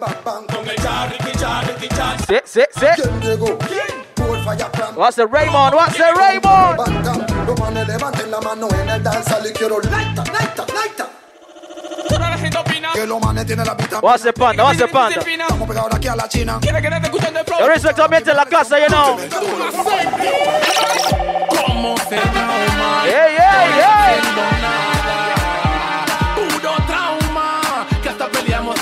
Bang 0.00 0.16
bang. 0.24 0.46
Con 0.46 0.68
el. 0.68 0.76
¿Quién 2.96 3.20
llegó? 3.20 3.58
Por. 4.14 4.38
What's 4.96 5.16
the 5.16 5.26
Raymond? 5.26 5.74
What's 5.74 5.96
the 5.96 6.12
Raymond? 6.12 6.76
Bang 6.76 7.02
bang. 7.02 7.46
Los 7.46 7.60
manes 7.60 7.86
levanten 7.86 8.30
la 8.30 8.40
mano 8.40 8.68
en 8.70 8.90
el 8.90 9.02
danza 9.02 9.38
y 9.48 9.52
quiero 9.52 9.80
laita, 9.80 10.24
laita, 10.32 10.66
laita. 10.74 11.08
Toda 12.08 12.30
la 12.30 12.38
gente 12.38 12.58
opina. 12.58 12.92
Que 12.92 13.06
los 13.06 13.20
manes 13.20 13.46
tienen 13.46 13.66
la 13.66 13.76
pista. 13.76 14.00
What's 14.00 14.24
the 14.24 14.32
panda? 14.32 14.64
What's 14.64 14.78
the 14.78 14.88
panda? 14.88 15.20
Estamos 15.20 15.68
pegados 15.68 15.94
aquí 15.94 16.08
a 16.08 16.16
la 16.16 16.28
China. 16.28 16.58
Quiere 16.60 16.82
que 16.82 16.88
te 16.88 16.96
escuchen 16.96 17.34
de 17.34 17.44
flow. 17.44 17.60
Yo 17.60 17.68
respecto 17.68 18.04
ambiente 18.04 18.30
en 18.30 18.36
la 18.36 18.46
casa, 18.46 18.78
you 18.80 18.86
know. 18.86 19.16
¿Cómo 21.48 21.96
se 21.98 22.16
trauma? 22.16 23.02
Hey, 23.04 23.36
hey, 23.38 23.70
hey. 23.74 24.65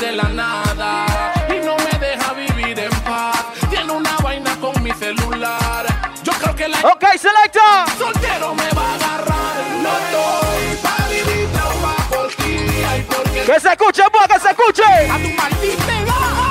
De 0.04 0.12
la 0.12 0.28
nada 0.28 1.06
y 1.48 1.64
no 1.64 1.76
me 1.76 1.98
deja 1.98 2.32
vivir 2.34 2.78
en 2.78 2.90
paz. 3.02 3.36
Tiene 3.70 3.90
una 3.92 4.16
vaina 4.18 4.54
con 4.60 4.82
mi 4.82 4.90
celular. 4.92 5.86
Yo 6.22 6.32
creo 6.32 6.54
que 6.54 6.68
la 6.68 6.78
Ok, 6.80 7.04
selecta. 7.18 7.86
soltero 7.98 8.54
me 8.54 8.68
va 8.70 8.82
a 8.90 8.94
agarrar. 8.96 9.56
No 9.82 9.90
estoy 10.02 10.76
para 10.82 11.08
vivir 11.08 11.48
trauma 11.52 11.94
por 12.10 12.28
ti. 12.34 12.58
Ay, 12.90 13.06
porque 13.08 13.44
Que 13.44 13.60
se 13.60 13.68
escuche, 13.72 14.02
pues, 14.12 14.28
que 14.28 14.40
se 14.40 14.50
escuche. 14.50 14.82
a 14.84 15.16
tu 15.16 15.28
maldita 15.40 15.92
edad 16.02 16.43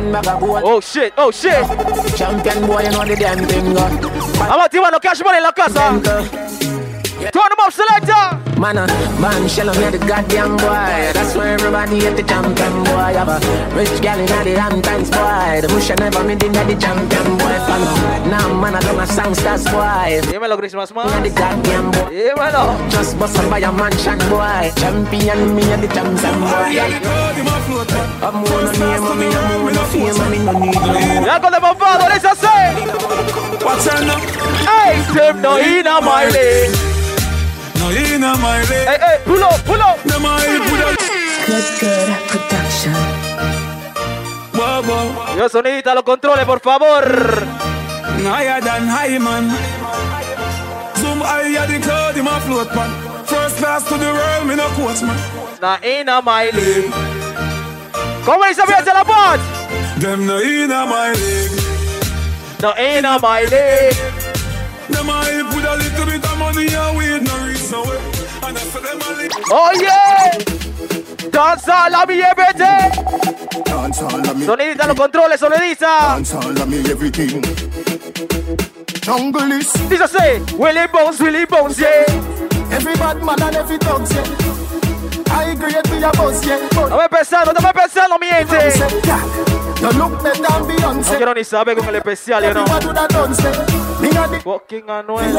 champion 0.00 0.12
maga 0.12 0.38
boy. 0.38 0.60
Oh 0.64 0.80
shit, 0.80 1.12
oh 1.16 1.30
shit. 1.30 1.64
Champion 2.16 2.66
boy, 2.66 2.82
you 2.82 2.90
know 2.90 3.04
the 3.04 3.16
damn 3.16 3.46
thing. 3.46 3.76
I'm 3.76 4.60
a 4.60 4.68
team 4.68 4.82
on 4.82 4.92
the 4.92 5.00
cash 5.00 5.20
money 5.22 5.40
la 5.40 5.52
casa. 5.52 6.00
Turn 7.32 7.48
them 7.48 7.60
up, 7.60 7.72
selector. 7.72 8.39
Man, 8.60 8.76
uh, 8.76 8.86
man, 9.18 9.48
shell 9.48 9.70
on 9.70 9.78
me 9.80 9.88
the 9.88 9.96
goddamn 10.04 10.58
boy. 10.58 11.16
That's 11.16 11.34
why 11.34 11.48
everybody 11.56 11.98
hate 11.98 12.14
the 12.14 12.22
champion 12.22 12.84
boy. 12.84 13.16
Have 13.16 13.32
a 13.32 13.40
rich 13.74 14.02
gal 14.02 14.20
in 14.20 14.26
the 14.26 14.52
damn 14.52 14.82
times 14.82 15.08
boy. 15.08 15.64
The 15.64 15.68
bush 15.68 15.88
never 15.96 16.22
made 16.22 16.42
in 16.42 16.52
the 16.52 16.76
champion 16.76 17.38
boy. 17.40 17.56
Fan. 17.64 17.80
Now 18.28 18.52
man, 18.60 18.74
I 18.76 18.80
don't 18.80 19.00
a 19.00 19.06
songsters 19.06 19.64
boy. 19.64 20.20
Dímelo, 20.28 20.58
Christmas 20.58 20.92
Me 20.92 20.96
man. 21.00 21.22
the 21.22 21.30
goddamn 21.30 21.90
boy. 21.90 22.12
Dímelo. 22.12 22.76
Just 22.90 23.18
bust 23.18 23.38
up 23.38 23.48
by 23.48 23.60
a 23.60 23.72
mansion 23.72 24.20
boy. 24.28 24.68
Champion, 24.76 25.56
me 25.56 25.64
and 25.72 25.82
the 25.82 25.88
champion 25.88 26.36
boy. 26.44 26.76
I'm 28.20 28.44
one 28.44 28.68
name, 28.76 29.08
and 29.08 29.20
me, 29.20 29.26
I'm 29.32 29.64
one 29.64 29.80
fame, 29.88 30.20
and 30.20 30.30
me 30.30 30.38
no 30.44 30.52
need 30.60 30.76
no 30.76 30.84
more. 30.84 31.24
Ya 31.24 31.40
con 31.40 31.50
de 31.50 31.60
bombado, 31.64 32.04
let's 32.12 32.28
say. 32.36 32.76
What's 33.64 33.88
her 33.88 34.04
name? 34.04 34.20
Hey, 34.68 35.00
them 35.16 35.40
no 35.40 35.56
in 35.56 35.86
a 35.86 36.00
my 36.02 36.28
lane. 36.28 36.89
No, 37.80 37.88
in 37.90 38.22
a 38.22 38.36
my 38.36 38.60
way. 38.68 38.84
Hey, 38.84 38.98
hey, 39.00 39.16
pull 39.24 39.42
up, 39.42 39.64
pull 39.64 39.80
up. 39.80 39.98
Them 40.04 40.24
a 40.24 40.40
hip 40.40 40.62
with 40.70 40.84
a 40.84 40.90
Good, 41.46 41.66
good 41.80 42.08
production. 42.28 42.92
whoa, 44.52 44.82
whoa. 44.82 45.36
Yo 45.36 45.48
sonidita, 45.48 45.94
los 45.94 46.04
controles, 46.04 46.44
por 46.44 46.60
favor. 46.60 47.04
Higher 48.22 48.60
than 48.60 48.86
high, 48.86 49.18
man. 49.18 49.48
Zoom 50.96 51.20
higher 51.20 51.66
the 51.66 51.80
cloud, 51.80 52.16
in 52.18 52.24
my 52.24 52.38
float, 52.40 52.74
man. 52.74 52.90
First 53.24 53.56
class 53.56 53.88
to 53.88 53.96
the 53.96 54.12
world, 54.12 54.46
me 54.46 54.56
no 54.56 54.68
quotes, 54.76 55.02
man. 55.02 55.16
Na 55.62 55.78
in 55.82 56.08
a 56.08 56.20
my 56.20 56.50
lane. 56.52 56.92
¿Cómo 58.26 58.44
dice 58.44 58.62
bien 58.66 58.84
la 58.92 59.02
voz? 59.04 59.40
Them 59.98 60.26
no 60.26 60.38
in 60.38 60.68
my 60.68 61.12
league. 61.12 61.60
No 62.60 62.72
in 62.76 63.04
my 63.22 63.44
lane. 63.50 64.29
Them 64.90 65.08
a 65.08 65.24
help 65.24 65.54
with 65.54 65.64
a 65.64 65.76
little 65.76 66.06
bit 66.06 66.24
of 66.24 66.38
money 66.38 66.74
and 66.74 66.96
weed, 66.96 67.22
no 67.22 67.46
reason 67.46 67.78
why. 67.78 68.48
And 68.48 68.56
I 68.56 68.60
for 68.60 68.80
them 68.80 69.00
a 69.00 69.10
little. 69.16 69.42
Oh 69.50 69.72
yeah. 69.80 70.38
Danza 71.30 71.88
la 71.90 72.04
mi 72.06 72.20
every 72.20 72.52
day. 72.58 72.90
Danza 73.64 74.08
la 74.08 74.32
mi. 74.34 74.44
Sonidita 74.44 74.86
los 74.86 74.96
controles, 74.96 75.40
sonidita. 75.40 76.14
Danza 76.14 76.40
la 76.52 76.64
mi 76.66 76.78
everything. 76.90 77.42
Jungle 79.00 79.52
is. 79.52 79.72
This 79.88 80.00
is 80.00 80.14
it. 80.14 80.52
Willie 80.58 80.86
bones, 80.88 81.20
Willie 81.20 81.46
bones, 81.46 81.78
yeah. 81.78 82.04
Every 82.70 82.94
bad 82.94 83.22
man 83.22 83.42
and 83.42 83.56
every 83.56 83.78
dog, 83.78 84.06
yeah. 84.10 84.24
I 85.32 85.52
agree 85.52 85.72
to 85.72 85.98
your 85.98 86.12
boss, 86.12 86.44
yeah. 86.44 86.58
No 86.74 86.98
me 86.98 87.08
pensando, 87.08 87.52
no 87.52 87.60
me 87.60 87.72
pensando, 87.72 88.18
mi 88.18 88.28
gente. 88.28 88.78
No 89.80 89.90
look 89.92 90.22
better 90.22 90.42
than 90.42 90.66
Beyonce. 90.66 91.10
No 91.12 91.16
quiero 91.16 91.34
ni 91.34 91.44
saber 91.44 91.76
con 91.76 91.88
el 91.88 91.96
especial, 91.96 92.44
you 92.44 92.52
know. 92.52 93.79
Walking 94.44 94.88
and 94.88 95.08
well. 95.08 95.36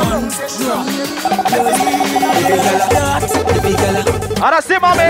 Ahora 4.42 4.62
sí, 4.62 4.74
mami. 4.80 5.02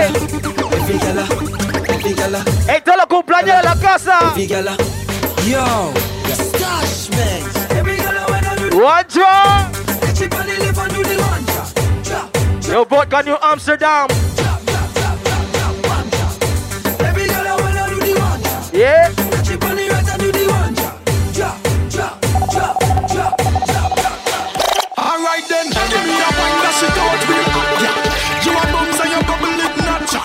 Hey, 2.66 2.80
todos 2.84 2.98
los 2.98 3.06
cumpleaños 3.06 3.56
de 3.56 3.62
la 3.62 3.76
casa. 3.76 4.34
Yo. 5.46 5.92
One 8.74 9.04
drop. 9.08 9.82
Yo, 12.66 12.86
bot 12.86 13.10
got 13.10 13.26
you 13.26 13.36
Amsterdam. 13.42 14.08
Yeah. 18.72 19.21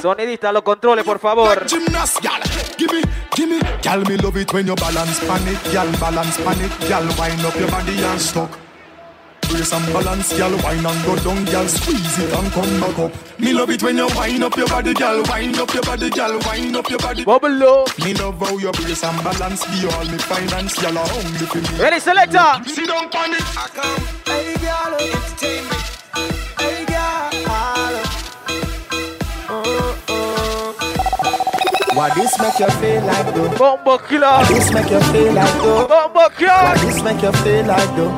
Natural. 0.07 0.17
Sonidista, 0.17 0.51
los 0.51 0.63
controles, 0.63 1.05
por 1.05 1.19
favor. 1.19 1.65
Gymnast, 1.65 2.19
gal. 2.21 2.41
Give 2.77 2.93
me, 2.93 3.01
me. 3.45 3.59
Me 4.07 4.17
love 4.17 4.37
it 4.37 4.53
when 4.53 4.67
you 4.67 4.75
balance 4.75 5.19
pan 5.19 5.47
it. 5.47 5.73
Gal, 5.73 5.91
balance 5.99 6.37
pan 6.37 6.61
it. 6.61 6.71
Gal, 6.87 7.05
wind 7.17 7.45
up 7.45 7.55
your 7.55 7.69
body 7.69 8.03
and 8.03 8.21
stuck. 8.21 8.49
Brace 9.49 9.71
and 9.71 9.93
balance, 9.93 10.37
gal, 10.37 10.51
wine 10.61 10.85
and 10.85 11.05
go 11.05 11.15
down, 11.23 11.45
gal, 11.45 11.65
squeeze 11.69 12.19
it 12.19 12.33
and 12.33 12.51
come 12.51 12.79
back 12.81 12.99
up. 12.99 13.39
Me 13.39 13.53
love 13.53 13.69
it 13.69 13.81
when 13.81 13.95
you 13.95 14.07
wind 14.13 14.43
up 14.43 14.57
your 14.57 14.67
body, 14.67 14.93
gal, 14.93 15.23
wind 15.29 15.57
up 15.57 15.73
your 15.73 15.83
body, 15.83 16.09
gal, 16.09 16.37
wind 16.39 16.75
up 16.75 16.89
your 16.89 16.99
body. 16.99 17.23
Bubble 17.23 17.63
up. 17.63 17.97
Me 17.99 18.13
love 18.13 18.37
how 18.39 18.57
you 18.57 18.71
brace 18.73 19.03
and 19.05 19.23
balance, 19.23 19.63
you 19.81 19.89
all 19.89 20.03
me 20.03 20.17
finance, 20.17 20.77
gal, 20.81 20.97
are 20.97 21.07
hungry 21.07 21.47
for 21.47 21.61
me. 21.61 21.79
Ready, 21.81 21.99
selector. 21.99 22.61
Sit 22.65 22.87
down 22.87 23.05
on 23.05 23.33
it. 23.33 23.43
I 23.55 23.67
come. 23.73 24.03
Hey, 24.25 24.53
entertainment. 24.55 25.83
Hey, 26.13 26.46
What 31.97 32.13
this 32.13 32.37
make 32.37 32.59
you 32.59 32.69
feel 32.77 33.03
like 33.05 33.33
though? 33.33 33.57
Bombo 33.57 33.97
killer. 33.97 34.45
This 34.45 34.71
make 34.71 34.91
you 34.91 35.01
feel 35.09 35.33
like 35.33 35.51
though? 35.53 35.87
Bombo 35.87 36.29
killer. 36.29 36.53
What 36.53 36.79
this 36.79 37.01
make 37.01 37.23
you 37.23 37.31
feel 37.41 37.65
like 37.65 37.89
though? 37.97 38.13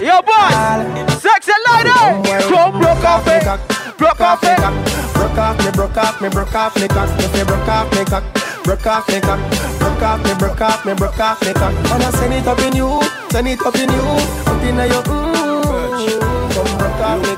Yo, 0.00 0.22
boy. 0.24 0.48
Sexy 1.20 1.52
lady. 1.68 1.92
Come 2.48 2.80
broke 2.80 3.04
off 3.04 3.28
it. 3.28 3.44
Broke 3.98 4.20
off 4.22 4.40
it. 4.44 5.10
Broke 5.12 5.36
off 5.36 5.58
me, 5.62 5.70
broke 5.72 5.96
off 5.98 6.22
me, 6.22 6.30
broke 6.30 6.54
off 6.54 6.74
me 6.80 6.88
cock. 6.88 7.36
You 7.36 7.44
broke 7.44 7.68
off 7.68 7.92
me 7.92 8.04
cock, 8.06 8.24
broke 8.64 8.86
off 8.86 9.06
me 9.08 9.20
cock. 9.20 9.38
Broke 9.78 10.02
off 10.02 10.24
me, 10.24 10.34
broke 10.38 10.60
off 10.62 10.86
me, 10.86 10.94
broke 10.94 11.20
off 11.20 11.42
me 11.42 11.52
cock. 11.52 11.74
I 11.74 12.10
send 12.12 12.32
it 12.32 12.46
up 12.46 12.58
in 12.60 12.76
you, 12.76 13.02
send 13.30 13.46
it 13.46 13.60
up 13.60 13.74
in 13.74 13.90
you, 13.90 14.00
up 14.00 14.62
in 14.62 14.76
your 14.76 15.02
mm. 15.02 15.29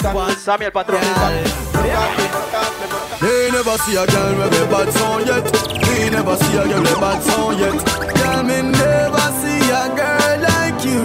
Broke 0.03 1.07
off 1.15 1.31
me. 1.31 2.93
Me 3.23 3.51
never 3.51 3.77
see 3.79 3.95
a 3.97 4.05
girl 4.07 4.35
with 4.35 4.59
a 4.59 4.67
bad 4.67 4.93
song 4.93 5.27
yet. 5.27 5.45
Me 5.87 6.11
never 6.11 6.37
see 6.37 6.57
a 6.59 6.65
girl 6.67 6.83
with 6.83 6.97
a 6.97 7.01
bad 7.01 7.23
song 7.23 7.59
yet. 7.59 7.79
Girl, 8.19 8.43
me 8.43 8.63
never 8.63 9.27
see 9.41 9.63
a 9.71 9.85
girl 9.95 10.35
like 10.43 10.85
you. 10.85 11.03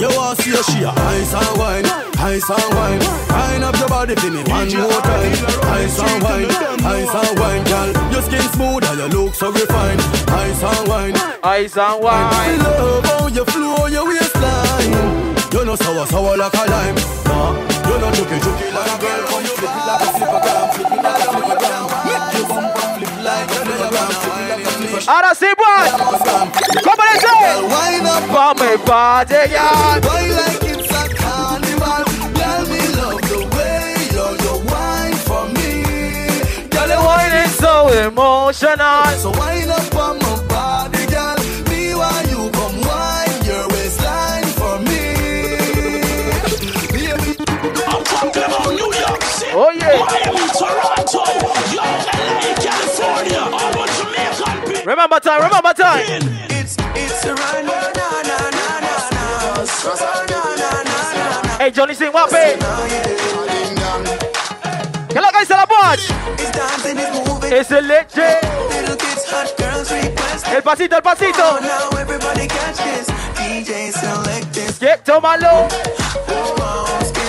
You 0.00 0.08
want 0.16 0.38
to 0.38 0.42
see 0.42 0.56
a 0.56 0.62
she 0.64 0.82
a 0.84 0.90
ice 0.90 1.34
and 1.34 1.58
wine, 1.58 1.84
ice 2.16 2.48
and 2.48 2.74
wine. 2.74 3.00
Wine 3.28 3.62
up 3.62 3.76
your 3.76 3.88
body 3.88 4.14
for 4.16 4.30
me 4.30 4.42
one 4.48 4.72
more 4.72 5.02
time. 5.04 5.32
Ice 5.76 6.00
and 6.00 6.22
wine, 6.24 6.48
ice 6.80 7.14
and 7.14 7.38
wine, 7.38 7.64
girl. 7.64 7.92
Your 8.12 8.22
skin 8.22 8.46
smooth 8.56 8.84
and 8.84 8.98
your 8.98 9.08
look 9.08 9.34
so 9.34 9.52
refined. 9.52 10.00
Ice 10.32 10.62
and 10.62 10.88
wine, 10.88 11.14
Ice 11.44 11.76
and 11.76 12.02
wine. 12.02 12.28
I 12.32 12.56
love 12.56 13.04
how 13.04 13.26
you 13.28 13.44
flow 13.44 13.86
your 13.86 14.06
waistline. 14.08 14.39
You 15.52 15.64
know 15.64 15.74
sour, 15.76 16.06
sour 16.06 16.36
like 16.36 16.54
a 16.54 16.64
lime. 16.70 16.94
Nah, 17.26 17.52
you 17.88 17.98
know 17.98 18.10
chucky, 18.12 18.38
chucky 18.40 18.70
like 18.70 18.86
a 18.86 18.96
girl. 19.02 19.40
You 19.42 19.50
flip 19.58 19.70
it 19.70 19.84
like 19.86 20.00
a 20.00 20.08
flipper 20.14 20.40
gram, 20.44 20.70
flip 20.70 20.92
it 20.92 21.02
like 21.02 21.20
a 21.20 21.30
flipper 21.30 21.56
gram. 21.58 21.84
Make 22.06 22.26
your 22.34 22.46
bumper 22.48 22.86
flip 22.94 23.14
like 23.26 23.50
a 23.50 23.58
flipper 23.66 23.88
gram, 23.90 24.10
flip 24.20 24.36
it 24.36 24.46
like 24.46 24.64
a 24.64 24.70
flipper 24.70 25.10
Ahora 25.10 25.34
sí, 25.34 25.50
boy. 25.58 25.84
gram. 26.22 26.46
¿Cómo 26.84 27.02
dice? 27.12 27.32
Wine 27.66 28.06
up, 28.06 28.22
Vamos 28.30 28.80
party, 28.86 29.34
yeah. 29.50 30.00
wine 30.06 30.30
like 30.38 30.62
it's 30.70 30.90
a 30.94 31.02
carnival. 31.18 32.04
Girl, 32.38 32.62
me 32.70 32.82
love 32.96 33.20
the 33.28 33.38
way 33.56 33.94
you 34.14 34.26
you 34.44 34.54
wine 34.70 35.18
for 35.26 35.44
me. 35.56 35.82
Girl, 36.70 36.92
wine 37.04 37.34
is 37.44 37.52
so 37.56 37.88
emotional. 37.88 39.04
So 39.18 39.30
wine 39.32 39.59
Oh 49.52 49.70
yeah. 49.70 49.98
Miami, 49.98 50.46
Toronto, 50.54 51.26
LA, 51.74 51.90
California. 52.62 53.50
Remember 54.86 55.18
time, 55.18 55.42
remember 55.42 55.72
time. 55.74 56.04
It's 56.50 56.76
it's 56.94 57.24
a 57.24 57.34
run, 57.34 57.66
na 57.66 57.90
na 57.90 58.22
na 58.22 58.38
na 58.48 58.80
na. 58.80 59.20
Hey 61.58 61.70
Johnny, 61.72 61.94
sing 61.94 62.12
what, 62.12 62.30
babe? 62.30 62.60
Hello 65.12 65.26
I 65.26 65.32
guys 65.32 65.48
tell 65.48 65.58
a? 65.66 65.66
It's 66.38 66.50
dancing, 66.52 66.98
it's 66.98 67.28
moving. 67.28 67.52
It's 67.52 67.70
a. 67.72 67.80
Little 67.80 68.96
kids, 68.96 69.24
hot 69.26 69.52
girls 69.58 69.90
request. 69.90 70.46
El 70.46 70.62
pasito, 70.62 70.94
el 70.94 71.02
pasito. 71.02 71.42
Oh, 71.42 71.58
now 71.60 71.90
everybody 71.98 72.46
catch 72.46 72.76
this. 72.78 73.08
DJ 73.34 73.90
select 73.90 74.52
this. 74.54 74.78
Get 74.78 75.04
to 75.06 75.20
my 75.20 75.36
low. 75.36 75.66
Oh, 76.28 76.54
oh, 76.60 77.19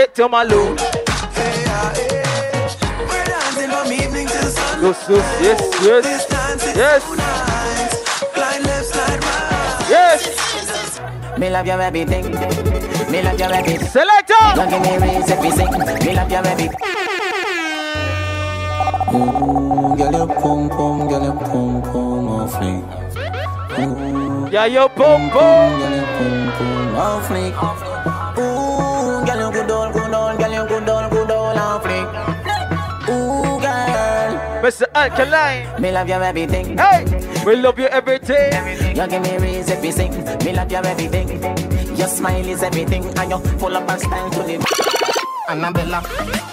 loop. 0.00 0.14
To 0.14 0.28
my 0.28 0.42
low. 0.44 0.74
Yeah, 0.74 1.92
yeah. 1.96 2.24
We're 3.08 3.24
dancing 3.24 3.70
from 3.70 3.92
evening 3.92 4.26
till 4.28 4.50
sun. 4.50 4.82
Yes, 4.82 5.06
yes, 5.08 5.28
yes, 5.40 6.04
yes. 6.04 6.26
dance 6.28 6.64
Yes. 6.76 7.02
so 7.04 7.14
left, 7.14 8.86
slide 8.86 9.24
right. 9.24 9.86
Yes. 9.90 11.38
Me 11.38 11.50
love 11.50 11.66
your 11.66 11.80
everything. 11.82 12.24
Me 13.10 13.22
love 13.22 13.38
your 13.38 13.52
everything. 13.52 13.88
Selector. 13.88 14.34
Don't 14.54 14.70
give 14.70 14.82
me 14.82 14.92
reason 14.98 15.38
if 15.38 15.40
we 15.40 15.50
sing. 15.50 15.70
Me 16.06 16.14
love 16.14 16.30
your 16.30 16.46
everything. 16.46 16.80
Ooh, 19.12 19.96
girl, 19.96 20.12
your 20.12 20.26
pum 20.28 20.68
pum, 20.70 21.08
girl, 21.08 21.22
your 21.22 21.34
pum 21.34 21.82
pum 21.82 22.28
oh, 22.28 22.40
off 22.40 22.54
fleek. 22.54 22.84
Ooh, 23.80 24.48
Yeah, 24.50 24.66
yo, 24.66 24.88
boom, 24.88 25.28
boom. 25.28 25.78
girl, 25.80 25.90
your 25.90 26.06
pum 26.16 26.52
pum 26.56 26.96
off 26.96 27.30
oh, 27.30 27.34
fleek. 27.34 27.89
Mr. 34.70 34.86
Alkaline. 34.94 35.82
me 35.82 35.90
love 35.90 36.08
your 36.08 36.22
everything. 36.22 36.78
Hey, 36.78 37.02
we 37.44 37.56
love 37.56 37.76
you 37.76 37.86
everything. 37.86 38.52
You 38.94 39.04
give 39.08 39.20
me 39.20 39.36
reason 39.38 39.84
if 39.84 39.94
sing. 39.94 40.12
Me 40.44 40.52
love 40.54 40.70
your 40.70 40.86
everything. 40.86 41.28
Your 41.96 42.06
smile 42.06 42.46
is 42.46 42.62
everything, 42.62 43.02
and 43.18 43.30
you 43.32 43.38
full 43.58 43.76
up 43.76 43.90
and 43.90 44.00
style 44.00 44.30
to 44.30 44.42
live. 44.44 44.64
Annabella, 45.48 45.98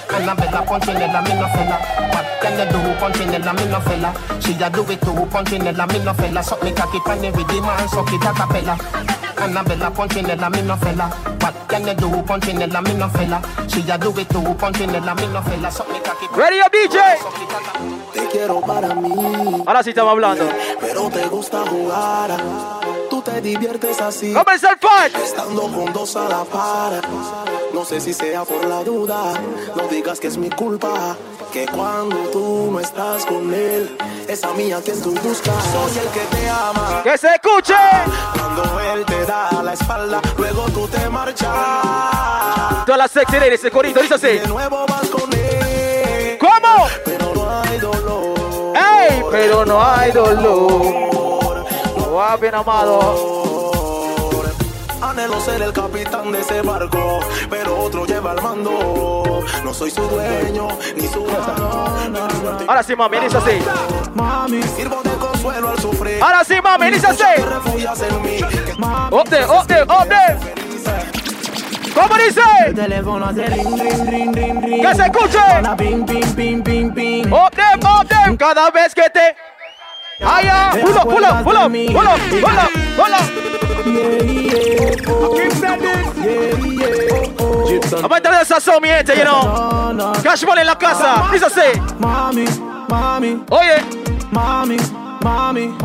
Annabella 0.10 0.66
Punchinella, 0.66 1.22
me 1.22 1.34
no 1.38 1.48
fella. 1.54 1.78
What 2.10 2.26
can 2.42 2.58
you 2.58 2.66
do, 2.74 2.80
Punchinella, 2.98 3.54
me 3.54 3.70
no 3.70 3.80
fella? 3.82 4.42
She 4.42 4.54
a 4.64 4.68
do 4.72 4.82
it 4.92 5.00
too, 5.00 5.14
Punchinella, 5.30 5.86
me 5.88 6.04
no 6.04 6.14
fella. 6.16 6.42
Suck 6.42 6.64
me 6.64 6.72
cocky 6.72 7.00
pan 7.06 7.22
the 7.22 7.30
rhythm 7.30 7.66
and 7.66 7.90
suck 7.92 8.12
it 8.12 8.26
a 8.26 8.34
cappella. 8.34 8.78
Annabella 9.38 9.92
Punchinella, 9.92 10.50
me 10.50 10.64
no 10.64 10.76
fella. 10.78 11.10
What 11.40 11.70
can 11.70 11.86
you 11.86 11.94
do, 11.94 12.10
Punchinella, 12.24 12.82
me 12.84 12.98
no 12.98 13.10
fella? 13.10 13.40
She 13.70 13.88
a 13.88 13.96
do 13.96 14.10
it 14.18 14.28
too, 14.28 14.42
Punchinella, 14.42 15.14
me 15.16 15.28
no 15.32 15.42
fella. 15.44 15.70
Suck 15.70 15.88
me 15.90 16.00
cocky 16.00 16.26
Ready 16.36 16.60
up, 16.62 16.74
DJ. 16.74 17.97
Te 18.18 18.28
quiero 18.30 18.62
para 18.62 18.94
mí, 18.96 19.64
Ahora 19.66 19.84
sí 19.84 19.90
estamos 19.90 20.12
hablando. 20.12 20.48
pero 20.80 21.10
te 21.10 21.26
gusta 21.28 21.64
jugar. 21.70 22.32
Tú 23.10 23.22
te 23.22 23.40
diviertes 23.42 24.02
así, 24.02 24.34
Comienza 24.34 24.72
el 24.72 24.78
fight. 24.80 25.16
estando 25.24 25.62
con 25.64 25.94
dos 25.94 26.16
a 26.16 26.28
la 26.28 26.44
par. 26.44 27.02
No 27.74 27.86
sé 27.86 28.00
si 28.02 28.14
sea 28.14 28.44
por 28.44 28.66
la 28.66 28.84
duda, 28.84 29.34
no 29.76 29.84
digas 29.88 30.20
que 30.20 30.28
es 30.28 30.38
mi 30.38 30.50
culpa. 30.50 31.16
Que 31.54 31.66
cuando 31.68 32.16
tú 32.32 32.70
no 32.72 32.80
estás 32.80 33.26
con 33.26 33.54
él, 33.54 33.96
es 34.28 34.44
a 34.44 34.52
mí 34.54 34.72
a 34.72 34.82
quien 34.82 35.02
tú 35.02 35.12
buscas. 35.12 35.64
Soy 35.72 35.98
el 36.04 36.10
que 36.12 36.36
te 36.36 36.50
ama. 36.50 37.02
Que 37.04 37.18
se 37.18 37.28
escuche. 37.36 37.74
Cuando 38.34 38.80
él 38.94 39.06
te 39.06 39.26
da 39.26 39.62
la 39.64 39.74
espalda, 39.74 40.22
luego 40.38 40.66
tú 40.74 40.88
te 40.88 41.08
marchas. 41.10 41.48
Todas 42.86 42.98
las 43.00 43.12
sexy 43.12 43.34
ladies, 43.40 43.60
ese 43.60 43.72
corito, 43.72 44.02
dice 44.02 44.16
así. 44.16 44.28
De 44.28 44.48
nuevo 44.48 44.86
vas 44.88 45.08
con 45.10 45.32
él, 45.34 45.67
Pero 49.32 49.66
no 49.66 49.84
hay 49.84 50.12
dolor. 50.12 51.66
Oh, 52.00 52.38
bien 52.40 52.56
amado. 52.56 53.72
Anhelo 55.02 55.40
ser 55.42 55.62
el 55.62 55.72
capitán 55.74 56.32
de 56.32 56.42
ese 56.42 56.62
barco, 56.62 57.20
pero 57.50 57.78
otro 57.80 58.06
lleva 58.06 58.34
el 58.34 58.42
mando. 58.42 59.44
No 59.64 59.74
soy 59.74 59.92
su 59.92 60.02
dueño, 60.02 60.68
ni 60.96 61.08
su. 61.08 61.26
Ahora 62.68 62.84
sí, 62.84 62.96
mami, 62.96 63.20
dice 63.20 63.38
así. 63.38 63.60
Mami, 64.16 64.64
sirvo 64.64 65.02
de 65.04 65.12
consuelo 65.12 65.70
al 65.70 65.80
sufrir. 65.80 66.22
Ahora 66.22 66.44
sí, 66.44 66.56
mami, 66.64 66.92
dice 66.92 67.08
así. 67.08 67.24
Te 67.36 67.46
refugias 67.46 68.02
en 68.02 68.18
¿Cómo 72.00 72.16
dice? 72.16 72.42
El 72.68 72.76
teléfono 72.76 73.26
hace 73.26 73.48
ring, 73.48 73.80
ring, 73.80 74.08
ring, 74.08 74.36
ring, 74.36 74.62
ring. 74.62 74.82
¡Que 74.82 74.96
se 74.96 75.04
escuche! 75.04 75.40
Ping, 75.78 76.06
ping, 76.06 76.36
ping, 76.36 76.62
ping, 76.62 76.94
ping. 76.94 77.28
Up 77.34 77.34
oh, 77.34 77.50
them, 77.50 77.80
oh, 77.84 78.02
up. 78.02 78.38
Cada 78.38 78.70
vez 78.70 78.94
que 78.94 79.10
te... 79.10 79.36
¡Ay, 80.24 80.48
ah! 80.52 80.76
¡Pulo, 80.80 81.02
pulo, 81.02 81.28
pulo! 81.44 81.70
¡Pulo, 81.70 81.70
pulo, 81.90 82.62
pulo! 82.96 83.18
Aguántame 88.04 88.42
esa 88.42 88.60
son, 88.60 88.82
mi 88.82 88.90
gente, 88.90 89.16
you 89.16 89.24
know. 89.24 90.14
Cash 90.22 90.46
money 90.46 90.62
en 90.62 90.68
la 90.68 90.78
casa, 90.78 91.26
please 91.30 91.50
say. 91.50 91.74
Mami, 92.00 92.46
mami. 92.90 93.44
Oye. 93.50 93.84
Mami, 94.32 94.78
mami. 95.24 95.76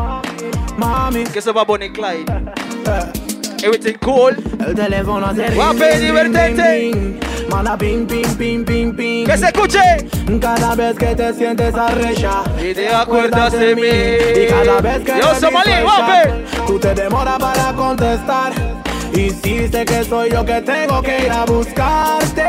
Mami. 0.77 1.25
Que 1.25 1.41
se 1.41 1.53
va 1.53 1.63
a 1.63 1.67
poner 1.67 1.91
Clyde. 1.93 2.27
Everything 3.63 3.95
cool. 3.99 4.35
El 4.67 4.75
teléfono 4.75 5.33
Guape, 5.55 5.91
ring, 5.93 6.01
divertente. 6.01 7.21
Manda 7.49 7.77
ping, 7.77 8.07
ping, 8.09 8.37
ping, 8.37 8.65
ping, 8.65 8.93
ping. 8.93 9.25
Que 9.25 9.39
se 9.39 9.47
escuche. 9.47 9.81
Cada 10.41 10.75
vez 10.75 10.97
que 10.97 11.15
te 11.15 11.33
sientes 11.33 11.73
arrecha 11.75 12.43
Y 12.61 12.75
te 12.75 12.93
acuerdas 12.93 13.53
de 13.53 13.77
mí. 13.77 14.43
Y 14.43 14.47
cada 14.49 14.81
vez 14.81 15.01
que 15.05 15.17
Yo, 15.17 15.35
Somalí, 15.37 15.81
guape. 15.81 16.45
Tú 16.67 16.79
te 16.81 16.95
demoras 16.95 17.39
para 17.39 17.73
contestar 17.75 18.53
Insiste 19.15 19.85
que 19.85 20.05
soy 20.05 20.31
yo 20.31 20.45
que 20.45 20.61
tengo 20.63 21.03
que 21.03 21.27
ir 21.27 21.31
a 21.31 21.45
buscarte 21.45 22.47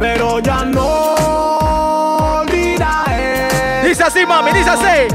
Pero 0.00 0.40
ya 0.40 0.64
no 0.64 2.40
olvidaré 2.40 3.48
Dice 3.86 4.02
así, 4.02 4.26
mami, 4.26 4.52
dice 4.52 4.70
así. 4.70 5.14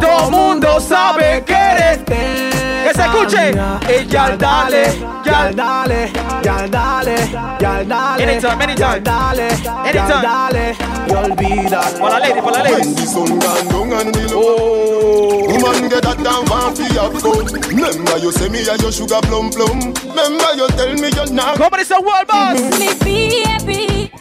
Todo 0.00 0.30
mundo 0.30 0.78
sabe 0.80 1.42
que 1.44 1.54
eres. 1.54 2.51
Que 2.92 2.98
se 2.98 3.06
escuche. 3.06 3.50
Y 3.50 4.06
ya 4.06 4.36
dale, 4.36 4.82
ya 5.24 5.32
ya 5.32 5.52
dale, 5.52 6.12
ya 6.42 6.68
dale, 6.68 7.16
ya 7.58 7.84
dale. 7.84 8.22
Anytime, 8.22 8.62
anytime. 8.62 9.00
Dale, 9.02 9.48
Anytime. 9.48 10.08
ya 10.08 10.22
dale. 10.22 10.76
Y 11.08 11.12
olvida. 11.14 11.80
Para 11.98 12.18
la 12.18 12.28
lady, 12.28 12.40
para 12.42 12.58
la 12.58 12.62
lady. 12.64 12.74
When 12.74 12.94
the 12.94 13.06
sun 13.06 13.38
gone 13.38 13.68
down 13.68 13.92
and 13.92 14.14
the 14.14 14.34
low 14.34 14.42
Oh. 14.44 15.46
Woman 15.48 15.88
get 15.88 16.02
that 16.02 16.18
down 16.22 16.44
want 16.46 16.76
fi 16.76 16.84
have 16.94 17.20
fun 17.20 17.44
Remember 17.68 18.18
you 18.18 18.32
say 18.32 18.48
me 18.48 18.60
a 18.60 18.76
your 18.76 18.90
sugar 18.92 19.20
plum 19.22 19.50
plum 19.50 19.92
Remember 20.08 20.54
you 20.56 20.68
tell 20.76 20.92
me 20.94 21.08
you're 21.14 21.32
not 21.32 21.56
¿Cómo 21.58 21.76
dice 21.76 21.94
World 21.94 22.26
Boss? 22.26 22.60
Mm-hmm. 22.60 22.78
Me 22.78 22.94
be 23.04 23.42
happy. 23.44 24.12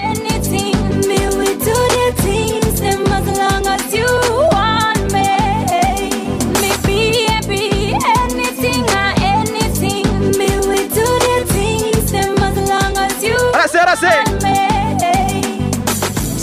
Anything, 0.00 0.76
me 1.08 1.18
we 1.36 1.46
do 1.60 1.74
the 1.96 2.14
things 2.22 2.80
them 2.80 3.06
as 3.06 3.38
long 3.38 3.66
as 3.66 3.94
you 3.94 4.23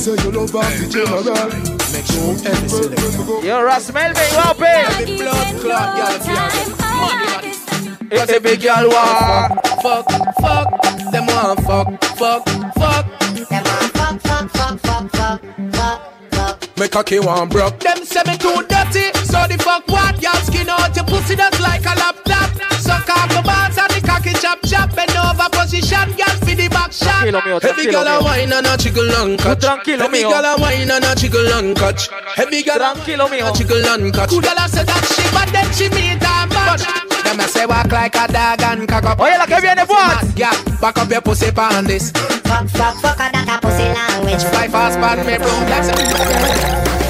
Say 0.02 0.18
you 0.24 0.32
love 0.32 0.50
her 0.50 0.66
the 0.82 0.90
general 0.90 1.22
Make 1.94 2.10
sure 2.10 2.34
every 2.50 2.70
select 2.70 3.46
Yo, 3.46 3.62
Ras 3.62 3.94
Melvin, 3.94 4.30
guape. 4.34 5.18
blood 5.20 5.62
clot, 5.62 5.90
y'all 5.96 6.18
It's 8.10 8.32
a 8.32 8.40
big 8.40 8.62
girl 8.64 8.90
war. 8.90 9.50
Fuck, 9.84 10.10
fuck, 10.42 10.82
them 11.12 11.28
want 11.28 11.60
fuck, 11.62 12.04
fuck, 12.18 12.50
fuck. 12.74 13.06
Me 16.80 16.88
cocky 16.88 17.20
one 17.20 17.48
broke. 17.48 17.80
Them 17.80 18.04
say 18.04 18.24
me 18.26 18.38
too 18.40 18.66
dirty, 18.68 19.14
so 19.30 19.46
the 19.46 19.58
fuck 19.62 19.88
what? 19.88 20.20
Y'all 20.20 20.34
skin 20.42 20.68
out 20.68 20.96
your 20.96 21.06
pussy 21.06 21.36
just 21.36 21.62
like 21.62 21.86
a 21.86 21.94
laptop. 21.94 22.50
Suck 22.82 23.08
off 23.08 23.30
the 23.30 23.42
balls 23.46 23.78
and 23.78 23.91
the 24.22 24.30
cocky 24.30 24.42
chop 24.42 24.60
chop. 24.66 24.96
Bend 24.96 25.12
over 25.18 25.50
position, 25.52 26.08
girl 26.18 26.36
for 26.42 26.56
the 26.56 26.68
back 26.70 26.92
shot. 26.92 27.22
Tranquilo, 27.26 27.42
mío, 27.42 27.60
Heavy 27.62 27.88
tranquilo, 27.88 27.92
girl 27.92 28.08
a 28.08 28.20
mío. 28.20 28.24
wine 28.24 28.54
and 28.54 28.68
a 28.68 28.78
jiggle 28.78 29.12
and 29.16 29.40
catch. 29.40 29.60
tranquilo, 29.60 30.00
Heavy 30.02 30.18
mío. 30.24 30.30
girl 30.30 30.46
a 30.46 30.62
wine 30.62 30.92
and 30.92 31.06
a 31.06 31.16
jiggle 31.16 31.54
and 31.54 31.76
catch. 31.78 32.10
Heavy 32.36 32.64
girl 32.64 32.76
a 32.82 32.94
Tranquilo, 32.96 33.28
mío. 33.30 33.50
a 33.50 33.54
jiggle 33.58 33.86
and 33.88 34.14
catch. 34.14 34.30
Good 34.30 34.44
girl 34.44 34.58
a 34.58 34.68
say 34.70 34.84
that 34.84 35.04
she 35.16 35.24
but 35.34 35.50
then 35.52 35.68
she 35.74 35.90
meet 35.90 36.22
a 36.22 36.48
match. 36.54 36.84
Them 37.24 37.40
a 37.40 37.48
say 37.48 37.66
walk 37.66 37.92
like 37.92 38.16
a 38.16 38.28
dog 38.28 38.62
and 38.62 38.88
cock 38.88 39.04
up. 39.06 39.20
Oye, 39.20 39.38
la 39.38 39.46
que 39.46 39.60
viene, 39.62 39.86
what? 39.88 40.26
Yeah, 40.38 40.52
back 40.82 40.98
up 40.98 41.10
your 41.10 41.22
pussy 41.22 41.52
pan 41.52 41.86
this. 41.86 42.12
Fuck, 42.12 42.68
fuck, 42.70 42.96
fuck, 43.00 43.18
that 43.18 43.48
a 43.48 43.60
pussy 43.62 43.86
language. 43.88 44.44
Fly 44.52 44.68
fast, 44.68 45.00
pan 45.00 45.26
me 45.26 45.38
broom 45.38 45.70
like 45.70 45.84
some. 45.84 45.96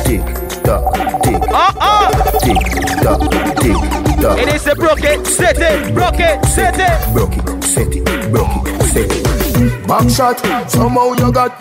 Tick 0.05 0.23
tock, 0.63 0.93
tick 1.23 1.41
Ah, 1.53 1.73
ah. 1.79 2.39
tick 2.43 2.90
tock, 3.01 3.21
tick 3.61 3.75
tock. 4.21 4.37
It 4.39 4.47
is 4.55 4.67
a 4.67 4.75
broke 4.75 5.03
it, 5.03 5.25
set 5.25 5.57
it, 5.59 5.93
broke 5.93 6.19
it, 6.19 6.45
set 6.45 6.75
it. 6.77 7.13
Broke 7.13 7.35
it, 7.35 7.63
set 7.63 7.95
it, 7.95 8.31
broke 8.31 8.67
it, 8.67 8.81
set 8.93 9.11
it. 9.11 9.87
Back 9.87 10.09
shot, 10.09 10.39
somehow 10.69 11.13
you 11.13 11.31
got 11.31 11.51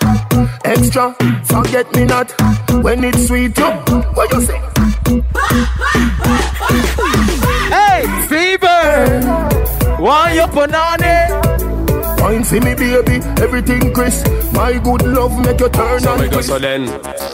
extra, 0.65 1.15
forget 1.45 1.93
me 1.95 2.05
not. 2.05 2.31
When 2.83 3.05
it's 3.05 3.27
sweet, 3.27 3.57
you, 3.59 3.71
what 4.15 4.33
you 4.33 4.43
say? 4.43 4.61
Hey, 7.71 8.07
fever. 8.29 9.51
Why 9.99 10.33
you 10.33 10.47
banana? 10.47 11.30
Fine 12.21 12.45
for 12.45 12.61
me, 12.61 12.75
baby, 12.75 13.25
everything 13.41 13.95
crisp. 13.95 14.27
My 14.53 14.77
good 14.77 15.03
love 15.09 15.33
make 15.43 15.59
you 15.59 15.71
turn 15.71 16.01
So 16.01 16.13
on 16.13 16.21
we 16.21 16.29
go 16.29 16.43
so 16.43 16.59
then. 16.59 16.85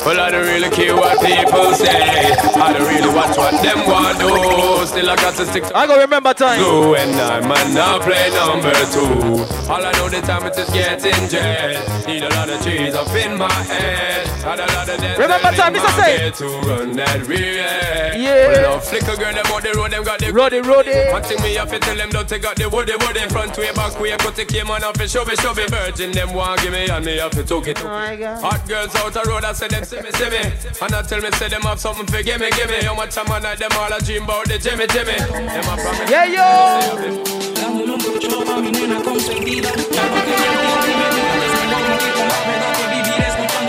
Well, 0.07 0.21
I 0.21 0.31
don't 0.31 0.47
really 0.47 0.71
care 0.71 0.95
what 0.95 1.19
people 1.19 1.75
say. 1.75 2.31
I 2.55 2.73
don't 2.73 2.87
really 2.87 3.13
watch 3.13 3.37
what 3.37 3.51
them 3.67 3.83
want 3.83 4.19
do. 4.21 4.87
Still, 4.87 5.11
I 5.11 5.17
got 5.17 5.35
to 5.35 5.47
stick 5.47 5.65
to 5.65 5.77
I 5.77 5.89
go 5.89 5.99
remember 5.99 6.33
time. 6.35 6.61
Go 6.61 6.95
and 6.95 7.11
I 7.19 7.41
man 7.41 7.75
now 7.75 7.99
play 7.99 8.31
number 8.31 8.71
two. 8.95 9.43
All 9.67 9.85
I 9.85 9.91
know 9.99 10.09
the 10.09 10.23
time 10.23 10.47
is 10.47 10.57
just 10.57 10.73
getting 10.73 11.29
jet. 11.29 12.07
Need 12.07 12.23
a 12.23 12.29
lot 12.31 12.49
of 12.49 12.63
trees 12.63 12.95
up 12.95 13.11
in 13.11 13.37
my 13.37 13.53
head. 13.53 14.29
Had 14.47 14.61
a 14.61 14.67
lot 14.71 14.89
of 14.89 15.01
death 15.01 15.19
Remember 15.19 15.51
time, 15.51 15.75
Mr. 15.75 15.91
Say. 15.99 16.31
To 16.31 16.47
run 16.69 16.95
that 16.95 17.27
real. 17.27 17.41
Yeah. 17.43 18.47
Well, 18.47 18.63
now 18.63 18.79
flicker 18.79 19.17
girl, 19.17 19.35
them 19.35 19.47
on 19.51 19.63
the 19.63 19.75
road, 19.75 19.91
them 19.91 20.05
got 20.05 20.21
the 20.21 20.31
Roddy, 20.31 20.61
Roddy. 20.61 21.11
One 21.11 21.23
thing 21.25 21.43
me 21.43 21.55
have 21.55 21.71
to 21.71 21.81
tell 21.81 21.97
them, 21.97 22.11
don't 22.11 22.29
take 22.29 22.45
out 22.45 22.55
the 22.55 22.69
woody, 22.71 22.95
woody. 22.95 23.27
Front 23.29 23.59
way, 23.59 23.73
back 23.73 23.99
way, 23.99 24.17
cut 24.17 24.37
the 24.37 24.45
came 24.45 24.71
woman 24.77 24.89
up 24.89 25.01
and 25.01 25.11
show 25.11 25.25
me, 25.25 25.35
show 25.37 25.55
me. 25.55 25.67
Virgin, 25.69 26.13
them 26.13 26.35
want 26.35 26.61
give 26.61 26.73
me, 26.73 26.89
and 26.89 27.05
me 27.05 27.17
have 27.19 27.31
to 27.33 27.43
took 27.43 27.67
it. 27.67 27.83
Oh 27.83 27.89
my 27.89 28.17
God. 28.17 28.41
Hot 28.43 28.69
girls 28.69 28.95
out 28.97 29.13
the 29.13 29.23
road, 29.29 29.45
I 29.45 29.53
say 29.53 29.69
them 29.69 29.85
see 29.85 30.01
me, 30.01 30.11
see 30.13 30.31
me. 30.31 30.39
And 30.83 30.95
I 30.95 31.03
tell 31.03 31.21
me, 31.21 31.31
say 31.33 31.49
them 31.49 31.63
have 31.63 31.81
something 31.81 32.07
for 32.07 32.23
give 32.23 32.41
me, 32.41 32.51
give 32.51 32.69
me. 32.69 32.83
How 32.85 32.95
much 32.95 33.17
I'm 33.17 33.27
like 33.27 33.59
them 33.59 33.71
all, 33.73 33.93
I 33.93 33.99
dream 34.01 34.25
about 34.25 34.47
the 34.47 34.59
Jimmy, 34.59 34.87
Jimmy. 34.89 35.17
Them 35.17 35.49
I 35.49 35.77
promise. 35.81 36.11
Yeah, 36.11 36.25
yo. 36.27 36.43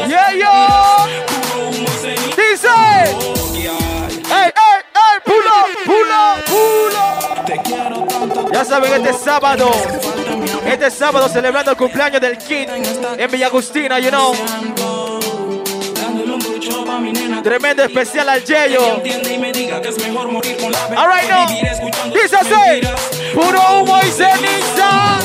Yeah, 0.07 0.31
yo. 0.31 0.53
Dice. 2.35 2.77
Hey, 4.27 4.51
hey, 4.55 4.81
hey, 4.95 5.19
pull 5.25 5.47
up, 5.47 5.67
pull 5.85 6.11
up, 6.11 6.45
pull 6.45 6.95
up. 6.95 7.07
Ya 8.53 8.65
saben, 8.65 8.93
este 8.93 9.13
sábado 9.13 9.71
este 10.65 10.91
sábado 10.91 11.27
celebrando 11.29 11.71
el 11.71 11.77
cumpleaños 11.77 12.21
del 12.21 12.37
Kid 12.37 12.69
en 13.17 13.31
Villa 13.31 13.47
Agustina, 13.47 13.99
you 13.99 14.09
know. 14.09 14.33
Tremendo 17.43 17.83
especial 17.83 18.27
al 18.29 18.43
Yeyo. 18.43 18.95
entiende 18.95 19.33
y 19.33 19.37
me 19.37 19.51
diga 19.53 19.81
que 19.81 19.89
es 19.89 19.97
mejor 20.05 20.29
morir 20.31 20.57
con 20.57 20.71
la 20.71 20.87
verdad 20.87 21.03
All 21.03 21.09
right, 21.09 21.27
que 21.27 21.33
now. 21.33 21.47
vivir 21.47 21.65
escuchando 21.67 22.15
Dice 22.19 22.35
así. 22.35 23.33
Puro 23.33 23.59
humo 23.81 23.97
y 23.99 24.11
ceniza. 24.11 25.19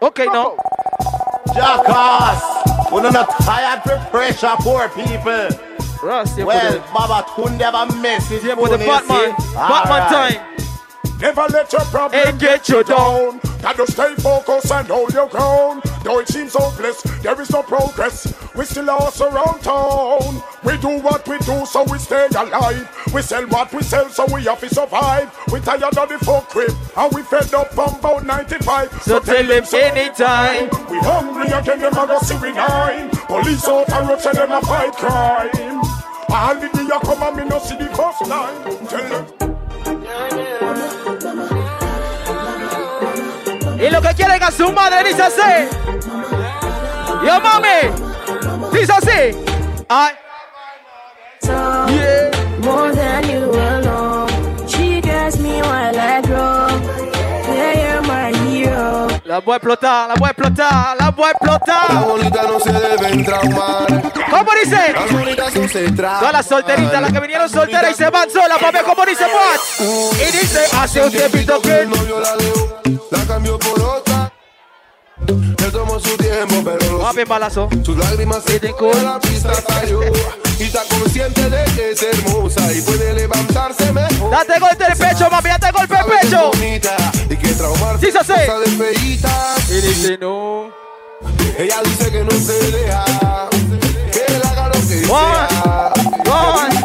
Ok, 0.00 0.20
no. 0.32 0.54
Jackass! 1.54 2.42
We're 2.90 3.10
not 3.10 3.28
tired 3.44 3.82
for 3.84 3.98
pressure, 4.10 4.54
poor 4.60 4.88
people. 4.90 5.48
Ross, 6.02 6.36
Well, 6.36 6.80
Baba 6.94 7.26
Tunde 7.34 7.62
have 7.62 7.74
a 7.74 7.86
message. 7.96 8.40
siempre 8.42 8.64
de 8.70 8.78
Tony, 8.78 8.86
Batman. 8.86 9.34
Batman 9.54 10.02
Alright. 10.02 10.38
time. 10.38 10.57
Never 11.20 11.46
let 11.50 11.72
your 11.72 11.84
problem 11.86 12.20
Hey, 12.20 12.38
get 12.38 12.68
you 12.68 12.84
down. 12.84 13.40
Gotta 13.60 13.90
stay 13.90 14.14
focused 14.16 14.70
and 14.70 14.86
hold 14.86 15.12
your 15.12 15.28
ground. 15.28 15.82
Though 16.04 16.20
it 16.20 16.28
seems 16.28 16.54
hopeless, 16.54 17.02
there 17.22 17.40
is 17.40 17.50
no 17.50 17.62
progress. 17.62 18.32
We 18.54 18.64
still 18.64 18.88
are 18.88 19.10
around 19.20 19.60
town. 19.62 20.42
We 20.62 20.76
do 20.78 21.00
what 21.00 21.26
we 21.26 21.38
do, 21.38 21.66
so 21.66 21.84
we 21.90 21.98
stay 21.98 22.28
alive. 22.28 22.88
We 23.12 23.22
sell 23.22 23.46
what 23.48 23.72
we 23.74 23.82
sell, 23.82 24.08
so 24.10 24.26
we 24.32 24.44
have 24.44 24.60
to 24.60 24.68
survive. 24.68 25.36
We 25.52 25.60
tired 25.60 25.82
of 25.82 26.08
the 26.08 26.18
folk 26.24 26.48
crib, 26.50 26.72
and 26.96 27.12
we 27.12 27.22
fed 27.22 27.52
up 27.52 27.74
from 27.74 27.96
about 27.96 28.24
95. 28.24 29.02
So 29.02 29.18
tell 29.18 29.44
them 29.44 29.64
anytime. 29.74 30.68
We 30.88 30.98
hungry 31.00 31.48
again, 31.48 31.80
them 31.80 31.92
a 31.94 32.06
go 32.06 32.18
see 32.20 32.36
we 32.36 32.52
nine. 32.52 33.10
Police 33.10 33.66
out 33.66 33.90
and 33.90 34.08
road 34.08 34.20
say 34.20 34.32
them 34.32 34.52
a 34.52 34.60
fight 34.62 34.92
crime. 34.92 35.82
All 36.30 36.54
the 36.54 36.68
day 36.72 36.82
you 36.82 37.00
come 37.00 37.22
and 37.22 37.36
me 37.36 37.44
no 37.44 37.58
see 37.58 37.76
the 37.76 37.86
first 37.86 38.26
line. 38.28 38.86
Tell 38.86 39.26
them. 39.26 40.87
Y 43.80 43.90
lo 43.90 44.02
que 44.02 44.14
quieren 44.14 44.42
a 44.42 44.50
su 44.50 44.72
madre 44.72 45.08
dice 45.08 45.22
así. 45.22 45.68
Yo, 47.24 47.40
mami. 47.40 48.72
Dice 48.72 48.92
así. 48.92 49.44
Ay. 49.88 50.14
La 59.38 59.44
voy 59.44 59.52
a 59.52 59.56
explotar, 59.58 60.08
la 60.08 60.14
voy 60.16 60.26
a 60.26 60.30
explotar, 60.32 60.96
la 60.98 61.10
voy 61.12 61.24
a 61.24 61.28
Las 61.28 61.34
explotar. 61.36 62.04
bonitas 62.08 62.48
no 62.48 62.58
se 62.58 62.72
deben 62.72 63.24
traumar. 63.24 63.86
¿Cómo 64.30 64.50
dice? 64.64 64.92
Las 64.92 65.12
bonitas 65.12 65.54
no 65.54 65.68
se 65.68 65.92
traman. 65.92 66.18
Todas 66.18 66.32
las 66.32 66.46
solteritas, 66.46 67.00
las 67.00 67.12
que 67.12 67.20
vinieron 67.20 67.48
solteras 67.48 67.92
y 67.92 67.94
se 67.94 68.10
van 68.10 68.28
solas, 68.28 68.58
ver 68.72 68.82
cómo 68.82 69.06
dice 69.06 69.22
what. 69.26 69.86
Y 70.16 70.32
dice, 70.32 70.58
hace 70.76 71.04
un 71.04 71.12
tiempito 71.12 71.62
que 71.62 71.86
novio 71.86 72.18
la 72.18 73.26
cambió 73.28 73.56
por 73.60 73.80
otra. 73.80 74.07
Le 75.28 75.70
tomó 75.70 76.00
su 76.00 76.16
tiempo, 76.16 76.54
pero 76.64 76.92
lo 76.92 77.00
Papi, 77.00 77.24
balazo. 77.24 77.68
Sus 77.84 77.96
lágrimas 77.98 78.42
se 78.46 78.56
a 78.56 79.02
la 79.02 79.20
pista 79.20 79.52
cayó 79.66 80.00
Y 80.58 80.62
está 80.62 80.82
consciente 80.88 81.50
de 81.50 81.64
que 81.74 81.90
es 81.92 82.02
hermosa 82.02 82.72
Y 82.72 82.80
puede 82.80 83.12
levantarse 83.12 83.92
mejor 83.92 84.30
Date 84.30 84.58
golpe 84.58 84.84
el 84.90 84.96
pecho, 84.96 85.28
mami, 85.30 85.48
date 85.50 85.70
golpe 85.72 85.94
es 85.94 86.22
pecho. 86.22 86.50
bonita 86.52 86.96
Y 87.28 87.36
que 87.36 87.48
traumarse 87.48 88.08
así. 88.08 88.32
cosa 88.32 88.58
de 88.60 88.66
feitas 88.68 89.70
Y 89.70 89.80
dice, 89.82 90.18
no. 90.18 90.70
Ella 91.58 91.76
dice 91.84 92.10
que 92.10 92.24
no 92.24 92.30
se 92.30 92.70
deja 92.70 93.48
Que 94.12 94.34
él 94.34 94.42
haga 94.44 94.68
lo 94.68 94.74
que 94.74 95.06
One, 95.10 95.48
sea 95.48 95.92
one, 96.24 96.78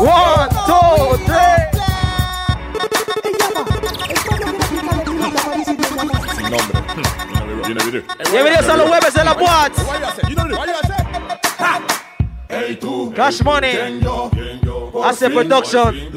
one, 0.00 0.48
two, 0.66 1.24
three. 1.26 1.75
Bienvenidos 8.30 8.68
a 8.68 8.76
los 8.76 8.88
jueves 8.88 9.14
de 9.14 9.24
la 9.24 9.34
Boat. 9.34 9.72
Cash 13.14 13.42
Money. 13.42 14.00
Hace 15.04 15.30
production. 15.30 16.10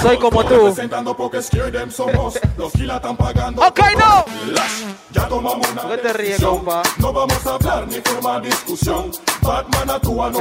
Soy 0.00 0.18
como 0.18 0.44
tú. 0.44 0.66
Ok, 3.56 3.80
no. 3.98 4.24
Ya 5.10 5.28
tomamos 5.28 5.68
una 5.70 5.82
¿Qué 5.88 5.96
te 5.98 6.42
compa? 6.42 6.82
No 6.98 7.12
vamos 7.12 7.46
a 7.46 7.54
hablar 7.54 7.86
ni 7.88 8.00
formar 8.00 8.42
discusión. 8.42 9.10
Batman 9.40 9.90
actúa, 9.90 10.30
no. 10.30 10.40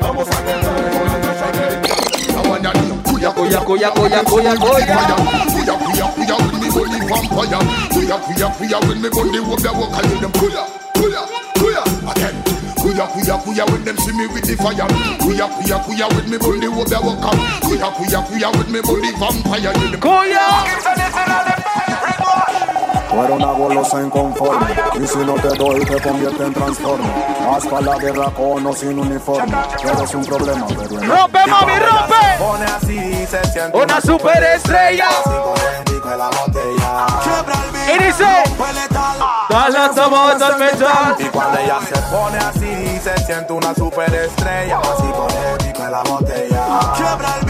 Vamos 0.00 0.28
a 0.28 0.44
quedar 0.44 0.64
la 0.64 2.17
tacha 2.42 2.72
de 2.72 2.88
Cuya, 3.08 3.30
cuya, 3.32 3.60
cuya, 3.64 3.90
cuya, 3.90 4.22
cuya, 4.24 4.54
cuya. 4.54 5.16
Kuya, 5.48 5.74
kuya, 5.78 6.06
kuya, 6.14 6.36
when 6.38 6.60
me 6.60 6.68
body 6.70 6.98
vampire. 7.08 7.58
Kuya, 7.90 8.16
kuya, 8.24 8.48
kuya, 8.56 8.78
when 8.88 9.02
me 9.02 9.08
body 9.08 9.40
walk 9.40 9.60
the 9.60 9.72
walk, 9.72 9.92
I 9.94 10.02
do 10.02 10.14
them 10.20 10.32
kuya, 10.32 10.62
kuya, 10.94 11.22
kuya. 11.58 11.82
Again. 12.12 12.36
Kuya, 12.78 13.04
kuya, 13.10 13.34
kuya, 13.42 13.64
when 13.72 13.84
them 13.84 13.96
see 13.98 14.12
me 14.12 14.26
with 14.28 14.44
the 14.46 14.54
fire. 14.56 14.86
Kuya, 15.18 15.46
kuya, 15.50 15.78
kuya, 15.84 16.06
when 16.14 16.30
me 16.30 16.38
body 16.38 16.68
walk 16.68 16.86
the 16.88 16.98
walk, 17.02 17.18
kuya, 17.62 17.88
kuya, 17.96 18.20
kuya, 18.28 18.48
when 18.54 18.70
me 18.72 18.80
body 18.82 19.10
vampire. 19.18 19.72
do 19.74 19.88
them- 19.90 20.00
Tú 23.10 23.22
eres 23.22 23.36
una 23.36 23.52
golosa 23.52 24.02
inconforme 24.02 24.66
Y 25.00 25.06
si 25.06 25.18
no 25.18 25.34
te 25.34 25.48
doy 25.48 25.84
te 25.84 26.00
convierte 26.00 26.44
en 26.44 26.54
transforme. 26.54 27.08
Haz 27.50 27.66
pa' 27.66 27.80
la 27.80 27.96
guerra 27.96 28.30
con 28.30 28.66
o 28.66 28.72
sin 28.72 28.98
uniforme 28.98 29.56
Tú 29.80 29.88
eres 29.88 30.14
un 30.14 30.24
problema 30.24 30.66
pero 30.66 31.00
en 31.00 31.08
Rompe, 31.08 31.38
mami, 31.46 31.72
rompe. 31.78 32.38
Pone 32.38 32.64
así 32.64 33.26
se 33.26 33.44
siente 33.52 33.76
Una 33.76 34.00
superestrella. 34.00 35.08
Y 37.88 38.04
dice, 38.04 38.24
dale 39.48 39.94
sabor 39.94 40.42
al 40.42 40.58
metal. 40.58 41.16
Y 41.18 41.24
cuando 41.24 41.58
ella 41.58 41.78
se 41.80 42.00
pone 42.10 42.38
así 42.38 43.00
se 43.00 43.16
siente 43.24 43.52
una 43.52 43.74
superestrella. 43.74 44.78
Así 44.78 45.02
pone 45.12 45.56
pico 45.58 45.84
en 45.84 45.92
la 45.92 46.02
botella. 46.02 46.66
Quiebra 46.96 47.34
el 47.40 47.46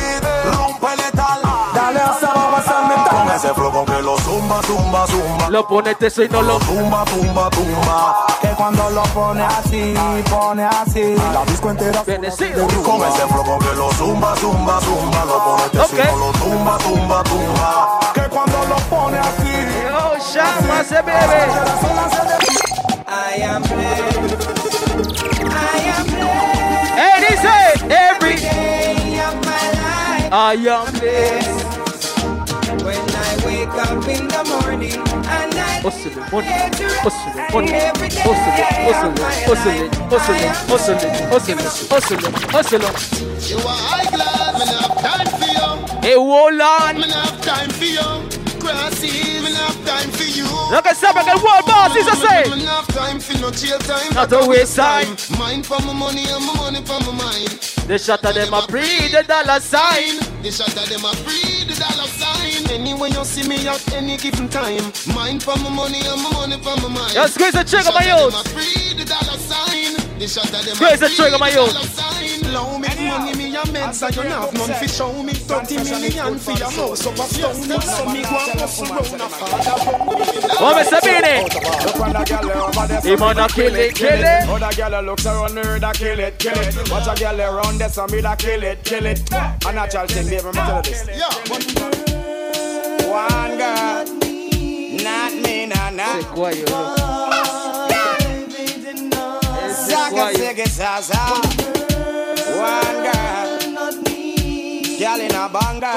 ese 3.39 3.55
flow 3.55 3.71
con 3.71 3.85
que 3.87 4.03
lo 4.03 4.19
zumba, 4.19 4.61
zumba, 4.63 5.07
zumba 5.07 5.49
Lo 5.51 5.67
pone 5.67 5.95
teso 5.95 6.25
y 6.25 6.29
no 6.29 6.43
lo 6.43 6.59
tumba, 6.59 7.05
tumba, 7.05 7.49
tumba. 7.51 8.27
Que 8.41 8.49
cuando 8.49 8.91
lo 8.91 9.03
pone 9.15 9.43
así, 9.45 9.95
pone 10.29 10.65
así. 10.65 11.15
La 11.33 11.45
disco 11.45 11.71
entera 11.71 12.03
Bendecido. 12.05 12.67
Con 12.83 13.03
ese 13.07 13.27
flow 13.29 13.45
con 13.45 13.59
que 13.61 13.75
lo 13.77 13.93
zumba, 13.93 14.35
zumba, 14.37 14.81
zumba. 14.81 15.25
Lo 15.25 15.45
pone 15.45 15.63
este 15.67 15.79
Ok. 15.79 15.89
si 15.89 15.97
no 15.97 16.17
lo 16.17 16.33
tumba, 16.33 16.79
tumba, 16.79 17.23
tumba. 17.25 18.01
Que 18.15 18.23
cuando 18.23 18.59
lo 18.67 18.77
pone 18.91 19.19
así. 19.19 19.53
Oh, 19.93 20.17
llama, 20.35 20.85
se 20.85 21.03
bebe. 21.03 21.47
I 23.07 23.43
am 23.43 23.63
blessed. 23.63 24.19
I 25.45 25.91
am 25.97 26.07
blessed. 26.07 26.99
Hey, 26.99 27.17
dice, 27.29 27.57
every 27.89 28.37
Day 28.37 29.21
of 29.21 29.35
my 29.47 29.67
life. 29.79 30.33
I 30.33 30.69
am 30.69 30.93
blessed. 30.99 31.69
When 33.59 33.71
I 33.71 33.75
wake 33.75 33.75
wake 33.75 33.91
up 33.91 34.09
in 34.09 34.29
the 34.29 34.43
morning 34.63 34.93
and 34.95 35.55
I 35.59 35.81
Hustle, 35.83 36.15
money, 36.31 36.47
hustle, 37.03 37.35
money, 37.51 37.73
hustle, 37.75 38.39
hustle, 38.87 39.89
hustle, 40.07 40.39
hustle, 40.69 40.95
hustle, 41.27 41.59
hustle, 41.91 42.19
hustle, 42.51 42.79
hustle. 42.79 43.51
You 43.51 43.59
are 43.59 43.99
I 43.99 44.07
glad, 44.15 44.55
me 44.55 44.65
not 44.71 44.87
have 44.87 45.03
time 45.03 45.27
for 45.35 45.51
you. 45.51 45.99
Hey, 46.07 46.15
hold 46.15 46.61
on. 46.61 47.01
Me 47.01 47.09
not 47.09 47.31
have 47.31 47.41
time 47.43 47.71
for 47.71 47.85
you. 47.85 48.07
Crossing, 48.63 49.43
me 49.43 49.51
not 49.51 49.75
have 49.75 49.87
time 49.87 50.11
for 50.13 50.23
you. 50.23 50.47
Look 50.71 50.87
at 50.87 50.97
Sabbath 50.97 51.27
and 51.27 51.43
world 51.43 51.67
boss, 51.67 51.95
he's 51.95 52.07
a 52.07 52.15
say. 52.15 52.43
Me 52.55 52.65
not 52.65 52.87
have 52.87 52.95
time 52.95 53.19
for 53.19 53.39
no 53.41 53.51
jail 53.51 53.79
time. 53.79 54.15
Not 54.15 54.33
a 54.33 54.47
waste 54.47 54.77
time. 54.77 55.17
Mind 55.37 55.67
for 55.67 55.81
my 55.83 55.93
money 55.93 56.27
and 56.31 56.47
my 56.47 56.55
money 56.55 56.83
for 56.87 57.01
my 57.11 57.13
mind. 57.13 57.59
The 57.89 57.99
shot 57.99 58.25
of 58.25 58.35
them 58.35 58.55
a 58.55 58.67
breed 58.69 59.11
the 59.11 59.25
dollar 59.27 59.59
sign. 59.59 60.21
The 60.43 60.53
shot 60.53 60.77
of 60.77 60.89
them 60.89 61.05
a 61.05 61.17
free 61.25 61.65
the 61.65 61.75
dollar 61.75 62.07
sign. 62.07 62.58
Anyway 62.71 63.11
you 63.11 63.25
see 63.25 63.49
me 63.49 63.67
at 63.67 63.93
any 63.95 64.17
given 64.17 64.49
time. 64.49 64.93
Mind 65.15 65.43
for 65.43 65.57
my 65.57 65.71
money 65.71 66.01
and 66.05 66.23
my 66.23 66.31
money 66.33 66.57
for 66.63 66.77
my 66.83 66.89
mind. 66.89 67.15
Yo, 67.15 67.27
squeeze 67.27 67.53
the 67.53 67.65
trigger, 67.65 67.93
my 67.93 68.05
youth. 68.05 68.35
The 68.97 69.05
dollar 69.05 69.39
sign. 69.39 69.95
The 70.19 70.27
shot 70.27 70.47
of 70.47 70.65
them 70.65 70.75
Squeeze 70.75 71.01
the 71.01 71.09
trigger, 71.09 71.39
my 71.39 71.49
youth. 71.51 71.73
Low 72.53 72.79
me 72.79 72.89
money, 73.07 73.35
me 73.37 73.55
a 73.55 73.61
meds, 73.61 74.03
I 74.03 74.11
don't 74.11 74.27
have 74.27 74.53
none 74.55 74.73
fi 74.81 74.87
show 74.87 75.23
me 75.23 75.33
30 75.33 75.77
million 75.85 76.39
for 76.39 76.53
your 76.53 76.71
house 76.71 77.07
up 77.07 77.15
a 77.15 77.23
stone 77.23 77.81
So 77.81 78.05
me 78.11 78.23
go 78.23 78.37
and 78.51 78.61
hustle 78.61 78.87
round 78.87 79.21
a 79.21 79.29
father 79.29 79.71
Oh, 80.59 80.73
Mr. 80.75 80.99
Beanie. 81.05 81.45
Him 83.05 83.23
on 83.23 83.39
a 83.39 83.49
kill 83.49 83.75
it, 83.75 83.95
kill 83.95 84.09
it. 84.09 84.49
Other 84.49 84.89
girl 84.91 85.03
looks 85.03 85.27
around 85.27 85.55
me, 85.55 85.79
da 85.79 85.93
kill 85.93 86.19
it, 86.19 86.39
kill 86.39 86.59
it. 86.59 86.91
Watch 86.91 87.07
a 87.07 87.15
girl 87.21 87.41
around 87.41 87.79
there, 87.79 87.89
so 87.91 88.07
me 88.07 88.21
da 88.23 88.35
kill 88.35 88.63
it, 88.63 88.83
kill 88.83 89.07
it. 89.07 89.31
A 89.33 89.73
natural 89.73 90.07
thing, 90.07 90.29
baby, 90.29 90.45
me 90.47 90.53
tell 90.53 90.77
you 90.77 90.83
this. 90.83 92.18
One 93.09 93.57
girl. 93.57 94.05
Not 94.05 94.09
me, 94.21 94.99
not 95.03 95.33
me, 95.33 95.67
not 95.67 95.95
me. 95.95 96.23
One 96.35 96.61
girl. 103.07 103.49
Girl 104.99 105.21
in 105.21 105.35
a 105.35 105.49
banga. 105.49 105.93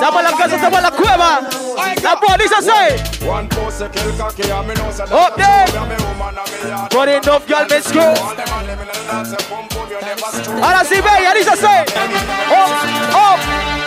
Dame 0.00 0.22
la 0.22 0.30
casa, 0.32 0.56
dame 0.56 0.80
la 0.80 0.90
cueva. 0.90 1.30
La 2.02 2.16
police 2.16 2.58
say. 2.64 2.96
One 3.28 3.48
pose 3.48 3.88
kill 3.92 4.12
cocky 4.16 4.50
and 4.50 4.66
me 4.68 4.74
know 4.74 4.90
say 4.90 5.04
Up 5.10 5.36
there. 5.36 5.66
But 6.90 7.08
enough 7.08 7.46
girl 7.46 7.66
me 7.68 7.80
screw. 7.80 8.14
Ahora 10.62 10.84
sí 10.84 11.00
ve, 11.00 11.22
ya 11.22 11.34
dice 11.34 11.56
say. 11.56 11.84
Up, 12.50 12.70
up. 13.14 13.79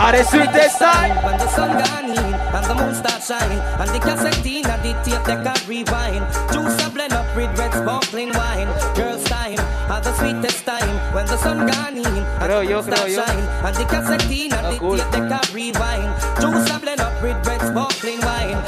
Are 0.00 0.12
the 0.12 0.24
sweetest 0.24 0.78
time. 0.78 1.12
When 1.24 1.36
the 1.36 1.46
sun 1.48 1.76
gone 1.76 2.10
in 2.10 2.34
and 2.56 2.64
the 2.66 2.74
moon 2.74 2.94
start 2.94 3.22
shining 3.22 3.60
And 3.78 3.90
the 3.90 4.00
cassette 4.00 4.46
in 4.46 4.64
and 4.66 4.82
the 4.82 4.92
tape 5.04 5.22
they 5.28 5.36
can 5.44 5.60
rewind 5.68 6.24
Juice 6.52 6.80
a 6.86 6.90
blend 6.90 7.12
up 7.12 7.28
with 7.36 7.52
red 7.58 7.72
sparkling 7.72 8.32
wine 8.32 8.68
Girls 8.96 9.22
time 9.24 9.60
are 9.92 10.00
the 10.00 10.12
sweetest 10.14 10.64
time 10.64 10.96
When 11.14 11.26
the 11.26 11.36
sun 11.36 11.66
gone 11.66 11.98
in 11.98 12.06
and 12.06 12.40
Creo 12.40 12.64
the 12.64 12.70
yo, 12.70 12.76
moon 12.82 12.92
start 12.92 13.10
yo. 13.10 13.22
shine 13.22 13.44
And 13.66 13.76
the 13.76 13.84
cassette 13.84 14.30
in 14.30 14.52
and 14.52 14.66
the 14.74 14.78
cool. 14.80 14.96
tape 14.96 15.10
they 15.12 15.24
can 15.28 15.46
rewind 15.54 16.10
Juice 16.40 16.70
a 16.74 16.78
blend 16.80 17.00
up 17.00 17.14
with 17.22 17.46
red 17.46 17.60
sparkling 17.60 18.20
wine 18.24 18.58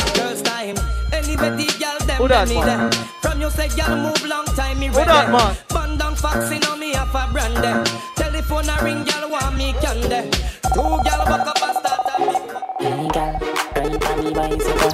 Who 2.23 2.29
that, 2.29 2.47
them 2.47 2.55
me 2.55 2.65
man? 2.65 2.93
From 3.21 3.41
you 3.41 3.51
say 3.51 3.67
girl 3.75 3.97
move 3.97 4.25
long 4.29 4.45
time 4.55 4.79
me 4.79 4.87
Who 4.87 4.97
ready 4.97 5.11
that, 5.11 5.33
man? 5.33 5.57
Band 5.75 5.99
down 5.99 6.15
fox 6.15 6.53
in 6.53 6.63
on 6.71 6.79
me 6.79 6.93
half 6.93 7.13
a 7.13 7.27
brand 7.33 7.57
them 7.57 7.83
Telephone 8.15 8.69
a 8.69 8.79
ring 8.85 9.03
girl 9.03 9.29
want 9.29 9.57
me 9.59 9.73
candy 9.83 10.31
Two 10.71 10.87
girl 11.03 11.03
back 11.03 11.51
up 11.51 11.59
and 11.59 11.77
start 11.83 12.07
a 12.07 12.23
me 12.23 12.31
Hey 12.79 13.09
girl, 13.11 13.43
ride 13.75 14.05
on 14.07 14.23
the 14.23 14.31
bicycle. 14.39 14.93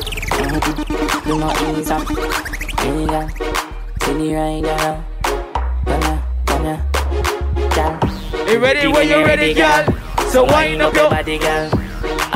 Do 1.28 1.38
not 1.38 1.60
ease 1.68 1.90
up. 1.90 2.08
Hey 2.80 3.04
girl, 3.04 3.28
see 4.00 4.14
the 4.16 4.32
rider 4.32 4.72
now. 4.72 5.04
Come 5.84 6.00
here, 6.00 6.22
come 6.46 6.64
here, 6.64 6.80
girl. 7.76 8.48
You 8.48 8.58
ready 8.58 8.86
when 8.86 9.06
you 9.06 9.22
ready, 9.22 9.52
girl? 9.52 9.84
So 10.30 10.44
wind 10.44 10.80
up 10.80 10.94
your 10.94 11.10
body, 11.10 11.36
girl. 11.36 11.87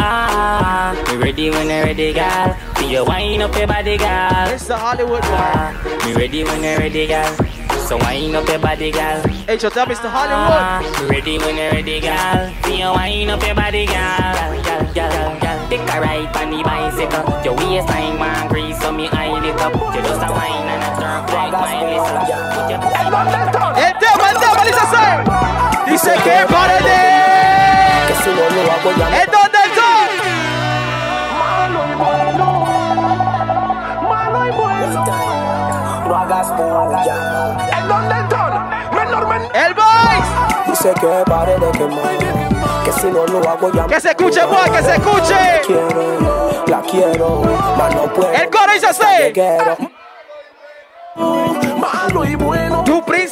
Ah, 0.04 0.98
me 1.06 1.14
ready 1.16 1.48
when 1.50 1.70
you 1.70 1.82
ready, 1.86 2.12
girl. 2.12 2.56
See 2.76 2.90
you 2.90 3.04
wind 3.04 3.40
up 3.40 3.54
your 3.54 3.68
body, 3.68 3.96
girl. 3.96 4.48
It's 4.50 4.66
the 4.66 4.76
Hollywood 4.76 5.22
Ah, 5.30 5.70
me 6.04 6.12
ready 6.12 6.42
when 6.42 6.58
you 6.58 6.74
ready, 6.76 7.06
girl. 7.06 7.30
So 7.86 7.98
wind 7.98 8.34
up 8.34 8.48
your 8.48 8.58
body, 8.58 8.90
girl. 8.90 9.22
Hey, 9.46 9.58
shut 9.58 9.76
up, 9.76 9.86
Mr. 9.88 10.10
Hollywood. 10.10 10.82
Me 10.98 11.06
ready 11.06 11.38
when 11.38 11.54
you 11.54 11.70
ready, 11.70 12.00
girl. 12.00 12.50
See 12.64 12.82
you 12.82 12.90
wind 12.90 13.30
up 13.30 13.46
your 13.46 13.54
body, 13.54 13.86
girl. 13.86 14.34
Girl, 14.66 14.82
girl, 14.90 14.90
girl, 14.90 15.38
girl. 15.38 15.58
Take 15.70 15.86
a 15.86 16.00
ride 16.02 16.34
on 16.34 16.50
the 16.50 16.60
bicycle. 16.66 17.22
Your 17.46 17.54
waistline 17.54 18.18
want 18.18 18.50
grease, 18.50 18.80
so 18.82 18.90
me 18.90 19.06
eye 19.06 19.38
it 19.38 19.60
up. 19.62 19.72
You 19.94 20.02
just 20.02 20.18
a 20.18 20.30
wine 20.34 20.66
and 20.66 20.82
a 20.82 20.90
turn 20.98 21.22
like 21.30 21.54
my 21.54 21.78
listen. 21.94 22.18
Put 22.58 22.66
your 22.74 22.82
El 23.78 23.94
tema, 24.02 24.30
el 24.30 24.36
tema, 24.42 24.62
dice 24.66 24.82
así. 24.82 25.06
Dice 25.90 26.12
que 26.26 26.34
pare 26.50 26.78
de. 26.82 27.12
¿En 28.24 29.62
dónde 36.40 36.96
estoy? 36.96 37.78
¿En 37.78 37.88
dónde 37.88 38.14
están? 38.20 38.70
Menor, 38.94 39.26
menor. 39.28 39.56
El 39.56 39.74
boys. 39.74 40.66
Dice 40.66 40.94
que 40.94 41.24
pare 41.26 41.58
de 41.58 41.70
quemar, 41.72 42.18
que 42.84 42.92
si 42.92 43.06
no 43.08 43.26
lo 43.26 43.48
hago 43.48 43.70
ya 43.72 43.86
Que 43.86 44.00
se 44.00 44.10
escuche, 44.10 44.44
boy, 44.44 44.70
que 44.70 44.82
se 44.82 44.94
escuche. 44.96 45.60
quiero, 45.66 46.64
la 46.66 46.80
quiero, 46.80 47.42
mas 47.76 47.94
no 47.94 48.12
puedo. 48.12 48.30
El 48.32 48.48
coro 48.50 48.72
dice 48.72 48.86
así. 48.86 49.32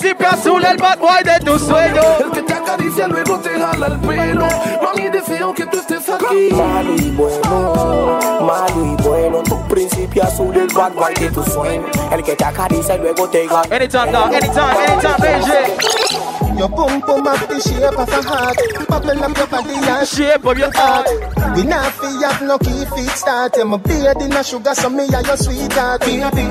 Bueno. 0.00 0.08
Tu 0.08 0.08
príncipe 0.08 0.26
azul, 0.26 0.64
el 0.64 0.76
bad 0.76 0.98
boy 0.98 1.22
de 1.24 1.40
tu 1.40 1.58
sueño. 1.58 2.02
El 2.20 2.30
que 2.30 2.42
te 2.42 2.52
acaricia 2.54 3.08
luego 3.08 3.38
te 3.40 3.50
jala 3.50 3.86
el 3.86 4.00
pelo. 4.00 4.46
Mami, 4.82 5.08
deseo 5.10 5.54
que 5.54 5.66
tú 5.66 5.78
estés 5.78 6.08
aquí. 6.08 6.48
Malo 6.52 6.94
y 6.96 7.10
bueno, 7.10 8.18
malo 8.40 8.96
y 8.98 9.02
bueno, 9.02 9.42
tu 9.42 9.68
principio 9.68 10.22
azul, 10.22 10.56
el 10.56 10.68
bad 10.68 10.92
boy 10.92 11.14
de 11.14 11.30
tu 11.30 11.42
sueño, 11.44 11.86
el 12.12 12.22
que 12.22 12.34
te 12.34 12.44
acaricia 12.44 12.96
luego 12.96 13.28
te 13.28 13.46
gana. 13.46 13.62
Anytime, 13.70 14.12
dog, 14.12 14.32
anytime, 14.32 14.76
anytime, 14.86 15.16
baby. 15.18 16.58
Your 16.58 16.68
boom 16.68 17.00
boom 17.00 17.26
up 17.26 17.48
the 17.48 17.58
shape 17.58 17.98
of 17.98 18.08
a 18.08 18.22
heart 18.22 18.58
Bubble 18.86 19.24
up 19.24 19.34
your 19.34 19.46
body 19.46 19.72
and 19.72 20.06
shape 20.06 20.44
of 20.44 20.58
your 20.58 20.70
heart 20.74 21.08
We 21.56 21.64
not 21.64 21.90
fi 21.94 22.22
have 22.22 22.42
no 22.42 22.58
key 22.58 22.84
feet 22.84 23.08
start 23.16 23.56
Yeah, 23.56 23.64
my 23.64 23.78
beard 23.78 24.20
in 24.20 24.32
a 24.32 24.44
sugar 24.44 24.74
so 24.74 24.90
me 24.90 25.08
are 25.14 25.22
your 25.22 25.38
sweetheart 25.38 26.02
Baby, 26.02 26.42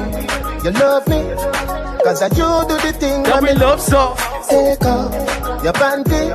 you 0.64 0.72
love 0.72 1.08
me 1.08 1.79
Cause 2.10 2.24
I 2.24 2.28
you 2.30 2.68
do 2.68 2.76
the 2.82 2.92
thing 2.98 3.22
That 3.22 3.44
we 3.44 3.54
love 3.54 3.80
so 3.80 4.18
Take 4.50 4.82
off 4.82 5.14
your 5.62 5.74
panty 5.74 6.34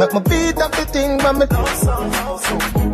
Make 0.00 0.14
me 0.16 0.20
beat 0.24 0.56
up 0.56 0.72
the 0.72 0.86
thing 0.88 1.20
when 1.20 1.40
me 1.40 1.46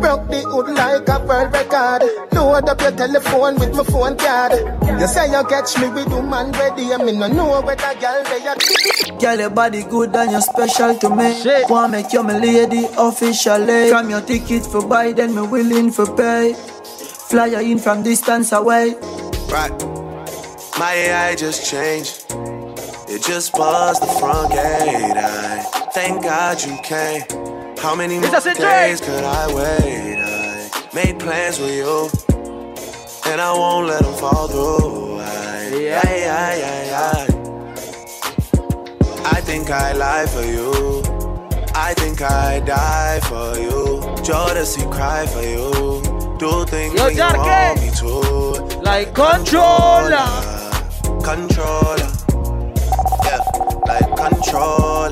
Broke 0.03 0.27
the 0.27 0.43
hood 0.43 0.75
like 0.75 1.07
a 1.07 1.23
world 1.23 1.53
record 1.55 2.03
Load 2.35 2.67
up 2.67 2.81
your 2.81 2.91
telephone 2.91 3.55
with 3.55 3.73
my 3.73 3.83
phone 3.85 4.17
card 4.17 4.51
You 4.99 5.07
say 5.07 5.31
you 5.31 5.41
catch 5.47 5.79
me 5.79 5.87
with 5.87 6.09
woman 6.11 6.51
ready 6.51 6.91
And 6.91 7.05
me 7.05 7.15
no 7.15 7.27
know 7.29 7.61
where 7.61 7.77
that 7.77 8.01
girl 8.01 8.19
they 8.27 8.43
are 8.43 9.17
Girl, 9.17 9.39
your 9.39 9.49
body 9.49 9.83
good 9.83 10.13
and 10.13 10.31
you're 10.31 10.41
special 10.41 10.93
to 10.97 11.09
me. 11.15 11.41
Wanna 11.69 11.93
make 11.93 12.11
you 12.11 12.23
my 12.23 12.37
lady 12.37 12.87
officially. 12.97 13.89
From 13.89 14.09
your 14.09 14.21
ticket 14.21 14.65
for 14.65 14.85
buy, 14.85 15.13
then 15.13 15.35
me 15.35 15.43
willing 15.43 15.91
for 15.91 16.07
pay. 16.17 16.55
Fly 17.29 17.45
you 17.45 17.59
in 17.59 17.77
from 17.77 18.01
distance 18.03 18.51
away. 18.51 18.95
Right. 19.47 20.00
My 20.81 20.93
AI 20.95 21.35
just 21.35 21.69
changed. 21.69 22.25
It 23.07 23.21
just 23.21 23.53
buzzed 23.53 24.01
the 24.01 24.07
front 24.19 24.51
gate. 24.51 25.15
I 25.15 25.61
thank 25.93 26.23
God 26.23 26.59
you 26.63 26.75
came. 26.81 27.21
How 27.77 27.93
many 27.93 28.17
more 28.17 28.31
days 28.31 28.99
could 28.99 29.23
I 29.23 29.45
wait? 29.53 30.17
I 30.17 30.89
made 30.91 31.19
plans 31.19 31.59
with 31.59 31.75
you, 31.75 32.09
and 33.31 33.39
I 33.39 33.53
won't 33.53 33.89
let 33.89 34.01
them 34.01 34.15
fall 34.15 34.47
through. 34.47 35.19
I, 35.19 35.69
yeah, 35.69 36.15
yeah, 36.25 36.55
yeah, 36.63 36.83
yeah. 36.93 37.27
I 39.35 39.39
think 39.39 39.69
I 39.69 39.93
lie 39.93 40.25
for 40.25 40.41
you. 40.41 41.03
I 41.75 41.93
think 41.93 42.23
I 42.23 42.59
die 42.59 43.19
for 43.29 43.55
you. 43.59 44.01
Jodeci 44.25 44.91
cry 44.91 45.27
for 45.27 45.43
you. 45.43 46.01
Do 46.39 46.65
things 46.65 46.95
Yo, 46.95 47.07
you 47.09 47.19
want 47.19 47.81
me 47.81 47.91
to. 48.01 48.81
Like 48.81 49.13
controller. 49.13 50.60
Controller. 51.23 52.09
Yeah, 53.23 53.39
like 53.85 54.09
controller. 54.17 55.11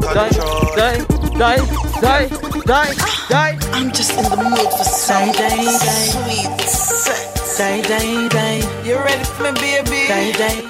Die, 0.00 0.30
die, 0.76 1.04
die, 1.36 1.58
die, 2.00 2.28
die, 2.64 2.94
die. 3.28 3.58
I'm 3.72 3.90
just 3.92 4.12
in 4.16 4.24
the 4.30 4.36
mood 4.36 4.70
for 4.72 4.84
some 4.84 5.32
sweet 5.32 6.60
sex. 6.68 7.58
Die, 7.58 7.82
die, 7.82 8.28
die. 8.28 8.62
You 8.84 8.96
ready 8.98 9.24
for 9.24 9.52
me, 9.52 9.82
baby? 9.82 10.06
Die, 10.06 10.32
die, 10.32 10.62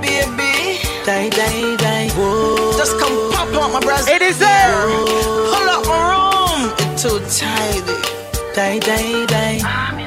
Baby. 0.00 0.78
Die, 1.04 1.28
die, 1.28 1.76
die. 1.76 2.08
Whoa. 2.14 2.78
Just 2.78 2.98
come 3.00 3.32
pop 3.32 3.48
on 3.62 3.72
my 3.72 3.80
breast. 3.80 4.08
It 4.08 4.22
is 4.22 4.38
there. 4.38 4.86
Pull 4.86 5.68
up 5.68 5.86
my 5.86 5.98
room. 6.10 6.72
It's 6.78 7.02
too 7.02 7.18
tight. 7.28 7.84
Die, 8.54 8.78
die, 8.78 9.26
die. 9.26 9.99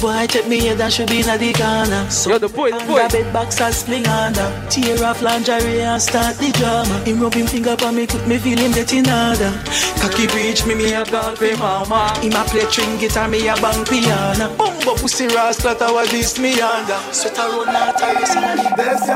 Boy, 0.00 0.26
take 0.26 0.46
me 0.46 0.60
head, 0.60 0.78
that 0.78 0.92
should 0.92 1.08
be 1.08 1.20
in 1.20 1.26
the 1.26 1.52
corner. 1.56 2.08
So 2.10 2.30
Yo, 2.30 2.38
the 2.38 2.48
boy, 2.48 2.70
the 2.70 2.78
boy. 2.84 2.94
Grab 2.94 3.14
it 3.14 3.32
box 3.32 3.60
and 3.60 3.74
sling 3.74 4.06
under. 4.06 4.48
Tear 4.68 5.02
off 5.04 5.22
lingerie 5.22 5.80
and 5.80 6.00
start 6.00 6.36
the 6.36 6.52
drama. 6.52 7.00
Him 7.04 7.20
rub 7.20 7.34
him 7.34 7.46
finger 7.46 7.76
on 7.82 7.96
me, 7.96 8.06
quick 8.06 8.26
me 8.26 8.38
feel 8.38 8.58
him 8.58 8.72
get 8.72 8.92
in 8.92 9.08
order. 9.08 9.52
Cocky 10.00 10.26
breach 10.28 10.66
me, 10.66 10.74
me 10.74 10.92
a 10.92 11.04
call 11.04 11.34
for 11.34 11.56
mama. 11.56 12.12
Him 12.20 12.36
a 12.36 12.44
play 12.44 12.68
string 12.70 12.98
guitar, 12.98 13.28
me 13.28 13.48
a 13.48 13.54
bang 13.56 13.84
piano. 13.86 14.54
Bumbo 14.56 14.94
pussy 14.96 15.28
rascal, 15.28 15.74
that 15.74 15.92
was 15.92 16.10
this 16.10 16.38
me 16.38 16.60
under. 16.60 16.98
Sweat 17.12 17.38
a 17.38 17.44
road, 17.48 17.66
not 17.66 18.00
a 18.00 18.06
race, 18.14 18.36
and 18.36 18.60
the 18.60 18.76
best 18.76 19.06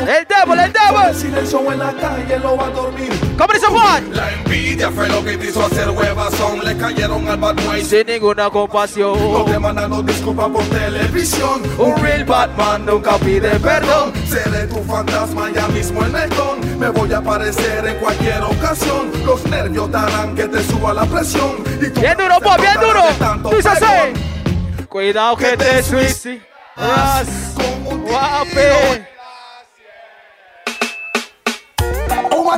El 0.00 0.26
devil, 0.26 0.58
el 0.58 0.72
devil. 0.72 1.14
Silencio 1.14 1.72
en 1.72 1.78
la 1.78 1.92
calle 1.92 2.38
lo 2.38 2.56
va 2.56 2.66
a 2.66 2.70
dormir. 2.70 3.10
¿Cómo 3.38 3.52
dice 3.52 3.66
Juan? 3.66 4.10
La 4.12 4.32
envidia 4.32 4.90
fue 4.90 5.08
lo 5.08 5.24
que 5.24 5.36
te 5.36 5.46
hizo 5.48 5.64
hacer 5.64 5.90
huevazón. 5.90 6.64
Le 6.64 6.76
cayeron 6.76 7.28
al 7.28 7.36
Batman. 7.36 7.80
Sin 7.82 8.06
ninguna 8.06 8.50
compasión. 8.50 9.18
No 9.32 9.44
te 9.44 9.58
mandaron 9.58 10.04
disculpas 10.04 10.48
por 10.48 10.64
televisión. 10.64 11.62
Un 11.78 11.96
real 12.02 12.24
Batman 12.24 12.86
nunca 12.86 13.18
pide 13.18 13.50
perdón. 13.60 14.12
Seré 14.26 14.66
tu 14.66 14.82
fantasma 14.84 15.50
ya 15.54 15.68
mismo 15.68 16.04
en 16.04 16.16
el 16.16 16.28
con. 16.30 16.78
Me 16.78 16.88
voy 16.88 17.12
a 17.12 17.18
aparecer 17.18 17.86
en 17.86 17.96
cualquier 17.98 18.42
ocasión. 18.42 19.10
Los 19.24 19.44
nervios 19.46 19.90
darán 19.90 20.34
que 20.34 20.48
te 20.48 20.62
suba 20.64 20.92
la 20.92 21.04
presión. 21.06 21.56
Y 21.80 21.88
tú 21.90 22.00
Bien 22.00 22.16
duro, 22.16 22.36
bien 22.58 22.80
duro. 22.80 23.56
Dice 23.56 23.68
así. 23.68 24.86
Cuidado 24.88 25.36
que 25.36 25.56
te 25.56 25.82
suicidas. 25.82 26.40
Guape. 28.00 29.06
Oh, 32.32 32.50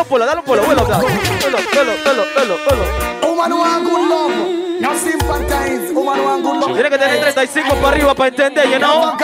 un 0.00 0.08
polo, 0.08 0.24
dale 0.24 0.38
un 0.40 0.44
polo. 0.44 0.62
Vuelo, 0.62 0.84
vuelo, 0.84 1.00
vuelo, 1.00 1.92
vuelo, 2.04 2.24
vuelo, 2.34 2.56
vuelo. 2.64 2.84
Woman 3.22 3.52
want 3.52 3.84
good 3.84 4.08
love. 4.08 4.80
Now 4.80 4.94
sympathize. 4.94 5.92
Woman 5.92 6.24
want 6.24 6.42
good 6.42 6.56
love. 6.60 6.72
Tiene 6.74 6.90
que 6.90 6.98
tener 6.98 7.20
35 7.20 7.74
para 7.76 7.88
arriba 7.88 8.14
para 8.14 8.28
entender, 8.28 8.70
you 8.70 8.78
know? 8.78 9.14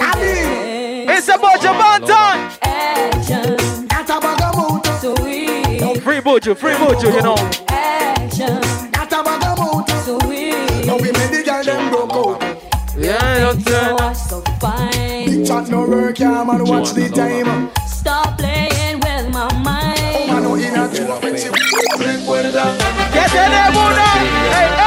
Adi. 0.00 0.49
It's 1.12 1.28
about 1.28 1.62
your 1.62 1.74
mountain. 1.74 2.50
Free 6.00 6.20
Bojo, 6.20 6.54
free 6.54 6.76
Bojo, 6.78 7.10
you 7.10 7.22
know. 7.22 7.36
Yeah, 12.96 13.52
that's 13.52 14.32
it. 14.32 14.46
Big 15.26 15.46
chat 15.46 15.68
no 15.68 15.86
work, 15.88 16.18
yeah, 16.18 16.44
man. 16.44 16.64
Watch 16.64 16.92
the 16.92 17.08
time. 17.08 17.70
Stop 17.86 18.38
playing 18.38 19.00
with 19.00 19.32
my 19.32 19.48
mind. 19.64 19.98
Oh, 20.14 20.26
man, 20.26 20.42
no, 20.42 20.54
in 20.54 20.76
a 20.76 20.88
two. 20.88 21.06
Get 23.12 23.32
in 23.32 23.50
there, 23.50 23.70
Hey, 24.50 24.79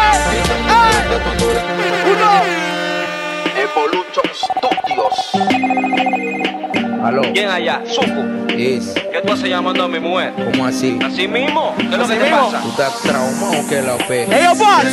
Evolution 3.76 4.30
Studios. 4.34 5.16
Aló. 7.04 7.22
¿Quién 7.34 7.50
allá? 7.50 7.82
Suco. 7.88 8.24
Es. 8.50 8.94
¿Qué 8.94 9.22
tú 9.26 9.34
haces 9.34 9.50
llamando 9.50 9.84
a 9.84 9.88
mi 9.88 10.00
mujer? 10.00 10.34
¿Cómo 10.36 10.66
así? 10.66 11.00
¿Así 11.04 11.28
mismo? 11.28 11.74
¿Qué 11.78 11.84
es 11.84 11.90
lo 11.92 12.08
que 12.08 12.16
te 12.16 12.24
mismo. 12.24 12.52
pasa? 12.52 12.62
¿Tú 12.62 12.70
estás 12.70 13.02
traumado 13.02 13.60
o 13.60 13.68
qué 13.68 13.82
la 13.82 13.98
fe? 13.98 14.28
Yo, 14.30 14.56
boss. 14.56 14.84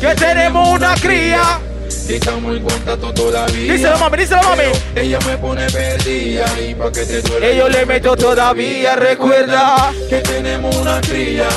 Que 0.00 0.14
tenemos 0.14 0.68
una 0.68 0.94
cría. 0.96 1.60
Estamos 2.08 2.56
en 2.56 2.62
contacto 2.62 3.12
todavía. 3.14 3.72
Díselo, 3.72 3.98
mami, 3.98 4.16
díselo, 4.18 4.42
mami. 4.42 4.62
Ella 4.94 5.18
me 5.26 5.38
pone 5.38 5.66
perdida 5.70 6.44
y 6.60 6.74
pa' 6.74 6.92
que 6.92 7.04
te 7.04 7.20
duela. 7.22 7.46
Ellos 7.46 7.70
le 7.70 7.86
meto 7.86 8.16
todavía, 8.16 8.96
recuerda. 8.96 9.92
que 10.08 10.20
tenemos 10.20 10.74
una 10.76 11.00
cría. 11.00 11.48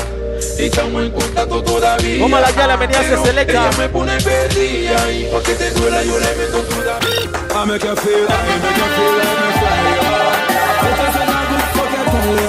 Y 0.58 0.64
estamos 0.66 1.02
en 1.02 1.10
contacto 1.12 1.62
todavía. 1.62 2.20
Como 2.22 2.38
la 2.38 2.50
ya 2.50 2.66
la 2.66 2.76
venía 2.76 3.02
se 3.02 3.16
selecta. 3.16 3.68
Ella 3.68 3.78
me 3.78 3.88
pone 3.88 4.20
perdida 4.20 5.10
y 5.12 5.24
pa' 5.32 5.42
que 5.42 5.54
te 5.54 5.70
duela 5.70 6.02
yo 6.02 6.18
le 6.18 6.34
meto 6.36 6.62
todavía. 6.62 7.30
I 7.52 7.64
make 7.66 7.84
you 7.84 7.96
feel, 7.96 8.26
I 8.26 8.42
make 8.60 8.76
you 8.76 8.84
feel 8.96 9.14
like 9.18 9.36
fly. 9.60 10.00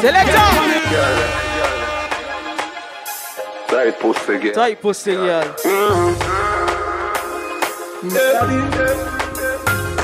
Selecta. 0.02 0.44
Tight 3.68 3.96
pussy 4.00 4.38
girl. 4.38 4.54
Tight 4.54 4.82
pussy, 4.82 5.16
girl. 5.16 5.56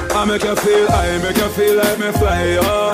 I 0.09 0.25
make 0.25 0.43
you 0.43 0.55
feel, 0.55 0.87
I 0.89 1.17
make 1.19 1.37
you 1.37 1.49
feel 1.49 1.75
like 1.75 1.99
me 1.99 2.11
fly, 2.13 2.57
oh. 2.61 2.91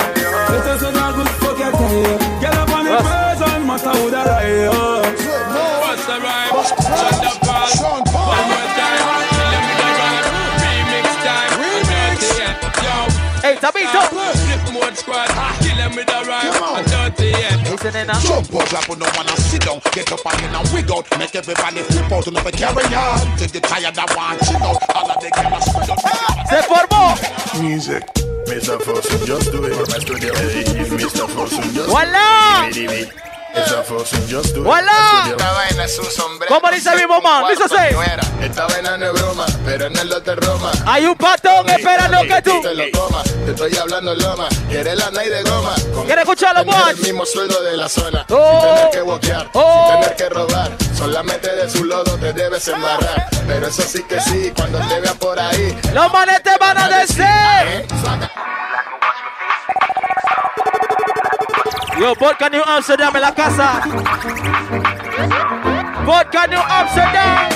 This 0.48 0.66
is 0.76 0.82
a 0.82 0.90
good 0.92 1.28
fuck 1.40 1.58
you 1.58 1.70
tell 1.70 1.94
you. 1.94 2.18
Get 2.40 2.54
up 2.54 2.73
on 2.86 2.96
the 2.96 3.08
person, 3.08 3.66
matter 3.66 3.90
who 3.98 4.10
that 4.10 4.28
I. 4.28 4.68
What's 5.80 6.04
the 6.06 6.20
rhyme? 6.20 6.52
Shut 6.52 7.16
the 7.22 7.32
ball. 7.44 7.68
One 7.88 8.44
more 8.50 8.68
time. 8.76 9.00
Kill 9.32 9.48
them 9.52 9.64
with 9.68 9.80
the 9.80 9.88
rhyme. 9.98 10.24
Remix 10.60 11.06
time. 11.24 11.50
Dirty, 11.88 12.28
yeah. 12.40 12.84
Yo. 12.84 12.96
Hey, 13.40 13.54
Tabito. 13.56 14.00
Flip 14.12 14.64
mode 14.74 14.96
squad. 14.96 15.28
Kill 15.60 15.76
them 15.76 15.92
with 15.96 16.06
the 16.06 16.20
rhyme. 16.28 16.84
Dirty, 16.84 17.28
yeah. 17.30 17.56
Dice 17.64 17.90
nena. 17.94 18.14
Jump 18.20 18.54
up, 18.54 18.68
clap, 18.68 18.88
no 18.88 19.06
wanna 19.16 19.36
sit 19.36 19.62
down. 19.62 19.80
Get 19.92 20.12
up 20.12 20.26
and 20.26 20.40
in 20.44 20.54
and 20.54 20.68
wig 20.72 20.90
out. 20.90 21.06
Make 21.18 21.34
everybody 21.34 21.80
flip 21.82 22.12
out 22.12 22.26
and 22.26 22.36
never 22.36 22.50
carry 22.50 22.84
on. 22.94 23.38
Till 23.38 23.48
the 23.48 23.60
tired 23.60 23.94
that 23.94 24.12
want 24.16 24.40
chill 24.44 24.62
out. 24.62 24.82
All 24.94 25.10
of 25.10 25.20
the 25.20 25.30
girls 25.30 25.64
spread 25.64 25.90
out. 25.90 26.00
Se 26.48 26.60
formó. 26.68 27.16
Music. 27.60 28.33
Mr. 28.46 28.78
Fosun, 28.78 29.26
just 29.26 29.50
do 29.50 29.64
it. 29.64 29.72
Hey, 29.72 30.64
Mr. 30.96 31.26
Fosun, 31.28 31.64
just 31.74 31.88
Voilà. 31.88 33.33
Voilà. 34.62 34.92
Esta 35.30 35.52
vaina 35.52 35.84
es 35.84 35.98
un 35.98 36.10
sombrero. 36.10 36.54
¿Cómo 36.54 36.70
dice 36.74 36.90
mi 36.96 37.06
mamá? 37.06 37.48
Dice 37.50 37.64
así. 37.64 37.94
Esta 38.42 38.66
vaina 38.66 38.96
no 38.96 39.06
es 39.06 39.12
broma, 39.12 39.46
pero 39.64 39.86
en 39.86 39.96
el 39.96 40.08
lote 40.08 40.34
Roma. 40.34 40.70
Hay 40.86 41.06
un 41.06 41.14
patón 41.16 41.68
esperando 41.70 42.22
que 42.22 42.42
tú. 42.42 42.60
Te 42.62 42.74
lo 42.74 42.84
coma, 42.92 43.22
te 43.22 43.50
estoy 43.50 43.76
hablando 43.76 44.14
loma. 44.14 44.48
Quieres 44.68 44.96
la 44.96 45.10
night 45.10 45.30
de 45.30 45.42
goma. 45.42 45.74
¿Quieres 46.04 46.24
escucharlo, 46.24 46.64
boy? 46.64 46.90
el 46.90 46.96
mismo 46.98 47.24
sueldo 47.24 47.62
de 47.62 47.76
la 47.76 47.88
zona. 47.88 48.26
Oh. 48.30 48.60
Sin 48.62 48.74
tener 48.74 48.90
que 48.90 49.00
boquear, 49.00 49.50
Oh. 49.54 49.90
sin 49.90 50.00
tener 50.00 50.16
que 50.16 50.28
robar. 50.28 50.70
Solamente 50.96 51.54
de 51.54 51.70
su 51.70 51.84
lodo 51.84 52.16
te 52.18 52.32
debes 52.32 52.66
embarrar. 52.68 53.28
Pero 53.46 53.66
eso 53.68 53.82
sí 53.82 54.02
que 54.08 54.20
sí, 54.20 54.52
cuando 54.56 54.78
te 54.80 55.00
vean 55.00 55.16
por 55.18 55.38
ahí. 55.38 55.76
Los 55.92 56.12
manes 56.12 56.42
te 56.42 56.56
van 56.58 56.78
a 56.78 56.88
decir. 56.88 57.24
Yo, 61.98 62.12
Vodka 62.16 62.48
New 62.48 62.62
Amsterdam 62.66 63.14
en 63.14 63.22
la 63.22 63.34
casa. 63.34 63.80
Vodka 66.04 66.46
New 66.48 66.58
Amsterdam. 66.58 67.54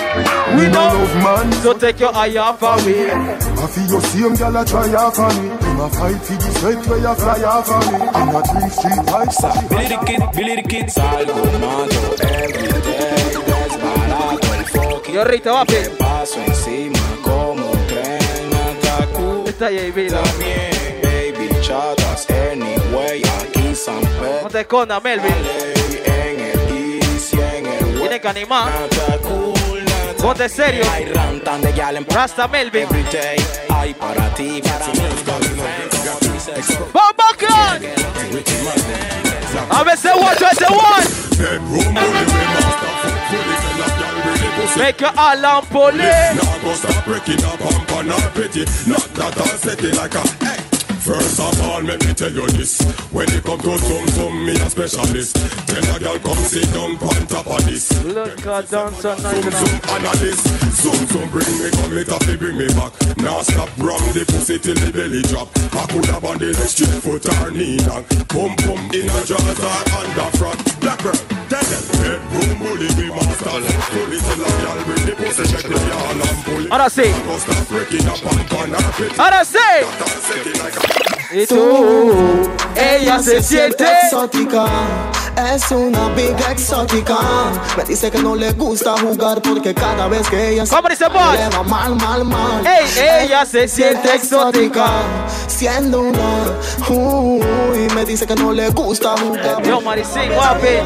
We 0.56 0.68
no 0.68 0.80
love 0.80 1.16
man. 1.22 1.52
So 1.62 1.74
take 1.74 1.98
your 1.98 2.14
eye 2.14 2.36
off 2.38 2.62
of 2.62 2.86
me. 2.86 3.10
I 3.10 3.66
feel 3.66 3.86
your 3.88 4.00
same 4.00 4.34
girl 4.36 4.56
a 4.56 4.64
try 4.64 4.94
off 4.94 5.18
on 5.18 5.34
me. 5.42 5.48
Him 5.48 5.80
a 5.80 5.88
fight 5.90 6.22
for 6.22 6.34
the 6.34 6.50
sweat 6.58 6.86
where 6.86 6.98
you 6.98 7.14
fly 7.14 7.42
off 7.42 7.70
on 7.70 7.92
me. 7.92 8.06
I'm 8.14 8.34
a 8.34 8.42
drink 8.42 8.72
street 8.72 9.02
vibes. 9.06 9.68
Billy 9.68 9.86
the 9.88 9.96
kid, 10.06 10.22
Billy 10.34 10.56
the 10.56 10.68
kid, 10.68 10.86
salgo, 10.86 11.34
mato, 11.60 12.00
every 12.24 12.68
day, 12.82 13.42
desbarato 13.44 14.54
el 14.54 14.64
fucking 14.64 15.14
Yo, 15.14 15.24
Rita, 15.24 15.52
va, 15.52 15.64
Te 15.66 15.90
paso 15.90 16.40
encima 16.46 16.98
como 17.22 17.70
tren, 17.88 18.50
atacu 18.54 19.44
Está 19.46 19.66
ahí, 19.66 19.90
vida. 19.90 20.22
También, 20.22 20.67
Te 24.58 24.62
escondas, 24.62 25.00
Melvin. 25.00 25.32
Tiene 27.96 28.20
que 28.20 28.26
animar. 28.26 28.72
Ponte 30.20 30.48
serio. 30.48 30.84
Rasta 32.08 32.48
Melvin. 32.48 32.88
Bomba 36.92 37.28
Clan. 37.38 37.82
A 39.70 39.84
veces 39.84 40.10
twenty 40.38 40.64
one. 40.74 41.06
Make 44.76 45.00
your 45.00 45.12
alarm 45.16 45.66
police. 45.66 46.34
First 51.08 51.40
of 51.40 51.62
all, 51.64 51.80
let 51.80 52.04
me 52.04 52.12
tell 52.12 52.30
you 52.30 52.46
this. 52.52 52.84
When 53.08 53.24
it 53.32 53.42
come 53.42 53.58
to 53.60 53.78
some 53.78 54.08
some, 54.12 54.44
me 54.44 54.52
a 54.52 54.68
specialist. 54.68 55.40
Tell 55.64 55.96
a 55.96 55.98
girl 55.98 56.18
come 56.20 56.36
sit 56.44 56.68
down 56.68 57.00
on 57.00 57.24
top 57.24 57.46
of 57.48 57.64
this. 57.64 57.88
Look 58.04 58.44
at 58.44 58.68
dance 58.68 59.02
on 59.06 59.16
night 59.22 59.40
Zoom 59.40 59.56
zoom 59.56 59.80
analyst. 59.88 60.44
Zoom 60.76 61.00
zoom 61.08 61.30
bring 61.32 61.48
me 61.64 61.70
come 61.72 61.96
later 61.96 62.20
fi 62.28 62.36
bring 62.36 62.58
me 62.60 62.68
back. 62.76 62.92
Now 63.24 63.40
stop 63.40 63.72
ram 63.80 64.04
the 64.12 64.28
pussy 64.28 64.58
till 64.60 64.76
the 64.76 64.92
belly 64.92 65.24
drop. 65.32 65.48
I 65.72 65.88
could 65.88 66.04
have 66.12 66.28
on 66.28 66.36
the 66.44 66.52
next 66.52 66.76
straight 66.76 67.00
foot 67.00 67.24
or 67.40 67.56
knee 67.56 67.80
down. 67.80 68.04
Boom 68.28 68.52
boom 68.68 68.92
in 68.92 69.08
a 69.08 69.20
jaws 69.24 69.64
or 69.64 69.80
under 69.96 70.28
front. 70.36 70.60
Black 70.84 71.00
girl, 71.00 71.16
tell 71.48 71.64
them 71.64 71.84
bedroom 72.04 72.52
bully 72.60 72.88
be 73.00 73.08
master. 73.08 73.56
Fully 73.96 74.20
till 74.20 74.44
a 74.44 74.50
girl 74.60 74.78
bring 74.84 75.04
the 75.08 75.14
pussy 75.16 75.44
check 75.48 75.64
the 75.64 75.72
yard 75.72 76.20
and 76.20 76.38
pull 76.44 76.64
it. 76.68 76.70
Ahora 76.70 76.92
sí. 76.92 77.08
Go 77.24 77.40
stop 77.40 77.64
breaking 77.72 78.04
up 78.04 78.20
and 78.28 78.44
pan 78.52 78.76
and 78.76 78.92
pit. 79.00 79.16
Ahora 79.16 79.40
sí. 79.40 79.64
Tú, 81.46 82.48
ella 82.74 83.18
se 83.18 83.42
siente 83.42 83.84
exótica. 84.02 84.66
Es 85.38 85.70
una 85.70 86.08
big 86.16 86.34
exótica. 86.50 87.16
Me 87.76 87.84
dice 87.84 88.10
que 88.10 88.18
no 88.18 88.34
le 88.34 88.50
gusta 88.52 88.94
jugar 88.98 89.40
porque 89.40 89.72
cada 89.72 90.08
vez 90.08 90.28
que 90.28 90.50
ella 90.50 90.66
se 90.66 90.74
le 90.74 91.08
va 91.56 91.62
mal, 91.62 91.94
mal, 91.94 92.24
mal. 92.24 92.66
Ey, 92.66 93.24
ella 93.24 93.46
se 93.46 93.68
siente 93.68 94.14
exótica. 94.14 94.86
Siendo 95.46 96.00
una. 96.00 96.88
Uy, 96.88 97.40
me 97.94 98.04
dice 98.04 98.26
que 98.26 98.34
no 98.34 98.52
le 98.52 98.68
gusta 98.70 99.14
jugar. 99.16 99.62
Yo, 99.62 99.80
Maricín, 99.80 100.32
guapi. 100.34 100.78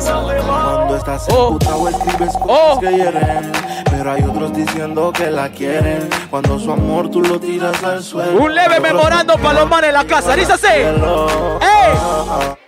Cuando 0.46 0.96
estás 0.96 1.26
Oh. 1.30 1.52
emputado 1.52 1.88
escribes 1.88 2.36
cosas 2.36 2.78
que 2.80 2.90
hieren 2.92 3.52
Pero 3.90 4.12
hay 4.12 4.22
otros 4.22 4.52
diciendo 4.52 5.12
que 5.12 5.30
la 5.30 5.48
quieren 5.50 6.08
Cuando 6.30 6.58
su 6.58 6.72
amor 6.72 7.08
tú 7.10 7.20
lo 7.22 7.38
tiras 7.38 7.82
al 7.84 8.02
suelo 8.02 8.38
Un 8.42 8.54
leve 8.54 8.80
memorando 8.80 9.38
para 9.38 9.60
los 9.60 9.68
manes 9.70 9.88
en 9.88 9.94
la 9.94 10.04
casa. 10.04 10.34
Dice 10.36 10.52
así. 10.52 10.66
¡Ey! 10.66 12.61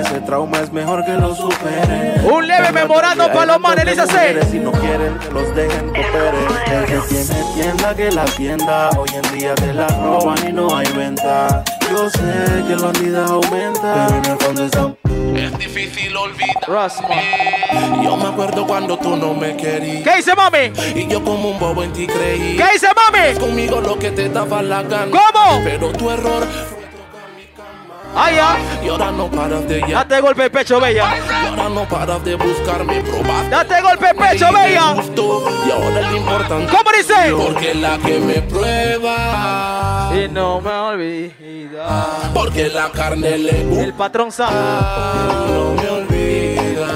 Ese 0.00 0.20
trauma 0.22 0.58
es 0.60 0.72
mejor 0.72 1.04
que 1.04 1.12
lo 1.12 1.34
superen 1.34 2.24
Un 2.24 2.46
leve 2.46 2.72
memorando 2.72 3.26
para 3.32 3.46
los 3.46 3.60
manes. 3.60 3.84
Dice 3.84 4.00
así. 4.00 4.50
Si 4.50 4.58
no 4.58 4.72
quieren 4.72 5.18
que 5.18 5.30
los 5.30 5.54
dejen 5.54 5.92
que 5.92 6.00
operen 6.00 6.46
El 6.72 6.84
que 6.86 6.98
tiene 7.08 7.44
tienda 7.54 7.94
que 7.94 8.10
la 8.10 8.24
tienda 8.24 8.90
Hoy 8.96 9.08
en 9.14 9.38
día 9.38 9.54
te 9.54 9.72
la 9.74 9.88
roban 9.88 10.38
y 10.48 10.52
no 10.52 10.74
hay 10.74 10.86
venta 10.92 11.64
Yo 11.90 12.08
sé 12.08 12.64
que 12.66 12.76
la 12.76 12.92
vida 12.92 13.26
aumenta 13.26 14.06
Pero 14.08 14.16
en 14.16 14.30
el 14.30 14.38
fondo 14.38 14.64
están 14.64 14.96
Es 15.36 15.58
difícil 15.58 16.16
olvidar. 16.16 16.90
Yo 18.02 18.16
me 18.16 18.28
acuerdo 18.28 18.66
cuando 18.66 18.96
tú 18.96 19.16
no 19.16 19.34
me 19.34 19.56
querías. 19.56 20.04
¿Qué 20.04 20.16
dice 20.16 20.34
mami? 20.34 20.72
Y 20.94 21.08
yo 21.08 21.22
como 21.22 21.50
un 21.50 21.58
bobo 21.58 21.82
en 21.82 21.92
ti 21.92 22.06
creí. 22.06 22.56
¿Qué 22.56 22.64
dice 22.72 22.88
mami? 22.94 23.26
Es 23.28 23.38
conmigo 23.38 23.80
lo 23.80 23.98
que 23.98 24.10
te 24.12 24.28
daba 24.28 24.62
la 24.62 24.82
gana. 24.82 25.10
¿Cómo? 25.10 25.60
Pero 25.64 25.92
tu 25.92 26.10
error. 26.10 26.46
Ay, 28.14 28.36
ya. 28.36 28.58
Y 28.82 28.88
ahora 28.88 29.10
no 29.12 29.30
paras 29.30 29.68
de 29.68 29.80
ya. 29.80 30.04
Date 30.04 30.20
golpe 30.20 30.42
de 30.42 30.50
pecho, 30.50 30.80
bella. 30.80 31.14
Y 31.16 31.46
ahora 31.46 31.68
no 31.68 31.88
paras 31.88 32.24
de 32.24 32.34
buscarme 32.34 33.00
probar. 33.02 33.48
Date 33.50 33.80
golpe 33.80 34.06
de 34.06 34.14
pecho, 34.14 34.52
bella. 34.52 34.94
Y 35.66 35.70
ahora 35.70 36.00
es 36.00 36.10
lo 36.10 36.16
importante. 36.16 36.76
¿Cómo 36.76 36.90
dice? 36.96 37.32
Porque 37.32 37.74
la 37.74 37.98
que 37.98 38.18
me 38.18 38.42
prueba. 38.42 40.10
Y 40.14 40.28
no 40.28 40.60
me 40.60 40.70
olvida. 40.70 42.30
Porque 42.34 42.68
la 42.68 42.90
carne 42.90 43.38
le 43.38 43.64
gusta. 43.64 43.84
El 43.84 43.92
patrón 43.94 44.32
sabe. 44.32 44.56
No 45.48 45.74
me 45.74 45.88
olvida. 45.88 46.88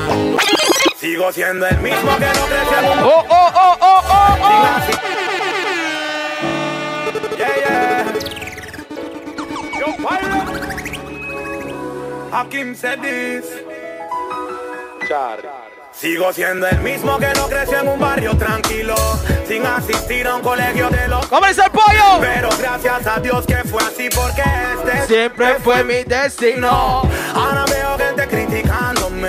Sigo 0.99 1.31
siendo 1.33 1.67
el 1.67 1.79
mismo 1.79 2.17
que 2.19 2.27
no 2.27 2.47
creció. 2.47 2.79
Oh, 3.05 3.25
oh, 3.29 3.51
oh, 3.55 3.77
oh, 3.81 4.03
oh, 4.11 4.37
oh. 4.43 4.81
Yeah, 7.37 7.55
yeah. 7.57 8.05
Yo. 9.79 10.54
Hakim 12.35 12.75
said 12.75 13.01
this. 13.01 13.45
Sigo 15.93 16.33
siendo 16.33 16.67
el 16.67 16.81
mismo 16.81 17.17
que 17.19 17.33
no 17.35 17.47
creció 17.47 17.79
en 17.79 17.87
un 17.87 18.01
barrio 18.01 18.37
tranquilo, 18.37 18.97
sin 19.47 19.65
asistir 19.65 20.27
a 20.27 20.35
un 20.35 20.43
colegio 20.43 20.89
de 20.91 21.07
los. 21.07 21.25
¿Cómo 21.27 21.47
el 21.47 21.71
pollo? 21.71 22.19
Pero 22.21 22.49
gracias 22.59 23.07
a 23.07 23.21
Dios 23.21 23.47
que 23.47 23.59
fue 23.59 23.81
así 23.85 24.09
porque 24.13 24.43
este 24.75 25.07
Siempre 25.07 25.55
fue 25.63 25.85
mi 25.85 26.03
destino. 26.03 27.03
Ahora 27.37 27.65
veo 27.71 27.97
gente 27.99 28.27
criticándome 28.27 29.29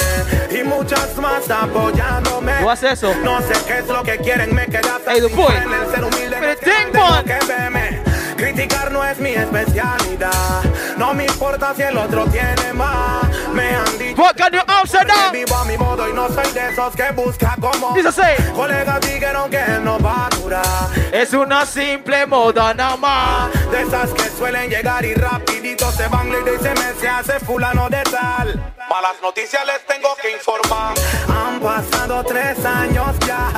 y 0.50 0.64
muchas 0.64 1.16
más 1.18 1.48
apoyándome. 1.48 2.54
¿Tú 2.60 2.70
haces 2.72 2.94
eso? 2.94 3.14
No 3.24 3.40
sé 3.44 3.54
qué 3.68 3.78
es 3.78 3.88
lo 3.88 4.02
que 4.02 4.18
quieren, 4.18 4.56
me 4.56 4.66
queda 4.66 5.00
Hey, 5.06 5.22
the 5.22 5.28
boy. 5.28 5.54
en 5.56 5.72
el 5.72 5.92
ser 5.92 6.04
humilde 6.04 6.38
Pero 6.40 6.60
que 6.60 6.66
tengo 6.66 7.06
one. 7.06 7.24
que 7.24 7.46
verme. 7.46 8.05
Criticar 8.36 8.92
no 8.92 9.04
es 9.04 9.20
mi 9.20 9.30
especialidad. 9.30 10.64
No 10.98 11.14
me 11.14 11.26
importa 11.26 11.74
si 11.74 11.84
el 11.84 11.98
otro 11.98 12.26
tiene 12.28 12.74
más. 12.74 13.25
Me 13.56 13.76
han 13.76 13.98
dicho 13.98 14.22
What 14.22 14.36
can 14.36 14.54
you 14.54 14.60
upside 14.82 15.08
down? 15.08 15.32
que 15.32 15.38
vivo 15.46 15.56
a 15.56 15.66
mi 15.66 15.78
modo 15.78 16.10
y 16.10 16.14
no 16.14 16.28
soy 16.30 16.52
de 16.52 16.70
esos 16.72 16.96
que 16.96 17.12
busca 17.12 17.56
como. 17.60 17.94
Dice 17.94 18.10
así. 18.10 18.52
Colegas 18.54 19.00
dijeron 19.02 19.50
que 19.50 19.64
no 19.82 20.00
va 20.00 20.28
a 20.28 20.30
durar. 20.36 20.66
Es 21.12 21.34
una 21.34 21.66
simple 21.66 22.26
moda 22.26 22.74
nada 22.74 22.98
más. 22.98 23.52
De 23.72 23.82
esas 23.82 24.10
que 24.12 24.30
suelen 24.30 24.70
llegar 24.70 25.04
y 25.06 25.14
rapidito 25.14 25.92
se 25.92 26.08
van 26.08 26.28
y 26.30 26.64
se 26.64 26.70
me 26.74 26.94
se 27.00 27.08
hace 27.08 27.40
fulano 27.40 27.90
de 27.90 28.04
tal. 28.04 28.74
Malas 28.90 29.16
noticias 29.22 29.66
les 29.66 29.86
tengo 29.88 30.10
que 30.22 30.32
informar. 30.32 30.94
Han 31.30 31.60
pasado 31.60 32.24
tres 32.24 32.64
años 32.66 33.16
ya, 33.26 33.50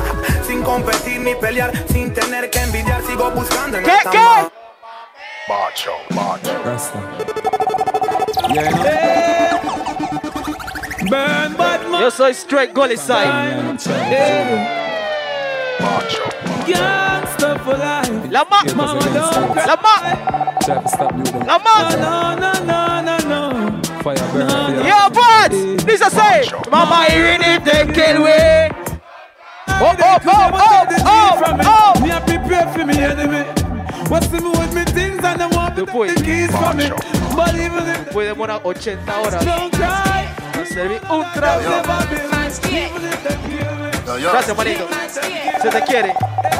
sin 0.45 0.61
competir 0.63 1.19
ni 1.19 1.35
pelear, 1.35 1.71
sin 1.91 2.13
tener 2.13 2.49
que 2.49 2.59
envidiar, 2.59 3.01
sigo 3.03 3.29
buscando 3.31 3.77
en 3.77 3.83
¿Qué, 3.83 3.95
esta 3.95 4.09
qué? 4.11 4.17
ma- 4.19 4.49
Macho, 5.49 5.91
macho. 11.09 11.99
Yo 11.99 12.09
soy 12.09 12.33
straight 12.33 12.73
gully 12.73 12.95
side. 12.97 13.77
Gangsta 16.67 17.57
for 17.63 17.77
life. 17.77 18.31
La 18.31 18.43
ma. 18.43 18.61
Mama, 18.75 18.99
don't 19.13 19.51
cry. 19.53 19.65
La 19.65 19.75
ma. 19.75 19.93
La 21.45 21.57
ma. 21.59 21.75
No, 21.95 22.35
no, 22.35 22.51
no, 22.65 23.01
no, 23.01 23.17
no. 23.27 23.81
Fire 24.01 24.27
burn. 24.33 24.85
Yo, 24.85 25.09
bud. 25.09 25.51
This 25.85 26.01
I 26.01 26.09
say. 26.09 26.49
Mama, 26.69 27.05
hearing 27.09 27.41
it, 27.41 27.63
they 27.63 27.85
kill 27.93 28.23
way. 28.23 28.69
Oh, 29.79 29.95
oh, 29.99 30.17
oh, 30.25 30.49
oh, 30.53 30.85
oh, 31.05 31.95
oh. 31.95 32.01
Me 32.01 32.09
a 32.09 32.19
prepare 32.21 32.67
for 32.73 32.85
me 32.85 32.97
enemy. 32.99 33.43
What's 34.09 34.27
the 34.27 34.41
with 34.41 34.73
me 34.73 34.83
things 34.85 35.23
and 35.23 35.41
I 35.41 35.47
want 35.47 35.75
to 35.75 35.85
take 35.85 36.15
the 36.15 36.23
keys 36.23 36.51
from 36.51 36.77
me. 36.77 36.89
But 37.35 37.53
even 37.55 37.87
if 37.87 38.09
Puede 38.11 38.29
demorar 38.29 38.61
80 38.65 38.95
horas. 39.05 39.43
don't 39.45 39.71
cry, 39.73 40.03
Derby 40.77 41.01
Ultra. 41.09 41.53
Adiós 41.53 41.77
trago. 44.07 44.47
never 44.47 44.63
be 44.63 44.71
even 44.71 44.87
if 44.87 45.13
they 45.13 45.21
kill 45.21 45.27
me. 45.27 45.27
Gracias, 45.27 45.27
manito. 45.27 45.61
Se 45.61 45.69
te 45.69 45.81
quiere. 45.81 46.13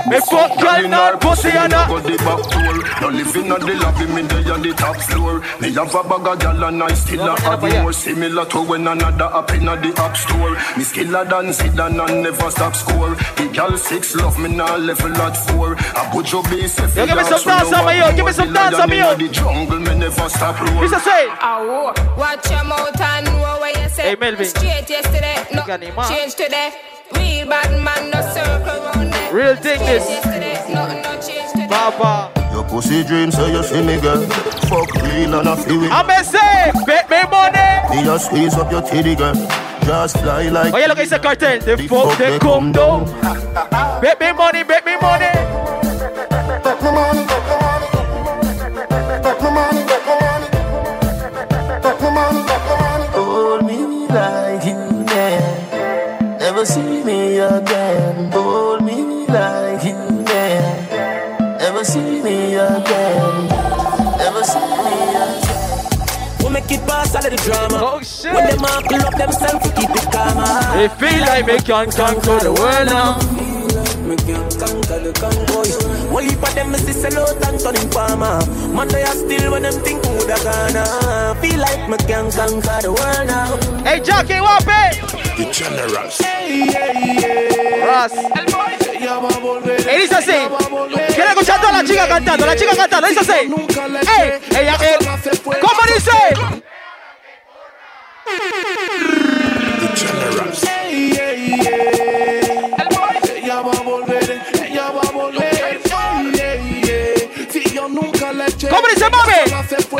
Me 0.08 0.20
fuck 0.22 0.58
girl, 0.60 0.88
not 0.88 1.20
pussy, 1.20 1.50
and 1.50 1.72
not. 1.72 1.90
Go 1.90 2.00
the 2.00 2.18
back 2.18 2.44
door. 2.50 3.02
No 3.02 3.10
living 3.10 3.52
on 3.52 3.60
the 3.60 3.74
lobby, 3.76 4.06
me 4.08 4.22
there 4.24 4.54
on 4.54 4.62
the 4.62 4.74
top 4.74 4.96
floor. 4.98 5.42
Me 5.62 5.72
have 5.74 5.94
a 5.94 6.04
bag 6.04 6.28
of 6.28 6.40
gal 6.40 6.64
and 6.64 6.84
I 6.84 6.94
still 6.94 7.28
a 7.28 7.40
have 7.42 7.62
more. 7.62 7.94
Similar 7.94 8.46
to 8.46 8.62
when 8.64 8.88
another 8.88 9.26
up 9.26 9.52
in 9.52 9.66
the 9.66 9.94
app 9.98 10.16
store. 10.18 10.52
Me 10.78 10.84
skiller 10.84 11.28
than 11.30 11.52
Zidane 11.52 12.08
and 12.08 12.24
never 12.24 12.52
stop 12.52 12.76
score. 12.76 13.16
The 13.36 13.50
gal 13.54 13.78
six 13.78 14.16
love 14.16 14.40
me 14.40 14.50
now 14.50 14.78
level 14.78 15.12
at 15.22 15.38
four. 15.48 15.76
I 15.78 16.10
put 16.12 16.32
your 16.32 16.44
base 16.44 16.80
if 16.80 16.96
Yo, 16.96 17.06
give 17.06 17.18
me 17.18 17.24
some 17.24 17.44
dance, 17.44 17.72
amigo. 17.72 18.16
Give 18.16 18.26
me 18.26 18.32
some 18.32 18.54
dance, 18.54 18.78
amigo. 18.78 19.16
The 19.16 19.30
jungle 19.30 19.80
me 19.80 19.96
never 19.96 20.30
stop 20.30 20.60
roar. 20.60 20.82
This 20.82 20.94
I 20.94 21.00
say. 21.00 21.28
Oh, 21.42 21.94
watch 22.18 22.50
your 22.50 22.64
mouth 22.64 23.00
and 23.00 23.26
know 23.26 23.60
what 23.60 23.76
you 23.76 23.90
say. 23.90 24.10
Hey, 24.10 24.16
Melvin. 24.16 24.46
Straight 24.48 24.90
yesterday, 24.90 25.36
no 25.54 25.64
change 26.08 26.36
today. 26.36 26.97
Real 27.16 27.48
bad 27.48 27.72
man, 27.84 28.12
no 28.12 28.22
circle 28.34 28.82
round 28.86 29.14
there. 29.14 29.34
Real 29.34 29.56
thing 29.56 29.80
this. 29.80 30.08
Yesterday, 30.10 30.74
nothing 30.74 31.02
no 31.02 31.14
change 31.22 31.52
today. 31.52 31.68
Papa. 31.70 32.32
Your 32.52 32.64
pussy 32.64 33.04
dream 33.04 33.32
say 33.32 33.52
you 33.52 33.62
see 33.62 33.84
me 33.84 34.02
girl 34.02 34.22
Fuck 34.68 34.92
real 34.96 35.36
and 35.36 35.48
I 35.48 35.56
feel 35.58 35.84
it 35.84 35.92
I'm 35.92 36.10
say, 36.24 36.72
bet 36.88 37.08
me 37.08 37.22
money. 37.30 37.96
Me 37.96 38.04
just 38.04 38.26
squeeze 38.28 38.56
up 38.56 38.72
your 38.72 38.82
titty 38.82 39.16
girl 39.16 39.36
Just 39.86 40.18
fly 40.18 40.50
like 40.50 40.74
Oye 40.74 40.88
lo 40.88 40.96
que 40.96 41.04
dice 41.04 41.20
cartel. 41.20 41.60
The 41.60 41.78
fuck 41.88 42.18
they 42.18 42.40
come 42.40 42.72
down. 42.72 43.06
Bet 44.02 44.20
me 44.20 44.34
money, 44.34 44.64
bet 44.64 44.86
me 44.86 44.98
money. 45.00 45.37
Make 67.30 67.40
it 67.40 67.52
pass 67.52 67.58
all 67.58 67.64
of 67.64 67.70
the 67.70 67.70
drama. 67.70 67.78
Oh 67.84 68.02
shit. 68.02 68.34
When 68.34 68.46
them 68.48 68.66
all 68.66 68.82
pull 68.82 69.02
up 69.02 69.16
themselves 69.18 69.68
to 69.68 69.76
keep 69.76 69.90
it 69.90 70.12
calm. 70.12 70.38
It 70.80 70.92
feel 71.00 71.20
like 71.22 71.46
me 71.46 71.58
can 71.60 71.92
conquer 71.92 72.40
the 72.40 72.54
world 72.54 72.88
now. 72.88 73.20
Me 74.08 74.16
can't 74.16 74.56
conquer 74.58 75.00
the 75.04 75.12
convoy. 75.14 75.68
Only 76.16 76.36
for 76.36 76.52
them 76.56 76.72
me 76.72 76.78
see 76.80 76.94
sell 76.94 77.20
out 77.20 77.48
and 77.48 77.60
turn 77.60 77.76
in 77.76 77.90
farmer. 77.92 78.40
Man 78.74 78.88
they 78.88 79.04
are 79.04 79.16
still 79.16 79.52
when 79.52 79.64
them 79.64 79.74
think 79.84 80.04
woulda 80.04 80.38
gonna. 80.44 81.36
Feel 81.42 81.60
like 81.60 81.90
me 81.90 81.98
can't 82.08 82.34
conquer 82.34 82.80
the 82.82 82.92
world 82.94 83.28
now. 83.28 83.58
Hey 83.84 84.00
Jackie, 84.00 84.40
guape. 84.40 84.96
The 85.38 85.46
generals. 85.52 86.22
Ras. 87.86 88.14
Y 89.00 90.02
dice 90.02 90.16
así. 90.16 90.38
Quiero 91.14 91.30
escuchar 91.30 91.60
a 91.60 91.62
toda 91.62 91.74
la 91.74 91.84
chica 91.84 92.08
cantando, 92.08 92.46
la 92.46 92.56
chica 92.56 92.76
cantando, 92.76 93.08
dice 93.08 93.20
así. 93.22 93.54
Ey, 94.20 94.40
ella, 94.60 94.76
él. 94.76 95.08
¿Cómo 95.44 95.82
dice? 95.94 96.12
¿Cómo 108.70 108.88
dice, 108.94 109.10
mami? 109.10 109.34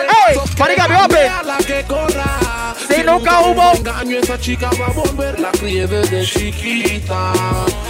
Ey, 0.02 0.38
marica, 0.58 0.88
la 0.88 1.58
que 1.58 1.84
corra. 1.88 2.74
Si 2.88 3.04
nunca 3.04 3.40
hubo- 3.42 3.74
engaño, 3.76 4.18
esa 4.20 4.40
chica 4.40 4.70
va 4.80 4.88
a 4.88 4.90
volver. 4.90 5.40
La 5.40 5.52
crié 5.52 5.88
desde 5.88 6.24
chiquita. 6.26 7.32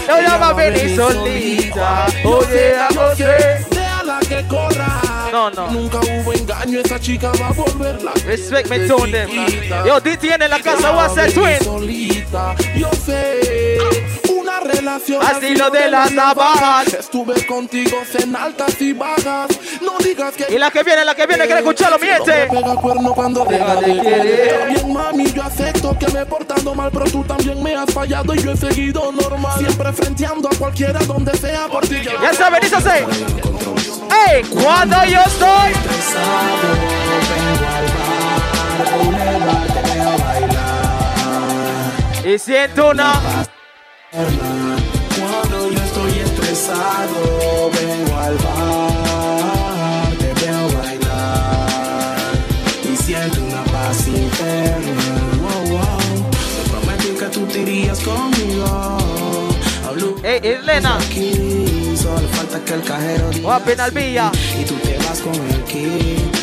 Ella 0.08 0.38
va 0.38 0.50
a 0.50 0.54
venir 0.54 0.96
solita. 0.96 2.06
Oye, 2.24 2.76
sé. 3.16 3.66
Déjala 3.70 4.20
que 4.28 4.48
corra. 4.48 5.07
No, 5.32 5.50
no. 5.50 5.72
Nunca 5.72 6.00
hubo 6.00 6.34
engaño, 6.34 6.80
esa 6.80 7.00
chica 7.00 7.32
va 7.42 7.48
a 7.48 7.52
volver. 7.52 8.02
La 8.04 8.14
Respect 8.26 8.70
me 8.70 8.88
to 8.88 8.98
them. 9.08 9.30
Yo, 9.86 10.00
DT 10.00 10.24
en 10.34 10.50
la 10.50 10.60
casa, 10.60 10.92
voy 10.92 11.02
a 11.02 11.06
hacer 11.06 11.34
twin. 11.34 11.64
solita. 11.64 12.56
Yo 12.76 12.90
sé 13.06 13.78
una 14.30 14.60
relación 14.60 15.22
Así 15.24 15.56
lo 15.56 15.70
de 15.70 15.90
las 15.90 16.12
navajas. 16.12 16.94
Estuve 16.94 17.46
contigo 17.46 17.98
en 18.22 18.36
altas 18.36 18.80
y 18.82 18.94
bajas. 18.94 19.48
No 19.82 19.98
digas 20.04 20.34
que 20.36 20.54
Y 20.54 20.58
la 20.58 20.72
que 20.72 20.84
viene, 20.84 21.04
la 21.04 21.16
que 21.16 21.28
viene, 21.28 21.46
quiere 21.46 21.60
escucharlo, 21.60 22.00
mi 22.00 22.08
gente. 22.08 22.48
pega 22.50 22.76
cuerno 22.76 23.14
cuando 23.14 23.46
deja 23.46 23.76
de 23.76 24.02
querer. 24.02 24.68
bien, 24.70 24.94
mami, 24.94 25.32
yo 25.32 25.44
acepto 25.44 25.98
que 25.98 26.08
me 26.12 26.22
he 26.22 26.26
portado 26.26 26.74
mal, 26.74 26.90
pero 26.92 27.06
tú 27.06 27.24
también 27.24 27.62
me 27.62 27.76
has 27.76 27.94
fallado 27.94 28.34
y 28.34 28.44
yo 28.44 28.52
he 28.52 28.58
seguido 28.58 29.12
normal. 29.12 29.60
Siempre 29.60 29.94
frenteando 29.94 30.50
a 30.50 30.56
cualquiera 30.56 31.00
donde 31.00 31.36
sea 31.38 31.68
por 31.68 31.88
ti. 31.88 31.98
Ya 32.22 32.34
saben. 32.34 32.62
Ey, 34.12 34.44
cuando 34.44 35.04
yo 35.06 35.22
estoy. 35.26 35.74
Y 42.26 42.38
siento 42.38 42.90
una. 42.90 43.14
Cuando 44.12 45.72
yo 45.72 45.80
estoy 45.80 46.20
estresado, 46.20 47.72
vengo 47.74 48.18
al 48.18 48.38
bar, 48.38 50.10
te 50.20 50.34
veo 50.46 50.68
bailar 50.78 52.18
y 52.84 52.96
siento 52.98 53.42
una 53.42 53.64
paz 53.64 54.08
interna. 54.08 55.02
Wow, 55.42 55.68
wow. 55.70 56.00
Te 56.32 56.70
prometí 56.70 57.08
que 57.18 57.26
tú 57.28 57.46
te 57.46 57.60
irías 57.60 58.00
conmigo. 58.02 59.48
Hablo 59.88 60.16
Ey, 60.24 60.40
Elena. 60.44 60.98
aquí, 60.98 61.47
falta 62.58 62.66
que 62.66 62.74
el 62.74 62.82
cajero 62.84 63.30
diga 63.30 63.44
Guapen 63.44 63.80
al 63.80 63.92
Villa. 63.92 64.32
y 64.60 64.64
tú 64.66 64.76
te 64.76 64.98
vas 64.98 65.20
con 65.22 65.34
el 65.34 65.64
kit. 65.64 66.38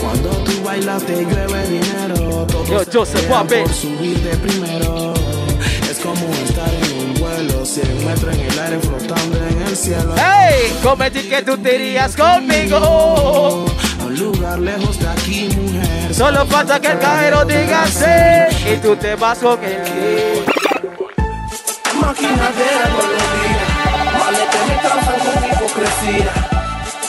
Cuando 0.00 0.30
tú 0.30 0.62
bailas 0.64 1.02
te 1.04 1.24
llueve 1.24 1.66
dinero. 1.66 2.46
Todos 2.46 2.68
Yo, 2.68 2.84
se 2.84 2.98
Joseph 2.98 3.28
por 3.28 3.72
subir 3.72 4.18
de 4.18 4.36
primero. 4.36 5.14
Es 5.90 5.98
como 5.98 6.26
estar 6.46 6.72
en 6.72 6.98
un 6.98 7.14
vuelo, 7.14 7.64
100 7.64 8.06
metros 8.06 8.34
en 8.34 8.40
el 8.40 8.58
aire 8.58 8.80
flotando 8.80 9.36
en 9.38 9.62
el 9.62 9.76
cielo. 9.76 10.14
Ey, 10.16 10.72
cometí 10.82 11.22
que 11.28 11.42
tú 11.42 11.56
te 11.58 11.74
irías 11.74 12.16
conmigo. 12.16 12.76
A 14.00 14.04
un 14.04 14.18
lugar 14.18 14.58
lejos 14.58 14.98
de 14.98 15.08
aquí, 15.08 15.48
mujer. 15.56 16.14
Solo 16.14 16.46
falta 16.46 16.80
que 16.80 16.88
el 16.88 16.98
cajero 16.98 17.44
diga 17.44 17.86
sí. 17.86 18.72
Y 18.72 18.76
tú 18.76 18.96
te 18.96 19.14
vas 19.16 19.38
con 19.38 19.62
el 19.64 20.44
Máquina 22.00 22.50
de 22.52 23.27
que 24.80 24.88
causan 24.88 25.20
con 25.20 25.44
hipocresía. 25.50 26.32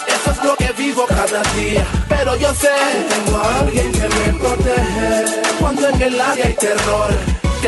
Eso 0.07 0.31
es 0.31 0.43
lo 0.43 0.55
que 0.55 0.71
vivo 0.73 1.05
cada 1.07 1.41
día. 1.53 1.85
Pero 2.07 2.35
yo 2.35 2.53
sé, 2.53 2.69
tengo 3.09 3.37
a 3.37 3.59
alguien 3.59 3.91
que 3.91 4.07
me 4.09 4.33
protege. 4.39 5.41
Cuando 5.59 5.89
en 5.89 6.01
el 6.01 6.21
área 6.21 6.45
hay 6.45 6.53
terror, 6.53 7.09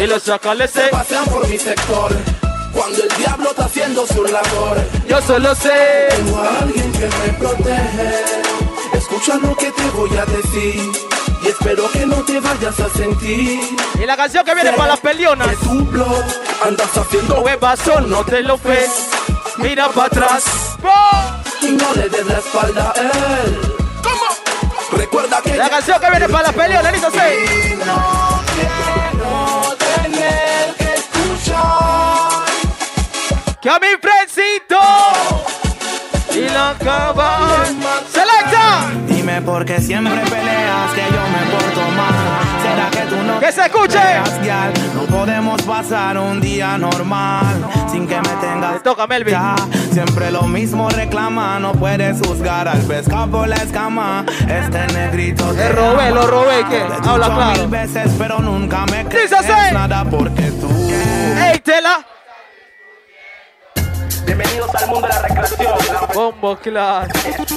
Y 0.02 0.08
los 0.08 0.24
chacales 0.24 0.72
se 0.72 0.84
se. 0.86 0.88
pasean 0.90 1.26
por 1.26 1.48
mi 1.48 1.58
sector. 1.58 2.12
Cuando 2.74 3.04
el 3.04 3.10
diablo 3.18 3.50
está 3.52 3.66
haciendo 3.66 4.08
su 4.08 4.24
labor, 4.24 4.78
Yo 5.08 5.22
solo 5.22 5.54
sé. 5.56 6.08
tengo 6.10 6.38
a 6.40 6.60
alguien 6.62 6.92
que 6.94 7.06
me 7.06 7.34
protege. 7.38 8.42
Escucha 8.94 9.36
lo 9.36 9.56
que 9.56 9.72
te 9.72 9.84
voy 9.94 10.18
a 10.18 10.26
decir. 10.26 10.92
Y 11.44 11.48
espero 11.48 11.90
que 11.92 12.06
no 12.06 12.18
te 12.18 12.40
vayas 12.40 12.80
a 12.80 12.90
sentir. 12.90 13.60
Y 14.02 14.06
la 14.06 14.16
canción 14.16 14.46
que 14.46 14.54
viene 14.54 14.72
para 14.74 14.90
las 14.90 15.00
pelionas. 15.00 15.48
Que 15.50 15.56
tu 15.58 15.84
blog 15.86 16.24
andas 16.66 16.96
haciendo 16.98 17.42
Huevazón, 17.42 18.10
no 18.10 18.24
te 18.24 18.42
lo 18.42 18.58
ves. 18.60 18.90
Mira 19.58 19.90
para 19.90 20.08
atrás. 20.08 20.44
y 21.62 21.72
no 21.72 21.94
le 21.94 22.10
des 22.10 22.26
la 22.26 22.40
espalda 22.40 22.94
a 22.96 23.00
él. 23.44 23.62
Recuerda 24.92 25.42
que 25.42 25.56
La 25.56 25.70
canción 25.70 26.00
que 26.00 26.10
viene 26.10 26.28
para 26.30 26.44
las 26.44 26.54
pelionas, 26.54 26.94
dice 26.94 27.06
así. 27.08 27.76
no 27.86 28.42
quiero 28.56 29.78
tener 29.78 30.76
que 30.76 30.94
escuchar. 30.96 32.46
Que 33.62 33.70
a 33.70 33.80
mi 33.80 33.88
frencito. 34.02 34.80
Y 36.34 36.50
la 36.50 36.76
caban. 36.84 37.80
Selecta. 38.12 38.90
Dime 39.08 39.42
por 39.42 39.66
qué 39.66 39.80
siempre 39.82 40.22
peleas 40.30 40.92
que 40.94 41.02
yo 41.02 41.28
me 41.28 41.52
porto 41.52 41.82
mal. 41.92 42.51
¿Será 42.72 42.90
que 42.90 43.02
tú 43.02 43.18
no 43.18 43.40
Que 43.40 43.52
se 43.52 43.62
escuche. 43.66 44.00
No 44.96 45.02
podemos 45.04 45.62
pasar 45.64 46.18
un 46.18 46.40
día 46.40 46.78
normal 46.78 47.68
sin 47.92 48.08
que 48.08 48.16
me 48.16 48.30
tengas. 48.40 48.82
toca 48.82 49.08
Melvin. 49.08 49.34
Ya, 49.34 49.56
siempre 49.92 50.32
lo 50.32 50.44
mismo 50.44 50.90
reclama. 50.90 51.60
No 51.60 51.74
puedes 51.74 52.20
juzgar 52.26 52.70
al 52.70 52.80
pescado 52.84 53.28
por 53.28 53.48
la 53.50 53.58
escama. 53.58 54.26
Este 54.48 54.88
negrito 54.94 55.52
te 55.54 55.70
robé, 55.70 56.08
ama. 56.08 56.10
lo 56.12 56.28
robé, 56.28 56.60
he 56.62 57.10
Habla 57.10 57.26
claro. 57.34 57.62
mil 57.62 57.68
veces, 57.68 58.12
pero 58.18 58.40
nunca 58.40 58.86
me 58.86 59.06
crees 59.06 59.32
nada 59.74 60.06
porque 60.06 60.44
tú. 60.52 60.70
Ey, 61.44 61.60
tela. 61.60 62.06
Bienvenidos 64.26 64.74
al 64.76 64.88
mundo 64.88 65.08
de 65.08 65.14
la 65.14 65.22
recreación. 65.24 65.74
Bombo 66.14 66.56
claro. 66.56 67.12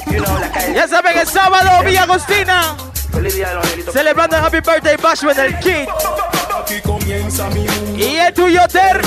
You 0.07 0.23
know. 0.23 0.39
Ya 0.73 0.87
saben, 0.89 1.17
el 1.17 1.27
sábado, 1.27 1.83
Villa 1.85 2.03
Agostina. 2.03 2.75
Feliz 3.11 3.35
día 3.35 3.49
de 3.49 3.55
los 3.55 3.65
negritos. 3.65 3.93
Celebrando 3.93 4.37
el 4.37 4.43
Happy 4.43 4.59
Birthday 4.59 4.97
Bash 4.97 5.23
with 5.23 5.37
el 5.37 5.59
Kid. 5.59 5.87
Aquí 6.59 6.81
comienza 6.81 7.47
mi 7.49 7.61
mundo. 7.61 7.97
Y 7.97 8.17
el 8.17 8.33
tuyo, 8.33 8.61
Ter. 8.67 9.01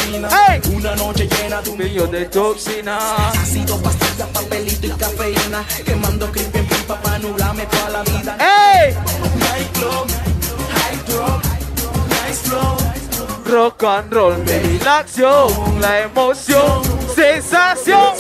Ey. 0.49 0.61
Una 0.75 0.95
noche 0.97 1.29
llena 1.29 1.61
de 1.63 1.71
un 1.71 1.79
Pillo 1.79 2.07
de 2.07 2.27
toxina. 2.27 2.99
Ácido, 3.29 3.81
pastilla, 3.83 4.27
papelito 4.27 4.87
y 4.87 4.91
cafeína. 4.91 5.65
Quemando 5.85 6.31
crispy 6.31 6.59
en 6.59 6.67
pipa 6.67 7.01
para 7.01 7.17
anularme 7.17 7.67
toda 7.67 7.89
la 7.91 8.03
vida. 8.03 8.37
¡Ey! 8.39 8.95
nightclub, 9.59 10.11
high 10.71 10.97
drop, 11.07 11.43
nice 12.09 12.43
flow. 12.43 12.77
Rock 13.47 13.83
and 13.85 14.13
roll, 14.13 14.37
baby, 14.45 14.79
la 14.85 14.99
acción, 14.99 15.81
la 15.81 16.01
emoción, 16.01 16.83
sensación. 17.15 18.15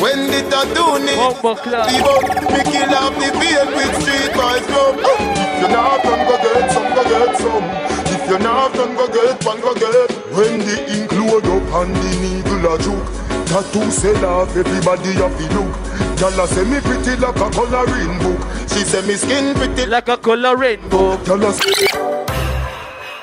When 0.00 0.30
did 0.30 0.46
the 0.46 0.50
tattoo 0.50 0.98
need 1.00 1.16
Bombo 1.16 1.54
claro. 1.56 1.88
Leave 1.88 2.04
up, 2.04 2.24
me 2.52 2.60
kill 2.68 2.94
off 2.94 3.14
the 3.16 3.28
veil 3.40 3.66
with 3.72 3.94
street 4.02 4.32
boys 4.36 4.66
come 4.68 4.98
If 5.00 5.62
you 5.62 5.68
not 5.72 6.02
done, 6.04 6.22
go 6.28 6.36
get 6.36 6.70
some, 6.72 6.88
go 6.94 7.02
get 7.04 7.32
some. 7.38 7.66
If 8.12 8.30
you 8.30 8.38
not 8.38 8.74
done, 8.74 8.94
go 8.94 9.06
get 9.08 9.44
one, 9.44 9.60
go 9.60 9.74
get. 9.74 10.10
When 10.36 10.60
the 10.60 10.76
ink 10.92 11.12
load 11.12 11.46
up 11.46 11.64
and 11.80 11.96
the 11.96 12.10
needle 12.20 12.66
a 12.68 12.78
juke 12.78 13.08
Tattoo 13.46 13.90
sell 13.90 14.24
off, 14.26 14.56
everybody 14.56 15.12
have 15.12 15.36
to 15.38 15.46
look. 15.54 15.76
Gyal 16.16 16.42
a 16.42 16.46
say 16.46 16.64
me 16.64 16.80
pretty 16.80 17.16
like 17.20 17.36
a 17.36 17.50
coloring 17.50 18.18
book 18.20 18.40
She 18.70 18.84
say 18.84 19.06
me 19.06 19.14
skin 19.16 19.54
pretty 19.54 19.84
like 19.84 20.08
a 20.08 20.16
coloring 20.16 20.80
book 20.88 21.20
Gyal 21.20 21.44
a 21.46 21.52
say 21.52 21.86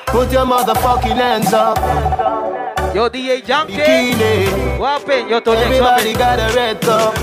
Put 0.06 0.30
your 0.30 0.46
motherfucking 0.46 1.16
hands 1.16 1.52
up 1.52 2.43
Yo, 2.94 3.08
DJ 3.10 3.42
Yankee. 3.46 3.74
Bikini. 3.74 4.76
Guapen, 4.78 5.28
yo, 5.28 5.40
Tony 5.40 5.62
Everybody 5.62 6.10
Examen. 6.10 6.36
got 6.36 6.38
a 6.38 6.54
red 6.54 6.80
cup 6.80 7.16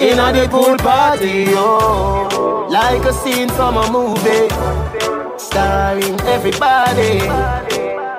in 0.00 0.18
a 0.18 0.32
the 0.32 0.48
pool 0.48 0.76
party, 0.78 1.44
oh, 1.48 2.66
like 2.70 3.04
a 3.04 3.12
scene 3.12 3.50
from 3.50 3.76
a 3.76 3.90
movie, 3.92 4.48
starring 5.38 6.18
everybody. 6.22 7.20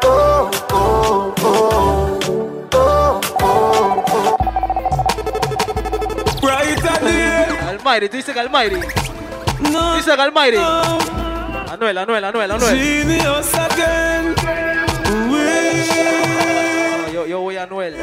Oh, 0.04 0.52
oh, 0.72 1.34
oh, 1.42 2.20
oh, 2.74 3.22
oh, 3.42 4.36
oh. 4.36 4.38
Bright. 6.42 6.80
Almighty, 7.68 8.10
tú 8.10 8.18
dices 8.18 8.34
que 8.34 8.40
Almighty. 8.40 8.76
No. 9.72 9.96
Dice 9.96 10.16
que 10.16 10.22
Almighty. 10.22 10.58
Anuel, 10.58 11.98
Anuel, 11.98 12.24
Anuel, 12.26 12.52
Anuel. 12.52 12.76
Genius 12.78 13.54
again 13.56 14.69
yo, 17.20 17.28
yo 17.28 17.42
voy 17.42 17.58
a 17.58 17.64
Anuel. 17.64 17.96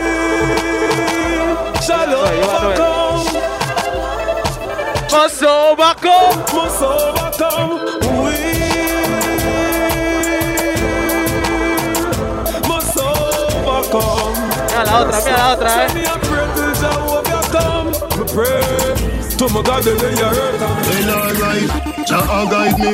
Shalom, 1.81 2.25
yo, 2.25 2.35
yo 2.43 2.51
Anuel. 2.59 2.81
Muscle 5.11 5.77
Bacon, 5.77 6.45
Muscle 6.53 7.13
Bacon, 7.15 7.69
oui. 8.23 8.39
Muscle 12.69 13.17
Bacon. 13.65 14.33
Mira 14.69 14.85
la 14.85 15.01
otra, 15.01 15.19
mira 15.25 15.37
la 15.37 15.47
otra, 15.55 15.71
eh. 15.87 15.91
To 19.39 19.45
my 19.51 19.63
God, 19.63 19.83
the 19.85 19.95
layer. 19.95 20.33
Well, 20.87 21.11
alright, 21.11 21.71
Jah 22.07 22.47
guide 22.51 22.79
me, 22.79 22.93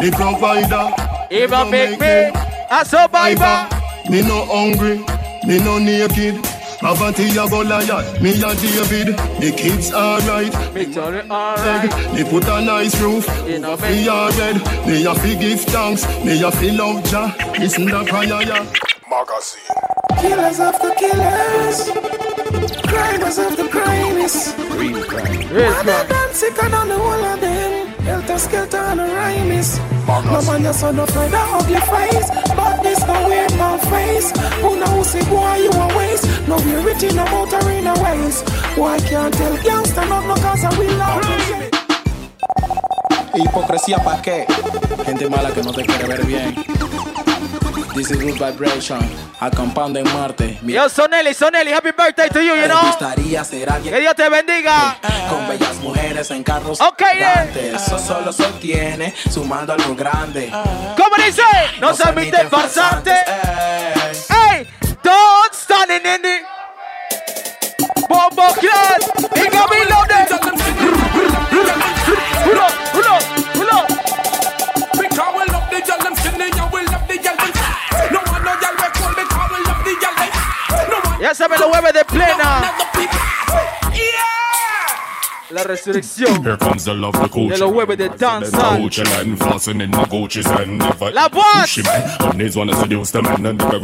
the 0.00 0.08
provider. 0.14 0.86
If 1.30 1.52
I 1.52 1.64
make 1.70 2.00
me, 2.00 2.30
I 2.70 2.82
survivor. 2.84 3.68
Me 4.10 4.20
no 4.22 4.44
hungry 4.46 5.11
me 5.46 5.58
no 5.58 5.78
naked. 5.78 6.42
Poverty 6.80 7.30
a 7.38 7.46
Goliath, 7.48 8.20
me 8.20 8.30
a 8.30 8.54
David. 8.56 9.16
The 9.38 9.54
kids 9.56 9.92
alright, 9.92 10.74
me 10.74 10.92
tell 10.92 11.14
it 11.14 11.30
alright. 11.30 12.12
Me 12.12 12.24
put 12.24 12.44
a 12.48 12.60
nice 12.60 13.00
roof 13.00 13.28
over 13.28 13.76
fi 13.76 13.92
your 14.02 14.30
bed. 14.32 14.56
Me 14.86 15.04
a 15.06 15.14
fi 15.14 15.36
give 15.36 15.60
thanks, 15.60 16.04
me 16.24 16.42
a 16.42 16.50
fi 16.50 16.70
love 16.72 17.04
Jah. 17.04 17.34
Listen 17.58 17.84
the 17.84 18.04
prayer, 18.04 18.42
yeah. 18.42 18.66
Magazine. 19.08 19.62
Killers 20.20 20.58
after 20.58 20.90
killers, 20.94 21.90
crimes 22.88 23.38
after 23.38 23.68
crimes. 23.68 24.54
Real 24.74 25.04
crime. 25.04 25.54
Real 25.54 25.72
crime. 25.72 26.08
Dancing 26.08 26.58
on 26.58 26.88
a. 28.32 29.78
No 30.06 30.40
man 30.42 30.62
a 31.34 31.42
ugly 31.58 31.80
face, 31.92 32.28
but 32.56 32.82
this 32.82 33.00
no 33.06 33.12
wear 33.28 33.48
my 33.58 33.78
face. 33.92 34.32
Who 34.62 34.76
know 34.78 35.02
say 35.02 35.24
boy 35.28 35.56
you 35.56 35.70
a 35.70 35.86
waste? 35.96 36.26
No 36.48 36.56
in 37.70 37.86
a 37.86 37.94
ways. 38.02 38.42
Why 38.76 38.98
can't. 39.00 39.32
Hipocresía 43.34 43.98
pa' 43.98 44.20
qué? 44.20 44.46
Gente 45.06 45.28
mala 45.28 45.50
que 45.52 45.62
no 45.62 45.72
te 45.72 45.84
quiere 45.84 46.06
ver 46.06 46.26
bien. 46.26 46.54
This 47.94 48.10
is 48.10 48.16
good 48.22 48.38
vibration. 48.38 48.98
Acampando 49.38 49.98
en 49.98 50.10
Marte. 50.14 50.58
Mi 50.62 50.72
Yo, 50.72 50.88
Sonelli, 50.88 51.34
Sonelli, 51.34 51.72
happy 51.72 51.90
birthday 51.90 52.28
to 52.30 52.40
you, 52.40 52.54
you 52.54 52.66
know. 52.66 52.80
gustaría 52.86 53.44
ser 53.44 53.68
alguien 53.70 53.92
Que 53.94 54.00
Dios 54.00 54.14
te 54.14 54.28
bendiga. 54.30 54.96
con 55.28 55.46
bellas 55.48 55.76
mujeres 55.76 56.30
en 56.30 56.42
carros 56.42 56.80
Ok, 56.80 57.02
gigantes. 57.12 57.74
Eso 57.82 57.98
solo 57.98 58.32
se 58.32 58.44
obtiene 58.44 59.14
sumando 59.30 59.74
algo 59.74 59.94
grande. 59.94 60.48
¿Cómo 60.96 61.16
dice? 61.24 61.42
No 61.80 61.94
se 61.94 62.04
admite 62.04 62.48
farsante. 62.48 63.12
Hey, 64.28 64.66
don't 65.02 65.52
stand 65.52 65.90
in 65.90 66.02
the 66.22 66.42
Bombo 68.08 68.46
class. 68.54 69.10
Y 69.36 69.48
Camilo 69.48 69.96
de. 70.08 70.31
Ya 81.22 81.32
saben 81.36 81.60
lo 81.60 81.68
hueve 81.68 81.92
de 81.92 82.04
plena. 82.04 82.72
La 85.50 85.62
resurrección. 85.62 86.42
Here 86.44 86.56
comes 86.58 86.84
the 86.84 86.92
love, 86.94 87.12
the 87.12 87.28
coach. 87.28 87.50
De 87.50 87.58
los 87.58 87.70
huevos 87.70 87.96
de 87.96 88.08
danza. 88.08 88.76
La 91.12 91.28
voz. 91.28 91.76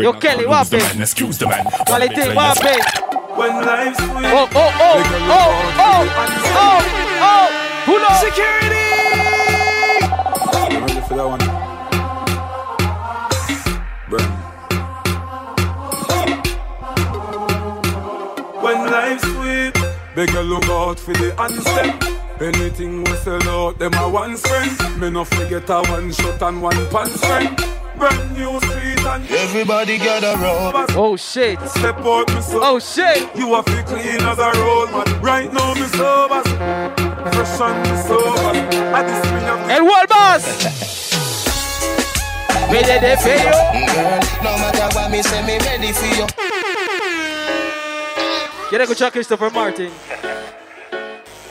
Yo, 0.03 0.19
Kelly, 0.19 0.47
wape. 0.47 0.81
Quality, 1.87 2.29
wape. 2.35 2.81
Oh, 3.37 4.49
oh, 4.53 4.73
oh, 4.81 4.99
oh 4.99 4.99
oh 5.29 5.55
oh, 5.79 5.79
oh, 5.79 6.07
oh, 6.09 6.57
oh, 6.57 6.83
oh, 7.23 7.49
oh. 7.87 8.15
Security. 8.21 8.89
Beg 20.19 20.35
you 20.35 20.41
look 20.41 20.65
out 20.65 20.99
for 20.99 21.15
the 21.15 21.31
handstand. 21.39 21.95
Anything 22.43 23.05
we 23.05 23.13
sell 23.23 23.49
out, 23.49 23.79
them 23.79 23.95
a 23.95 24.09
one 24.09 24.37
friend. 24.37 25.01
Me 25.01 25.11
no 25.11 25.25
forget 25.25 25.71
a 25.71 25.81
one 25.83 26.11
shot 26.11 26.43
and 26.43 26.61
one 26.61 26.87
pants 26.91 27.25
friend. 27.25 27.57
Brand 27.97 28.33
new 28.37 28.59
street 28.59 29.05
and 29.13 29.31
everybody 29.31 29.97
gather 29.97 30.35
round. 30.43 30.91
Oh 30.97 31.15
shit. 31.17 31.61
Step 31.69 31.99
out 31.99 32.27
me 32.35 32.41
so. 32.41 32.59
Oh 32.61 32.81
shit. 32.81 33.31
You 33.37 33.55
have 33.55 33.65
to 33.67 33.83
clean 33.85 34.23
as 34.31 34.39
a 34.39 34.51
road 34.59 34.91
man. 34.91 35.23
Right 35.23 35.53
now 35.53 35.75
me 35.75 35.87
sober. 35.99 36.43
Fresh 37.35 37.61
and 37.63 37.79
me 37.87 37.97
sober. 38.09 38.59
At 38.99 39.05
the 39.07 39.15
spring 39.23 39.49
of 39.55 39.71
El 39.71 39.85
World 39.85 40.09
Boss. 40.09 40.45
Me 42.73 42.83
de 42.83 42.99
de 42.99 43.17
feo. 43.23 43.55
Girl, 43.95 44.21
no 44.43 44.51
matter 44.63 44.89
what 44.97 45.13
me 45.13 45.23
say, 45.23 45.47
me 45.47 45.59
ready 45.59 45.93
for 45.93 46.11
you. 46.19 46.27
Quer 48.69 48.83
escuchar 48.83 49.11
Christopher 49.11 49.51
Martin? 49.51 49.91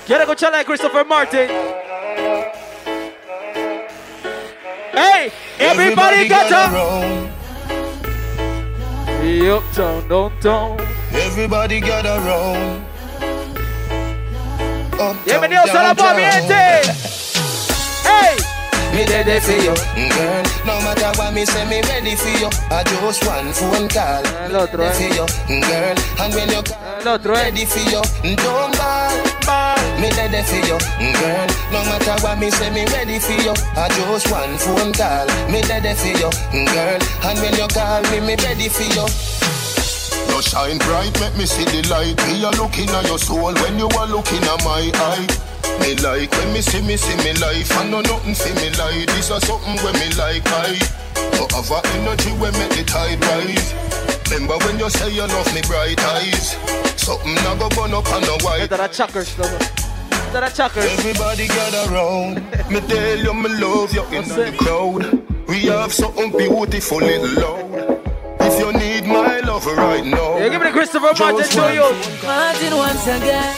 Quer 0.05 0.21
escuchar 0.21 0.53
a 0.53 0.63
Christopher 0.63 1.03
Martin? 1.03 1.49
Hey, 4.93 5.31
everybody, 5.57 6.21
everybody 6.21 6.27
got 6.29 6.51
up. 6.51 6.71
Uptown, 9.49 10.07
downtown. 10.07 10.77
Everybody 11.11 11.79
got 11.79 12.05
a 12.05 12.19
roll. 12.19 12.55
Uptown, 14.93 15.17
Bienvenidos 15.25 15.71
a 15.71 15.83
la 15.83 15.95
Hey. 18.03 18.46
Me 18.97 19.05
ready 19.05 19.39
for 19.39 19.51
you, 19.51 19.75
girl. 20.09 20.43
No 20.65 20.81
matter 20.81 21.13
what 21.21 21.31
me 21.31 21.45
say, 21.45 21.69
me 21.69 21.81
ready 21.85 22.15
for 22.15 22.33
you. 22.41 22.49
I 22.73 22.81
just 22.81 23.23
one 23.27 23.53
phone 23.53 23.87
call. 23.87 24.25
El 24.41 24.55
otro, 24.55 24.85
eh. 24.85 24.91
for 24.91 25.03
you, 25.13 25.61
girl. 25.61 25.97
And 26.17 26.33
when 26.33 26.49
you 26.49 26.63
El 27.05 27.07
otro, 27.07 27.35
eh. 27.35 27.43
ready 27.43 27.65
for 27.65 27.77
you, 27.77 28.01
don't 28.41 28.73
ball, 28.73 29.13
ball. 29.45 29.77
Me 30.01 30.09
ready 30.17 30.41
for 30.49 30.57
you, 30.65 30.81
girl. 31.13 31.47
No 31.69 31.85
matter 31.85 32.17
what 32.25 32.39
me 32.39 32.49
say, 32.49 32.71
me 32.71 32.85
ready 32.89 33.19
for 33.19 33.37
you. 33.37 33.53
I 33.77 33.87
just 33.93 34.31
one 34.31 34.57
phone 34.57 34.91
call. 34.93 35.27
Me 35.45 35.61
ready 35.69 35.93
for 35.93 36.17
you, 36.17 36.31
girl. 36.73 36.99
And 37.21 37.37
when 37.37 37.53
you 37.53 37.67
call 37.69 38.01
me, 38.09 38.19
me 38.25 38.35
ready 38.41 38.67
for 38.67 38.81
you. 38.81 39.05
You 40.37 40.43
shine 40.43 40.77
bright, 40.77 41.19
make 41.19 41.35
me 41.35 41.47
see 41.47 41.65
the 41.65 41.81
light. 41.89 42.13
Me 42.29 42.43
a 42.45 42.51
looking 42.61 42.87
at 42.93 43.07
your 43.07 43.17
soul 43.17 43.57
when 43.57 43.79
you 43.79 43.89
are 43.97 44.05
looking 44.05 44.43
at 44.45 44.61
my 44.61 44.85
eye. 44.93 45.25
Me 45.81 45.97
like 46.05 46.29
when 46.29 46.53
me 46.53 46.61
see 46.61 46.79
me 46.85 46.95
see 46.95 47.17
me 47.25 47.33
life. 47.41 47.73
I 47.73 47.89
know 47.89 48.01
nothing 48.01 48.35
for 48.35 48.53
me 48.53 48.69
like 48.77 49.09
this 49.17 49.31
or 49.31 49.41
something 49.41 49.81
when 49.81 49.97
me 49.97 50.13
like 50.13 50.45
I. 50.45 50.77
Have 51.57 51.71
a 51.73 51.81
energy 51.97 52.29
when 52.37 52.53
make 52.53 52.69
the 52.69 52.83
tide 52.85 53.17
rise. 53.25 53.73
Remember 54.29 54.61
when 54.63 54.77
you 54.77 54.91
say 54.91 55.09
you 55.09 55.25
love 55.25 55.51
me 55.55 55.61
bright 55.65 55.97
eyes. 56.05 56.53
Something 57.01 57.33
now 57.41 57.55
go 57.55 57.69
burn 57.69 57.97
up 57.97 58.05
on 58.13 58.21
the 58.21 58.37
white. 58.45 58.69
That 58.69 58.79
I 58.79 58.89
chuckers. 58.89 59.33
That 59.33 60.53
chuckers. 60.53 60.85
Everybody 60.85 61.47
gather 61.47 61.89
round. 61.89 62.45
me 62.69 62.79
tell 62.81 63.17
you 63.17 63.33
me 63.33 63.49
love 63.57 63.91
you 63.91 64.05
in 64.13 64.29
the 64.29 64.53
crowd. 64.55 65.01
We 65.47 65.65
have 65.65 65.91
something 65.91 66.29
beautiful 66.29 66.99
little 66.99 67.41
loud. 67.41 67.97
If 68.39 68.59
you 68.59 68.71
need 68.71 69.07
my 69.07 69.36
love 69.65 69.77
right 69.77 70.05
now. 70.05 70.37
Yeah, 70.37 70.49
give 70.49 70.61
me 70.61 70.67
the 70.67 70.73
Christopher 70.73 71.13
Martin 71.17 71.49
to 71.49 71.73
you. 71.73 71.87
Martin 72.25 72.77
once 72.77 73.07
again. 73.07 73.55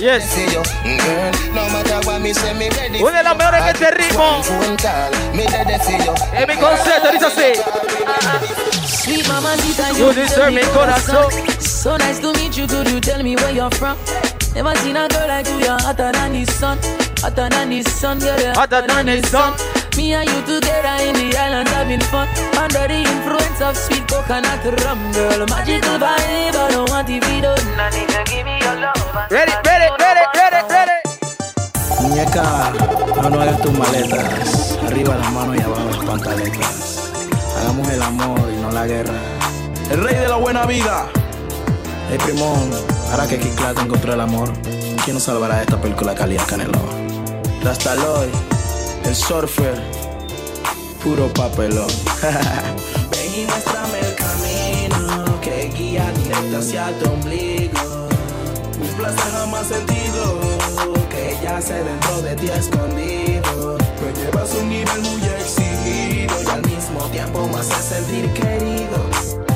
Yes. 0.00 0.34
for 0.34 0.40
you, 0.40 0.62
girl. 0.98 1.32
No 1.54 1.62
matter 1.70 2.06
what 2.06 2.20
me 2.20 2.32
say, 2.32 2.52
me 2.54 2.68
ready. 2.70 3.02
Una 3.02 3.18
de 3.18 3.22
las 3.24 3.36
mejores 3.36 3.62
en 3.62 3.68
este 3.68 3.90
ritmo. 3.92 4.42
Phone 4.42 4.76
call. 4.76 5.10
Me 5.34 5.46
ready 5.46 5.78
for 5.78 6.04
you. 6.04 6.14
En 6.32 6.48
mi 6.48 6.56
concierto, 6.56 7.12
dice 7.12 7.26
así. 7.26 7.50
Sweet 8.86 9.28
mamacita, 9.28 9.92
You 9.92 10.12
deserve 10.12 10.52
me, 10.52 10.62
corazón. 10.74 11.30
So 11.60 11.96
nice 11.98 12.20
to 12.20 12.32
meet 12.34 12.56
you. 12.56 12.66
Could 12.66 12.88
you 12.90 13.00
tell 13.00 13.22
me 13.22 13.36
where 13.36 13.52
you're 13.52 13.70
from? 13.70 13.96
Never 14.54 14.74
seen 14.78 14.96
a 14.96 15.08
girl 15.08 15.28
like 15.28 15.48
you. 15.48 15.58
You're 15.58 15.80
hotter 15.80 16.10
than 16.12 16.32
the 16.32 16.44
sun. 16.52 16.78
Hotter 17.20 17.48
than 17.48 17.70
the 17.70 17.82
sun, 17.82 18.18
girl. 18.18 18.38
You're 18.40 18.54
Hotter 18.54 18.86
than 18.86 19.06
the 19.06 19.22
sun. 19.26 19.54
Me 19.96 20.12
and 20.12 20.28
you 20.28 20.40
together 20.42 20.96
in 21.08 21.14
the 21.14 21.36
island 21.38 21.68
having 21.68 22.00
fun. 22.12 22.28
Under 22.60 22.86
the 22.86 23.00
influence 23.00 23.60
of 23.62 23.76
sweet 23.76 24.06
coconut 24.06 24.62
rum, 24.84 25.00
girl. 25.12 25.46
Magical 25.48 25.96
vibe. 25.96 26.54
I 26.54 26.70
don't 26.70 26.90
want 26.90 27.08
to 27.08 27.14
be 27.14 27.40
done. 27.40 27.56
I 27.80 27.88
need 27.90 28.08
to 28.10 28.22
give 28.28 28.44
me 28.44 28.60
your 28.60 28.76
love. 28.76 29.30
Ready, 29.30 29.52
ready, 29.64 29.88
ready, 29.98 30.24
ready, 30.36 30.60
ready. 30.68 30.96
Muñeca, 32.02 32.72
no, 33.22 33.30
no 33.30 33.40
hagas 33.40 33.60
tus 33.62 33.72
maletas. 33.72 34.78
Arriba 34.86 35.16
las 35.16 35.32
manos 35.32 35.56
y 35.56 35.62
abajo 35.62 35.88
las 35.90 36.04
pantaletas. 36.04 37.10
Hagamos 37.58 37.88
el 37.88 38.02
amor 38.02 38.40
y 38.52 38.56
no 38.60 38.70
la 38.72 38.86
guerra. 38.86 39.14
El 39.90 40.04
rey 40.04 40.14
de 40.14 40.28
la 40.28 40.36
buena 40.36 40.66
vida. 40.66 41.06
Hey, 42.10 42.18
primón, 42.22 42.70
ahora 43.10 43.26
que 43.26 43.38
Kid 43.38 43.54
Clark 43.54 43.80
encontró 43.80 44.12
el 44.12 44.20
amor, 44.20 44.52
¿quién 45.04 45.14
nos 45.14 45.22
salvará 45.24 45.56
de 45.56 45.62
esta 45.62 45.80
película 45.80 46.14
calidad 46.14 46.46
Canelo? 46.46 46.78
Rastaloy, 47.64 48.30
el 49.06 49.14
surfer, 49.14 49.80
puro 51.02 51.32
papelón. 51.32 51.86
Ven 53.10 53.34
y 53.34 53.44
muéstrame 53.46 54.00
el 54.00 54.14
camino 54.16 55.40
que 55.40 55.70
guía 55.76 56.10
directo 56.12 56.58
hacia 56.58 56.90
tu 56.98 57.10
ombligo. 57.10 58.08
solas 58.96 59.16
te 59.16 59.22
jamás 59.22 59.66
sentido 59.68 60.40
que 61.10 61.38
ella 61.38 61.58
hace 61.58 61.74
dentro 61.74 62.22
de 62.22 62.34
ti 62.36 62.48
escondido. 62.48 63.78
Me 64.02 64.12
llevas 64.20 64.54
un 64.54 64.68
nivel 64.68 65.00
muy 65.00 65.22
exigido 65.40 66.42
y 66.42 66.46
al 66.50 66.62
mismo 66.62 67.00
tiempo 67.10 67.48
me 67.48 67.60
hace 67.60 67.94
sentir 67.94 68.32
querido. 68.32 68.98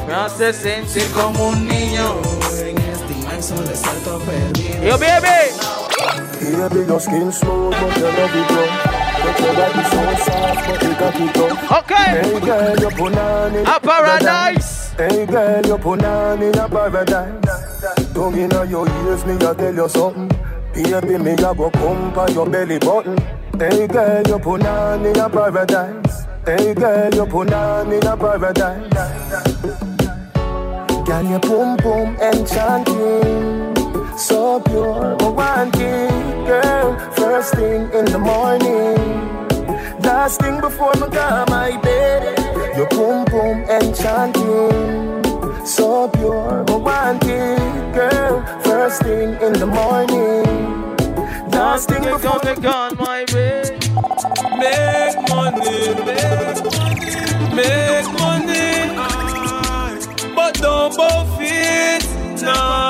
Me 0.07 0.14
hace 0.14 0.53
sentir 0.53 1.11
como 1.12 1.48
un 1.48 1.66
niño. 1.66 2.20
En 2.59 2.78
este 2.78 3.12
inmenso 3.12 3.55
desierto 3.62 4.18
perdido. 4.20 4.84
Yo, 4.84 4.98
baby. 4.98 5.80
Baby, 6.40 6.86
your 6.86 7.01
skin 7.01 7.30
smooth, 7.32 7.74
but 7.80 7.96
you 7.96 8.89
Okay. 11.73 11.95
Hey 11.95 12.41
girl, 12.41 12.77
you're 12.79 12.91
punani. 12.91 13.62
A 13.64 13.81
paradise. 13.81 14.93
Hey 14.97 15.25
girl, 15.27 15.64
you're 15.64 16.07
on 16.07 16.43
in 16.43 16.59
a 16.59 16.68
paradise. 16.68 18.12
Don't 18.12 18.37
you 18.37 18.49
know 18.49 18.62
your 18.64 18.89
ears, 18.89 19.25
me, 19.25 19.35
a 19.35 19.55
tell 19.55 19.75
you 19.75 19.89
something. 19.89 20.29
Baby, 20.75 21.18
me, 21.18 21.33
a 21.33 21.55
go 21.55 21.71
come 21.71 22.12
by 22.12 22.29
your 22.29 22.49
belly 22.49 22.79
button. 22.79 23.18
Hey 23.59 23.87
girl, 23.87 24.23
you're 24.27 24.66
on 24.66 25.07
in 25.07 25.18
a 25.18 25.29
paradise. 25.31 26.27
Hey 26.45 26.75
girl, 26.75 27.14
you're 27.14 27.55
on 27.55 27.93
in 27.93 28.07
a 28.07 28.16
paradise. 28.16 28.93
Girl, 31.07 31.25
you're 31.25 31.41
pum 31.41 31.77
pum 31.79 32.16
enchanting. 32.16 33.49
So 34.51 34.59
pure, 34.59 35.16
it, 35.76 36.44
girl. 36.44 36.98
First 37.12 37.55
thing 37.55 37.82
in 37.92 38.05
the 38.07 38.18
morning, 38.18 38.98
last 40.03 40.40
thing 40.40 40.61
before 40.61 40.92
me 40.94 41.07
go 41.09 41.44
my 41.48 41.76
bed. 41.80 42.36
Your 42.76 42.88
boom 42.88 43.26
boom 43.26 43.62
enchanting, 43.70 45.22
so 45.64 46.09
pure, 46.09 46.64
it, 46.66 47.94
girl. 47.94 48.42
First 48.64 49.03
thing 49.03 49.40
in 49.40 49.53
the 49.53 49.66
morning, 49.66 50.42
last 51.53 51.88
thing 51.88 52.03
before 52.03 52.40
me 52.44 52.61
go 52.61 52.90
my 52.98 53.24
bed. 53.26 53.70
Make 54.59 55.16
money, 55.30 55.94
make 56.09 56.61
money, 56.74 57.14
make 57.55 58.09
money. 58.18 58.74
But 60.34 60.55
don't 60.55 60.96
both 60.96 61.38
it, 61.38 62.42
nah. 62.42 62.89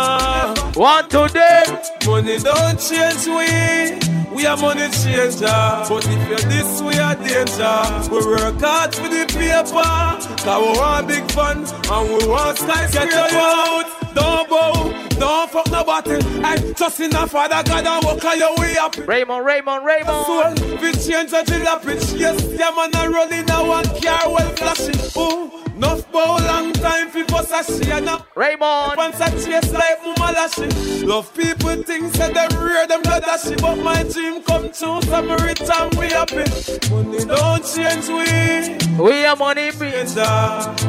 One 0.81 1.07
today. 1.11 1.63
Money 2.07 2.39
don't 2.39 2.81
change 2.81 3.27
we. 3.27 4.35
We 4.35 4.47
are 4.47 4.57
money 4.57 4.89
changer. 4.89 5.45
But 5.45 6.07
if 6.09 6.27
you're 6.27 6.39
this, 6.49 6.81
we 6.81 6.95
are 6.97 7.15
danger. 7.17 8.09
We 8.11 8.25
work 8.25 8.59
hard 8.63 8.95
for 8.95 9.09
the 9.09 9.27
paper. 9.29 10.41
Cause 10.43 10.47
we 10.47 10.79
want 10.81 11.07
big 11.07 11.31
fun 11.33 11.67
and 11.69 12.09
we 12.09 12.27
want 12.27 12.57
skyscraper. 12.57 13.11
Get 13.11 13.33
out. 13.35 14.15
Don't 14.15 14.49
bow, 14.49 15.10
don't 15.21 15.51
fuck 15.51 15.71
nobody. 15.71 16.17
I 16.43 16.57
trust 16.73 17.01
in 17.01 17.11
the 17.11 17.27
Father 17.29 17.63
God 17.69 17.87
and 17.87 18.05
walk 18.05 18.25
on 18.25 18.39
your 18.39 18.57
way 18.57 18.77
up. 18.77 18.97
Raymond, 19.07 19.45
Raymond, 19.45 19.85
Raymond. 19.85 20.27
Soul, 20.27 20.55
we 20.81 20.93
change 20.93 21.31
the 21.31 21.81
pitch. 21.85 22.19
Yes, 22.19 22.43
yeah, 22.59 22.71
man, 22.75 22.95
I 22.95 23.07
roll 23.07 23.31
in 23.31 23.49
a 23.51 23.65
one 23.65 23.85
car 24.01 24.33
well 24.33 24.51
flashing. 24.57 24.99
Ooh, 25.21 25.53
enough 25.77 26.11
bow, 26.11 26.39
long 26.39 26.73
time 26.73 27.11
for 27.11 27.25
bust 27.27 27.53
a 27.53 27.85
share 27.85 28.01
now. 28.01 28.27
Raymond. 28.35 28.97
Once 28.97 29.21
I 29.21 29.31
chase 29.31 29.73
like 29.73 30.03
mama 30.05 30.33
lashy. 30.33 31.07
Love 31.07 31.33
people 31.35 31.83
think 31.83 32.15
say 32.15 32.33
them 32.33 32.51
rear 32.59 32.87
them 32.87 33.03
blood 33.03 33.25
ashy. 33.25 33.55
But 33.57 33.77
my 33.77 34.03
dream 34.05 34.43
come 34.43 34.73
true, 34.73 35.03
so 35.03 35.23
me 35.23 35.35
return 35.35 35.91
we 35.99 36.09
happy. 36.09 36.49
Money 36.91 37.25
don't 37.25 37.63
change 37.63 38.09
we. 38.09 39.05
We 39.05 39.25
are 39.25 39.37
money 39.37 39.71
danger. 40.05 40.25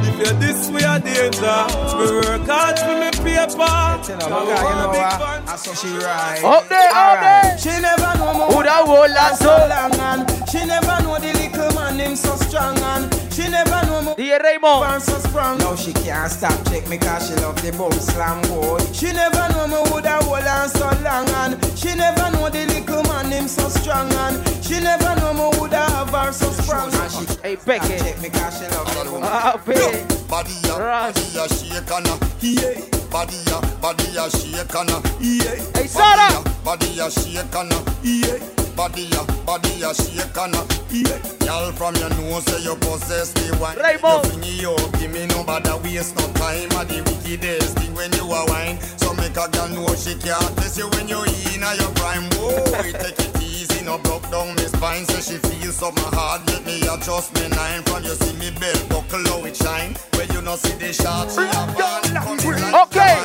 If 0.08 0.18
you're 0.20 0.40
this, 0.40 0.70
we 0.70 0.84
are 0.84 1.00
danger. 1.00 1.66
We 1.98 2.06
work 2.12 2.48
hard 2.48 2.80
for 2.80 2.96
me 3.00 3.12
paper. 3.12 4.21
You 4.22 4.28
you 4.28 4.30
know 4.30 4.94
what? 4.94 5.50
I 5.50 5.56
saw 5.56 5.74
she 5.74 5.90
right. 5.98 6.44
Up 6.44 6.70
there, 6.70 6.94
up 6.94 7.20
there. 7.20 7.58
She 7.58 7.74
never 7.82 8.14
know 8.20 8.34
more. 8.38 8.52
Who 8.54 8.64
that 8.64 8.86
hold 8.86 9.10
that 9.10 9.34
so 9.36 9.50
so? 9.50 9.66
long 9.66 9.98
and 9.98 10.30
she 10.48 10.62
never 10.64 11.02
know 11.02 11.18
the 11.18 11.34
little 11.34 11.74
man 11.74 11.98
him 11.98 12.16
so 12.16 12.36
strong 12.36 12.78
and 12.78 13.10
she 13.34 13.50
never 13.50 13.82
know 13.88 14.02
more. 14.04 14.16
DJ 14.16 14.38
Raymond. 14.44 14.82
Man 14.86 15.02
so 15.02 15.18
strong. 15.26 15.58
Now 15.58 15.76
she 15.76 15.94
can't 15.94 16.30
stop 16.32 16.54
check 16.70 16.88
me 16.88 17.00
cause 17.00 17.28
she 17.28 17.36
love 17.42 17.60
the 17.64 17.72
boom 17.74 17.92
slam 17.94 18.42
boy. 18.46 18.78
She 18.94 19.12
never 19.12 19.42
know 19.58 19.66
me 19.66 19.82
who 19.90 20.02
that 20.02 20.22
hold 20.22 20.46
on 20.46 20.70
so 20.70 20.86
long 21.02 21.26
and 21.42 21.58
she 21.76 21.96
never 21.96 22.30
know 22.30 22.50
the 22.50 22.62
little 22.70 23.02
man 23.10 23.32
him 23.32 23.48
so 23.48 23.70
strong 23.70 24.14
and 24.30 24.38
she 24.64 24.80
never 24.80 25.16
know 25.18 25.34
me 25.34 25.50
who 25.58 25.68
that 25.68 25.90
have 25.90 26.14
her 26.14 26.32
so 26.32 26.46
strong. 26.62 26.94
And 26.94 27.12
she 27.12 27.26
hey 27.42 27.58
Becky. 27.66 27.98
check 27.98 28.22
me 28.22 28.30
cause 28.30 28.60
she 28.60 28.70
love 28.70 28.86
the 28.86 29.10
boom. 29.10 29.24
Ah, 29.26 29.58
baby. 29.66 30.06
Body 30.30 30.54
ya, 30.70 30.78
body 30.78 31.22
ya 31.34 31.48
shake 31.48 31.90
and 31.90 32.06
a 32.06 32.16
yeah. 32.40 32.91
Body 33.12 33.36
ya, 33.48 33.60
body 33.82 34.06
ya 34.14 34.30
shake 34.30 34.74
and 34.74 34.90
a 34.90 34.98
yeah. 35.20 35.56
Hey 35.76 35.88
Sarah. 35.88 36.42
Body 36.64 36.88
ya 36.96 37.10
shake 37.10 37.54
and 37.56 37.74
yeah. 38.04 38.40
Body 38.76 39.04
ya, 39.12 39.24
body 39.46 39.70
ya 39.80 39.92
shake 39.92 40.38
and 40.38 40.56
a 40.56 40.64
yeah. 40.90 41.20
Y'all 41.46 41.72
from 41.74 41.94
your 41.96 42.10
nose 42.12 42.46
say 42.46 42.64
you 42.64 42.76
possess 42.78 43.34
the 43.34 43.56
one. 43.58 43.76
Rainbow. 43.78 44.24
You 44.24 44.40
bring 44.40 44.44
it 44.48 44.66
up, 44.66 45.00
give 45.00 45.12
me 45.12 45.26
no 45.28 45.44
bother 45.44 45.76
waste 45.84 46.16
no 46.16 46.26
time. 46.40 46.72
A 46.72 46.86
the 46.86 47.04
wickedest 47.04 47.78
thing 47.78 47.94
when 47.94 48.12
you 48.14 48.32
are 48.32 48.48
wine. 48.48 48.80
So 48.98 49.14
make 49.14 49.36
a 49.36 49.48
girl 49.52 49.68
know 49.68 49.94
she 49.96 50.16
can't 50.16 50.56
test 50.58 50.78
you 50.78 50.88
when 50.92 51.10
you 51.10 51.22
in 51.52 51.62
your 51.62 51.92
prime. 52.00 52.30
Boy, 52.30 52.64
take 52.96 53.20
it 53.20 53.41
easy, 53.82 53.86
no 53.86 53.98
broke 54.00 54.30
down 54.30 54.56
me 54.56 54.64
spine. 54.64 55.06
Say 55.06 55.34
she 55.34 55.38
feels 55.40 55.76
something 55.76 56.04
hard, 56.14 56.46
let 56.48 56.66
me 56.66 56.82
adjust 56.82 57.34
me 57.36 57.48
nine. 57.50 57.84
From 57.84 58.04
you 58.04 58.16
see 58.16 58.38
me 58.38 58.52
belt 58.60 58.90
buckle 58.90 59.26
how 59.26 59.46
it 59.46 59.56
shine. 59.56 59.96
When 60.16 60.32
you 60.34 60.42
no 60.42 60.56
see 60.56 60.74
the 60.78 60.94
shots, 60.94 61.36
she 61.36 61.42
a 61.42 61.62
ball 61.76 62.02
coming 62.02 62.62
like 62.62 62.88
Okay. 62.88 63.16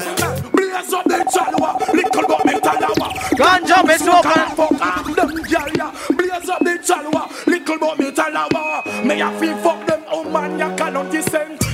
Blaze 0.53 0.93
up 0.93 1.05
the 1.05 1.25
chalwa, 1.33 1.79
little 1.93 2.29
but 2.29 2.45
me 2.45 2.53
talawa. 2.61 3.09
Ganja 3.37 3.87
me 3.87 3.97
smoke 3.99 4.27
and 4.27 4.57
fuck 4.57 4.81
off 4.81 5.17
them 5.17 5.31
gyal 5.45 5.77
ya. 5.77 5.91
Blaze 6.17 6.49
up 6.49 6.61
the 6.61 6.79
chalwa, 6.85 7.47
little 7.47 7.79
but 7.79 7.99
me 7.99 8.11
talawa. 8.11 9.05
Me 9.05 9.21
a 9.21 9.31
feel 9.39 9.57
fuck 9.59 9.87
them, 9.87 10.03
oh 10.09 10.25
man 10.25 10.59
ya 10.59 10.75
cannot 10.77 11.13
send. 11.25 11.66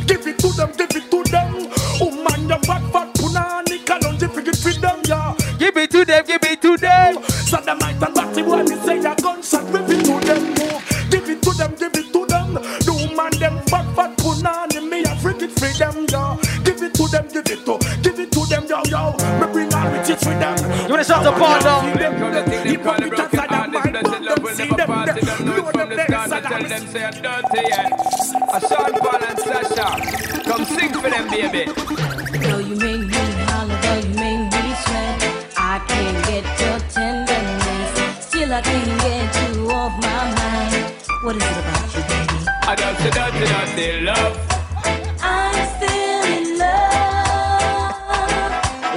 Say 26.93 27.05
I'm 27.05 27.13
dirty, 27.13 27.63
yeah. 27.69 27.89
A 28.53 28.61
Sean 28.61 28.93
Paul 29.01 29.25
and 29.25 29.39
Sasha. 29.39 29.89
Come 30.45 30.65
sing 30.67 30.93
for 30.93 31.09
them, 31.09 31.27
baby. 31.31 31.65
Though 32.45 32.59
you 32.59 32.77
make 32.77 33.07
me 33.09 33.23
holler, 33.49 33.79
though 33.81 34.01
you 34.05 34.15
make 34.15 34.53
me 34.53 34.75
sweat, 34.85 35.19
I 35.57 35.81
can't 35.89 36.19
get 36.29 36.45
your 36.61 36.79
tenderness. 36.93 37.91
Still, 38.27 38.53
I 38.53 38.61
can't 38.61 39.01
get 39.01 39.57
you 39.57 39.71
off 39.71 39.93
my 40.03 40.23
mind. 40.37 40.93
What 41.25 41.37
is 41.37 41.43
it 41.43 41.57
about 41.63 41.95
you, 41.97 42.03
baby? 42.11 42.39
I 42.63 42.75
don't 42.77 42.97
dirty, 42.99 43.11
dirty, 43.17 43.45
dirty 43.53 43.89
love. 44.05 44.35
I'm 45.23 45.57
still 45.75 46.25
in 46.37 46.45
love 46.59 47.95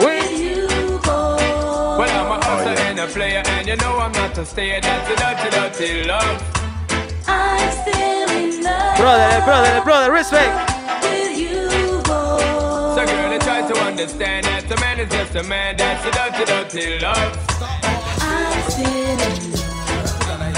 with 0.04 0.32
you, 0.44 0.68
boy. 1.00 1.40
Well, 2.00 2.14
I'm 2.20 2.32
a 2.32 2.44
hustler 2.44 2.78
and 2.90 3.00
a 3.00 3.08
player, 3.08 3.44
and 3.46 3.68
you 3.68 3.78
know 3.78 4.00
I'm 4.00 4.12
not 4.12 4.38
a 4.38 4.46
stayer. 4.46 4.82
That's 4.82 5.10
a 5.10 5.16
dirty, 5.16 5.50
dirty 5.56 6.08
love. 6.08 6.55
Brother, 8.98 9.46
brother, 9.46 9.82
brother, 9.84 10.12
respect. 10.12 10.72
with 11.04 11.38
you, 11.38 11.68
boy. 12.04 12.40
So, 12.96 13.06
girl, 13.06 13.34
I 13.34 13.38
try 13.42 13.68
to 13.68 13.76
understand 13.82 14.46
that 14.46 14.72
a 14.72 14.80
man 14.80 15.00
is 15.00 15.10
just 15.12 15.36
a 15.36 15.44
man. 15.44 15.78
That's 15.78 16.06
a 16.06 16.12
dirty, 16.12 16.46
dirty 16.46 17.00
love. 17.00 17.38
I'm 18.22 18.72
still 18.72 18.88
in 18.88 19.52
love 20.26 20.56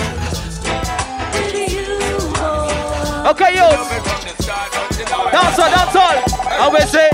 with 1.33 1.55
you, 1.73 1.97
boy. 2.37 3.31
Okay, 3.31 3.55
yo. 3.55 3.67
Dance 5.31 5.59
all, 5.59 5.69
dance 5.69 5.95
all. 5.95 6.17
How 6.57 6.71
we 6.71 6.81
say? 6.81 7.09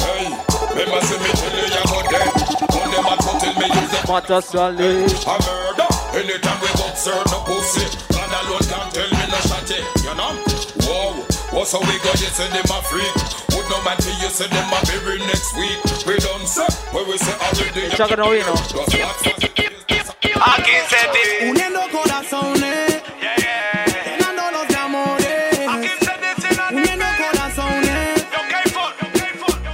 Remember 0.70 1.02
see 1.06 1.18
me 1.20 1.30
tell 1.34 1.56
you 1.56 1.66
you 1.66 1.84
go 1.86 2.02
dead 2.10 2.54
them 2.94 3.06
a 3.06 3.16
go 3.18 3.32
tell 3.40 3.54
me 3.60 3.66
use 3.68 3.92
them 3.92 4.06
Matter 4.08 4.42
solid. 4.42 4.80
A 4.82 5.36
murder 5.46 5.90
Anytime 6.14 6.60
we 6.62 6.68
go 6.78 6.86
serve 6.96 7.26
no 7.32 7.40
pussy 8.74 8.82
God 8.82 8.82
alone 8.82 8.92
can 8.92 8.92
tell 8.92 9.10
me 9.12 9.26
no 9.30 9.38
shotty 9.38 9.80
You 10.04 10.16
know 10.16 10.34
Whoa 10.86 11.58
What's 11.58 11.72
how 11.72 11.80
we 11.80 11.98
go 12.00 12.10
you 12.18 12.30
say 12.34 12.50
them 12.50 12.66
a 12.66 12.82
freak. 12.82 13.14
Would 13.54 13.70
no 13.70 13.84
man 13.84 13.98
till 13.98 14.14
you 14.20 14.30
say 14.30 14.48
them 14.48 14.74
a 14.74 14.80
bury 14.88 15.20
next 15.20 15.56
week. 15.56 15.78
We 16.08 16.18
done 16.18 16.46
say 16.48 16.66
Where 16.92 17.06
we 17.06 17.18
say 17.18 17.34
already 17.34 17.96
Chuck 17.96 18.18
no 18.18 18.30
wino. 18.30 18.54
Aquí 20.46 20.72
se 20.90 21.48
Uniendo 21.48 21.80
corazones. 21.92 23.04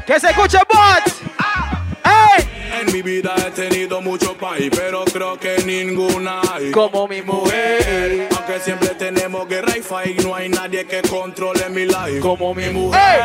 Que 0.06 0.20
se 0.20 0.30
escuche 0.32 0.58
bot. 0.68 1.04
Hey. 2.04 2.44
En 2.82 2.92
mi 2.92 3.04
vida 3.04 3.36
he 3.38 3.52
tenido 3.52 4.02
mucho 4.02 4.36
país, 4.36 4.72
pero 4.76 5.06
creo 5.06 5.40
que 5.40 5.60
ninguna 5.64 6.42
hay. 6.52 6.72
Como 6.72 7.08
mi 7.08 7.22
mujer. 7.22 8.29
Aunque 8.50 8.66
siempre 8.66 8.90
tenemos 8.96 9.48
guerra 9.48 9.78
y 9.78 9.82
fight, 9.84 10.24
no 10.24 10.34
hay 10.34 10.50
nadie 10.50 10.84
que 10.88 11.04
controle 11.04 11.70
mi 11.70 11.86
life 11.86 12.20
como 12.20 12.56
mi 12.56 12.68
mujer. 12.72 13.22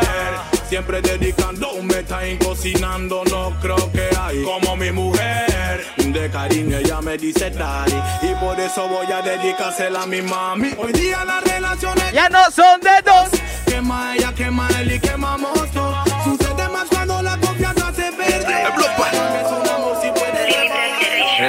Siempre 0.69 1.01
dedicando 1.01 1.73
un 1.73 1.87
time 1.87 2.37
cocinando, 2.37 3.23
no 3.31 3.51
creo 3.59 3.91
que 3.91 4.07
hay 4.21 4.43
como 4.43 4.75
mi 4.75 4.91
mujer. 4.91 5.83
De 5.97 6.29
cariño 6.29 6.77
ella 6.77 7.01
me 7.01 7.17
dice 7.17 7.49
daddy 7.49 7.99
y 8.21 8.35
por 8.35 8.59
eso 8.59 8.87
voy 8.87 9.11
a 9.11 9.23
dedicársela 9.23 10.03
a 10.03 10.05
mi 10.05 10.21
mami. 10.21 10.75
Hoy 10.77 10.93
día 10.93 11.25
las 11.25 11.43
relaciones 11.43 12.13
ya 12.13 12.29
no 12.29 12.51
son 12.51 12.79
de 12.81 13.01
dos. 13.03 13.29
Quema 13.65 14.15
ella, 14.15 14.31
quema 14.31 14.69
él 14.79 14.91
y 14.91 14.99
quemamos 14.99 15.71
todo. 15.71 16.03
Sucede 16.23 16.69
más 16.69 16.87
cuando 16.87 17.23
la 17.23 17.35
confianza 17.39 17.91
se 17.95 18.11
pierde. 18.11 18.65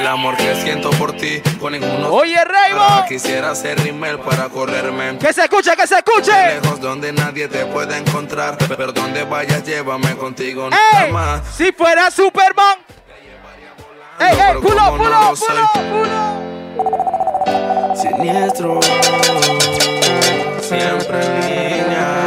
El 0.06 0.12
amor 0.12 0.36
que 0.36 0.54
siento 0.62 0.90
por 0.90 1.14
ti 1.14 1.42
con 1.58 1.72
ninguno. 1.72 2.10
Oye, 2.10 2.38
Reybo. 2.44 3.04
Quisiera 3.08 3.52
ser 3.56 3.82
rimel 3.82 4.20
para 4.20 4.48
correrme. 4.48 5.18
Que 5.18 5.32
se 5.32 5.42
escuche, 5.42 5.74
que 5.76 5.84
se 5.84 5.96
escuche. 5.96 6.60
Lejos 6.60 6.80
donde 6.80 7.12
nadie 7.12 7.48
te 7.48 7.66
puede 7.66 7.98
encontrar. 7.98 8.56
Pero 8.56 8.92
donde 8.92 9.24
vayas, 9.24 9.64
llévame 9.64 10.16
contigo 10.16 10.70
nada 10.70 11.06
¡Ey! 11.06 11.12
más. 11.12 11.42
Si 11.56 11.72
fuera 11.72 12.08
Superman. 12.12 12.76
¡Ey, 14.20 14.28
ey! 14.28 14.54
¡Pulo, 14.62 14.96
pulo, 14.96 14.96
no 14.96 15.08
lo 15.08 15.34
pulo, 15.34 15.70
pulo! 16.76 17.96
Siniestro. 17.96 18.78
Siempre 20.60 21.20
en 21.20 21.40
línea. 21.40 22.25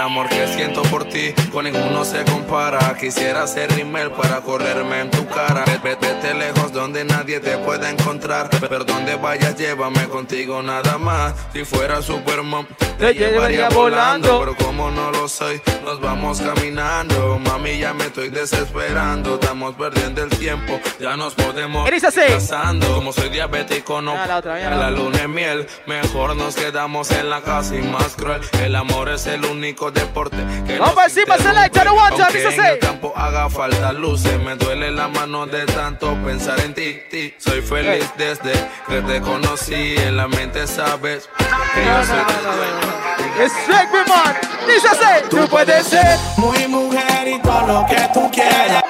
Amor 0.00 0.28
que 0.28 0.46
siento 0.48 0.82
por 0.82 1.04
ti 1.04 1.32
con 1.52 1.64
ninguno 1.64 2.04
se 2.04 2.24
compara. 2.24 2.96
Quisiera 2.98 3.46
ser 3.46 3.70
rimel 3.74 4.10
para 4.12 4.40
correrme 4.40 5.00
en 5.00 5.10
tu 5.10 5.26
cara. 5.28 5.64
Ve- 5.82 5.96
Vete 6.00 6.34
lejos 6.34 6.72
donde 6.72 7.04
nadie 7.04 7.40
te 7.40 7.56
pueda 7.58 7.88
encontrar. 7.90 8.48
Pero 8.68 8.84
donde 8.84 9.16
vayas, 9.16 9.56
llévame 9.56 10.08
contigo 10.08 10.62
nada 10.62 10.98
más. 10.98 11.34
Si 11.52 11.64
fuera 11.64 12.00
Superman, 12.02 12.66
te, 12.98 13.14
llevaría 13.14 13.68
volando. 13.68 14.40
Pero 14.40 14.56
como 14.56 14.90
no 14.90 15.10
lo 15.10 15.28
soy, 15.28 15.60
nos 15.84 16.00
vamos 16.00 16.40
caminando. 16.40 17.38
Mami, 17.38 17.78
ya 17.78 17.92
me 17.94 18.04
estoy 18.06 18.28
desesperando. 18.30 19.34
Estamos 19.34 19.74
perdiendo 19.74 20.22
el 20.22 20.30
tiempo, 20.30 20.80
ya 20.98 21.16
nos 21.16 21.34
podemos 21.34 21.86
ir 21.90 22.00
casando. 22.34 22.94
Como 22.94 23.12
soy 23.12 23.28
diabético, 23.30 24.00
no 24.02 24.12
Ah, 24.12 24.26
la 24.26 24.38
otra, 24.38 24.58
la 24.58 24.76
la 24.76 24.90
luna 24.90 25.18
es 25.22 25.28
miel. 25.28 25.66
Mejor 25.86 26.36
nos 26.36 26.54
quedamos 26.56 27.10
en 27.10 27.30
la 27.30 27.42
casa 27.42 27.74
y 27.76 27.82
más 27.82 28.16
cruel. 28.16 28.40
El 28.62 28.74
amor 28.76 29.08
es 29.10 29.26
el 29.26 29.44
único 29.44 29.89
deporte 29.90 30.36
que 30.66 30.78
Vamos 30.78 30.94
nos 30.96 31.04
encima, 31.04 31.36
interrumpe. 31.36 31.58
selecta, 31.60 31.84
no 31.84 31.90
aguanta, 31.90 32.24
Aunque 32.24 32.38
dice 32.38 32.54
en 32.60 32.66
el 32.66 32.78
campo 32.78 33.12
haga 33.16 33.48
falta 33.50 33.92
luces, 33.92 34.38
me 34.40 34.54
duele 34.56 34.90
la 34.90 35.08
mano 35.08 35.46
de 35.46 35.66
tanto 35.66 36.14
pensar 36.24 36.58
en 36.60 36.74
ti. 36.74 37.00
ti. 37.10 37.34
Soy 37.38 37.60
feliz 37.62 38.10
desde 38.16 38.52
que 38.88 39.00
te 39.02 39.20
conocí. 39.20 39.96
En 39.98 40.16
la 40.16 40.28
mente 40.28 40.66
sabes 40.66 41.28
que 41.74 41.84
yo 41.84 42.04
soy 42.04 43.44
Es 43.44 43.52
Rugby 43.66 44.08
Man. 44.08 44.36
Dice 44.66 44.88
así. 44.88 45.28
Tú 45.30 45.46
puedes 45.48 45.86
ser 45.86 46.18
muy 46.36 46.66
mujer 46.68 47.28
y 47.28 47.40
todo 47.40 47.66
lo 47.66 47.86
que 47.86 48.08
tú 48.12 48.30
quieras. 48.30 48.82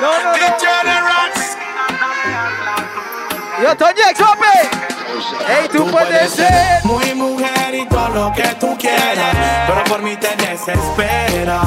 No, 0.00 0.18
no, 0.18 0.32
no. 0.36 0.42
Yo, 3.62 3.76
Toñex, 3.76 4.18
papi. 4.18 4.91
Ey, 5.48 5.68
tú 5.68 5.86
puedes 5.90 6.30
ser. 6.32 6.80
muy 6.84 7.14
mujer 7.14 7.74
y 7.74 7.86
todo 7.86 8.08
lo 8.08 8.32
que 8.32 8.48
tú 8.60 8.76
quieras, 8.78 9.36
pero 9.66 9.84
por 9.84 10.02
mí 10.02 10.16
te 10.16 10.34
desespera. 10.36 11.60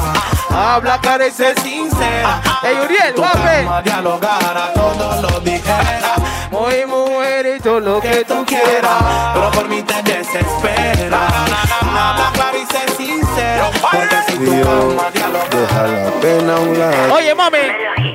Habla, 0.50 0.98
cara 1.00 1.26
y 1.26 1.30
sé 1.30 1.54
sincera. 1.62 2.40
Ey, 2.62 2.76
Uriel, 2.84 3.14
Tu 3.14 3.22
papi. 3.22 3.38
cama 3.38 3.82
dialogara, 3.82 4.72
todo 4.74 5.20
lo 5.22 5.40
dijera. 5.40 6.14
Muy 6.50 6.86
mujer 6.86 7.56
y 7.56 7.60
todo 7.60 7.80
lo 7.80 8.00
que 8.00 8.24
tú 8.24 8.44
quieras. 8.46 9.02
pero 9.34 9.50
por 9.50 9.68
mí 9.68 9.82
te 9.82 10.02
desespera. 10.02 11.26
Habla 11.26 12.30
claro 12.32 12.58
y 12.58 12.66
sé 12.66 12.96
sincera, 12.96 13.70
porque 13.90 14.16
si 14.28 14.38
tu 14.38 14.50
dialogara. 14.50 15.12
Deja 15.50 15.86
la 15.86 16.10
pena 16.20 16.56
a 16.56 16.60
un 16.60 16.78
lado. 16.78 17.14
Oye, 17.14 17.34
mami. 17.34 17.58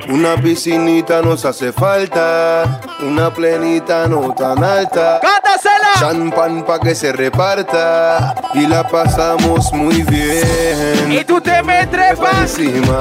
Una 0.08 0.36
piscinita 0.36 1.22
nos 1.22 1.44
hace 1.44 1.72
falta. 1.72 2.80
Una 3.00 3.32
plenita 3.32 4.06
no 4.08 4.32
tan 4.34 4.62
alta. 4.62 5.20
¡Cántasela! 5.20 5.92
Champán 5.98 6.64
pa' 6.64 6.78
que 6.80 6.94
se 6.94 7.12
reparta. 7.12 8.34
Y 8.54 8.66
la 8.66 8.86
pasamos 8.86 9.72
muy 9.72 10.02
bien. 10.02 11.12
Y 11.12 11.24
tú 11.24 11.40
te 11.40 11.62
me 11.62 11.86
trepas. 11.86 12.58
encima. 12.58 12.98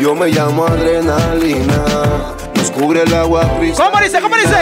Yo 0.00 0.14
me 0.14 0.28
llamo 0.28 0.66
adrenalina. 0.66 1.84
Nos 2.64 2.72
cubre 2.72 3.02
el 3.02 3.12
agua 3.12 3.42
cristalina. 3.58 3.90
¿Cómo 3.90 4.02
dice? 4.02 4.20
¿Cómo 4.22 4.36
dice? 4.36 4.56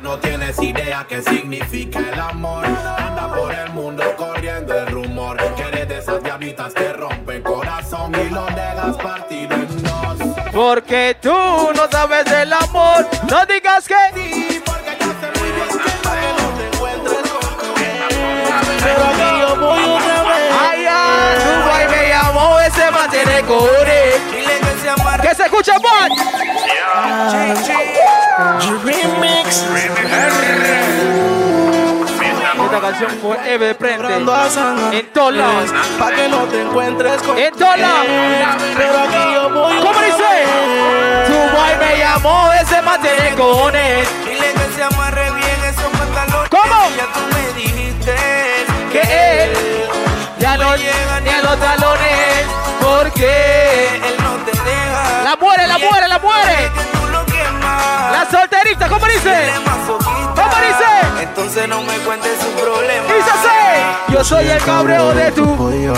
No 0.00 0.16
tienes 0.20 0.62
idea 0.62 1.04
qué 1.08 1.22
significa 1.22 1.98
el 1.98 2.20
amor. 2.20 2.64
Anda 2.64 3.34
por 3.34 3.52
el 3.52 3.68
mundo 3.70 4.04
corriendo 4.16 4.78
el 4.78 4.86
rumor. 4.86 5.36
Que 5.56 5.62
eres 5.62 5.88
de 5.88 5.98
esas 5.98 6.22
diablitas 6.22 6.72
que 6.72 6.92
rompen 6.92 7.42
corazón 7.42 8.12
y 8.14 8.30
lo 8.30 8.46
dejas 8.46 8.96
partido 8.98 9.56
en 9.56 9.82
dos. 9.82 10.18
Porque 10.52 11.16
tú 11.20 11.32
no 11.32 11.88
sabes 11.90 12.26
del 12.26 12.52
amor. 12.52 13.04
No 13.28 13.44
digas 13.46 13.88
que. 13.88 13.96
Pero 18.84 19.04
aquí 19.04 19.40
yo 19.40 19.56
voy 19.56 19.82
otra 19.82 20.22
vez. 20.22 20.52
Ay, 20.60 20.86
ay, 20.88 21.38
tu 21.42 21.68
guay 21.68 21.88
me 21.88 22.08
llamó, 22.08 22.60
ese 22.60 22.88
man 22.92 23.10
tiene 23.10 23.42
cobre. 23.42 24.33
Que 25.24 25.34
se 25.34 25.44
escucha, 25.44 25.72
Juan. 25.78 26.10
Remix. 28.84 29.64
Esta 32.62 32.80
canción 32.80 33.10
forever 33.22 33.78
prende. 33.78 34.16
En 34.16 35.06
todos 35.14 35.34
lados. 35.34 35.70
Pa' 35.98 36.10
que 36.10 36.28
no 36.28 36.40
te 36.40 36.60
encuentres 36.60 37.22
con 37.22 37.38
En 37.38 37.54
todos 37.54 37.78
lados. 37.78 38.06
Pero 38.76 38.98
aquí 38.98 39.32
yo 39.32 39.48
voy 39.48 39.76
¿Cómo 39.78 40.00
dice? 40.00 40.44
Tu 41.26 41.56
guay 41.56 41.78
me 41.78 41.98
llamó, 41.98 42.52
ese 42.60 42.82
man 42.82 43.00
tiene 43.00 43.34
cojones. 43.34 44.06
Dile 44.26 44.52
que 44.52 44.74
se 44.76 44.82
amarre 44.82 45.30
bien 45.30 45.64
esos 45.70 45.90
pantalones. 45.98 46.50
¿Cómo? 46.50 46.90
Ya 46.98 47.06
tú 47.14 47.20
me 47.32 47.62
dijiste 47.62 48.14
Que 48.92 49.44
él 49.44 49.52
ya 50.38 50.58
no 50.58 50.76
llega 50.76 51.20
ni 51.22 51.30
a 51.30 51.40
los 51.40 51.58
talones. 51.58 52.46
Porque 52.78 53.62
él 53.62 53.63
La 58.24 58.40
solterita, 58.40 58.88
¿cómo 58.88 59.04
dice? 59.04 59.52
¿Cómo 59.86 60.56
dice? 60.56 61.22
Entonces 61.22 61.68
no 61.68 61.82
me 61.82 61.98
cuentes 61.98 62.32
su 62.40 62.48
problema. 62.52 63.04
Dice 63.04 63.30
así. 63.30 64.12
Yo 64.12 64.24
soy 64.24 64.48
el 64.48 64.62
cabreo 64.62 65.12
de 65.12 65.30
tu. 65.32 65.56
Pollo. 65.56 65.94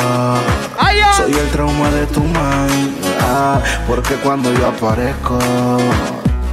Soy 1.16 1.32
el 1.32 1.48
trauma 1.50 1.88
de 1.90 2.06
tu 2.06 2.24
ah, 3.20 3.60
porque 3.86 4.14
cuando 4.16 4.52
yo 4.52 4.66
aparezco, 4.66 5.38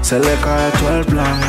se 0.01 0.19
le 0.19 0.35
cae 0.35 0.69
todo 0.79 0.97
el 0.99 1.05
plan. 1.05 1.41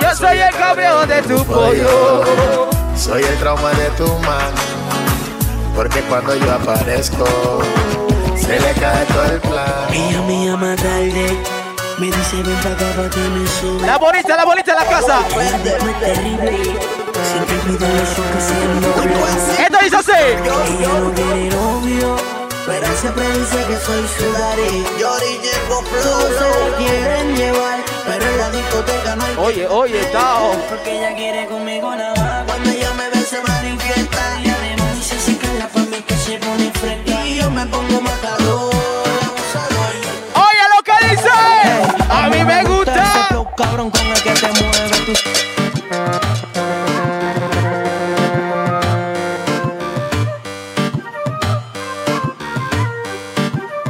Yo 0.00 0.14
soy 0.14 0.38
el 0.38 0.54
cabreo 0.56 1.06
de 1.06 1.22
tu 1.22 1.44
pollo. 1.44 2.66
Soy 2.96 3.22
el 3.22 3.38
trauma 3.38 3.70
de 3.70 3.90
tu 3.90 4.08
man. 4.18 4.52
Porque 5.76 6.00
cuando 6.02 6.34
yo 6.34 6.52
aparezco, 6.52 7.62
se 8.36 8.58
le 8.58 8.72
cae 8.72 9.06
todo 9.06 9.24
el 9.24 9.40
plan. 9.40 9.86
Ella 9.92 10.22
me 10.22 10.46
llama 10.46 10.74
tarde, 10.76 11.38
me 12.00 12.06
dice 12.06 12.42
ven 12.42 12.56
pa' 12.62 12.70
acá 12.70 12.88
pa' 12.96 13.10
que 13.10 13.20
me 13.20 13.46
suba. 13.46 13.86
La 13.86 13.98
bonita, 13.98 14.34
la 14.34 14.44
bonita 14.46 14.72
en 14.72 14.78
la 14.78 14.86
casa. 14.86 15.20
Esto 19.58 19.78
dice 19.82 19.96
así. 19.96 20.12
Ella 20.12 20.98
no 20.98 21.12
quiere 21.12 21.50
novio, 21.50 22.16
pero 22.66 22.86
siempre 22.96 23.24
dice 23.38 23.58
que 23.68 23.76
soy 23.84 24.04
su 24.16 24.32
daddy. 24.32 24.84
Yo 24.98 25.10
llego 25.18 25.84
Todos 26.02 26.32
se 26.38 26.70
la 26.70 26.76
quieren 26.78 27.36
llevar, 27.36 27.78
pero 28.06 28.24
en 28.24 28.38
la 28.38 28.50
discoteca 28.50 29.16
no 29.16 29.24
hay 29.24 29.34
Oye, 29.36 29.66
oye, 29.68 30.04
Tao. 30.06 30.52
Porque 30.70 30.98
ella 30.98 31.14
quiere 31.14 31.46
conmigo 31.48 31.94
nada 31.94 32.14
más. 32.16 32.44
Cuando 32.46 32.70
ella 32.70 32.94
me 32.94 33.10
ve 33.10 33.20
se 33.26 33.42
manifiesta. 33.42 34.40
Y 34.42 34.48
además 34.48 34.96
dice 34.96 35.16
así 35.16 35.34
que 35.34 35.48
la 35.58 35.68
mí 35.84 36.02
que 36.02 36.16
se 36.16 36.38
pone 36.38 36.70
fresca. 36.72 37.26
Y 37.26 37.40
yo 37.40 37.50
me 37.50 37.66
pongo 37.66 38.00
matador. 38.00 38.79
Te 44.40 44.48
tú. 45.04 45.12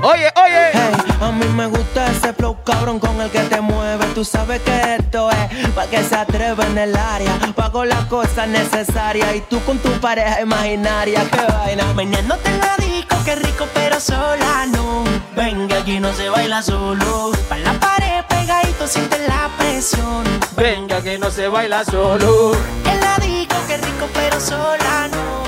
Oye, 0.03 0.29
oye. 0.35 0.71
Hey, 0.73 0.93
a 1.21 1.31
mí 1.31 1.47
me 1.55 1.67
gusta 1.67 2.11
ese 2.11 2.33
flow 2.33 2.57
cabrón 2.65 2.99
con 2.99 3.21
el 3.21 3.31
que 3.31 3.41
te 3.41 3.61
mueve. 3.61 4.07
Tú 4.15 4.25
sabes 4.25 4.61
sabe 4.63 4.81
que 4.83 4.97
esto 4.97 5.31
es 5.31 5.69
pa' 5.69 5.87
que 5.87 6.03
se 6.03 6.17
atreva 6.17 6.67
en 6.67 6.79
el 6.79 6.97
área. 6.97 7.39
Pago 7.55 7.85
las 7.85 8.07
cosas 8.07 8.49
necesarias 8.49 9.37
y 9.37 9.41
tú 9.43 9.61
con 9.65 9.79
tu 9.79 9.91
pareja 10.01 10.41
imaginaria. 10.41 11.23
Qué 11.31 11.53
vaina. 11.53 11.85
Meneándote 11.95 12.49
en 12.49 12.59
la 12.59 12.77
disco, 12.79 13.17
qué 13.25 13.37
rico, 13.37 13.67
pero 13.75 14.01
sola 14.01 14.67
no. 14.73 15.05
Venga, 15.37 15.79
aquí 15.79 16.01
no 16.01 16.13
se 16.13 16.29
baila 16.29 16.63
solo. 16.63 17.33
Pa' 17.49 17.59
la 17.59 17.73
pared 17.75 18.10
pegadito, 18.51 18.87
siente 18.87 19.19
la 19.29 19.49
presión. 19.59 20.25
Venga, 20.57 21.01
que 21.03 21.19
no 21.19 21.31
se 21.31 21.49
baila 21.49 21.85
solo. 21.85 22.53
En 22.85 23.01
la 23.01 23.17
disco, 23.19 23.57
qué 23.69 23.77
rico, 23.77 24.09
pero 24.13 24.41
sola 24.41 25.09
no. 25.09 25.43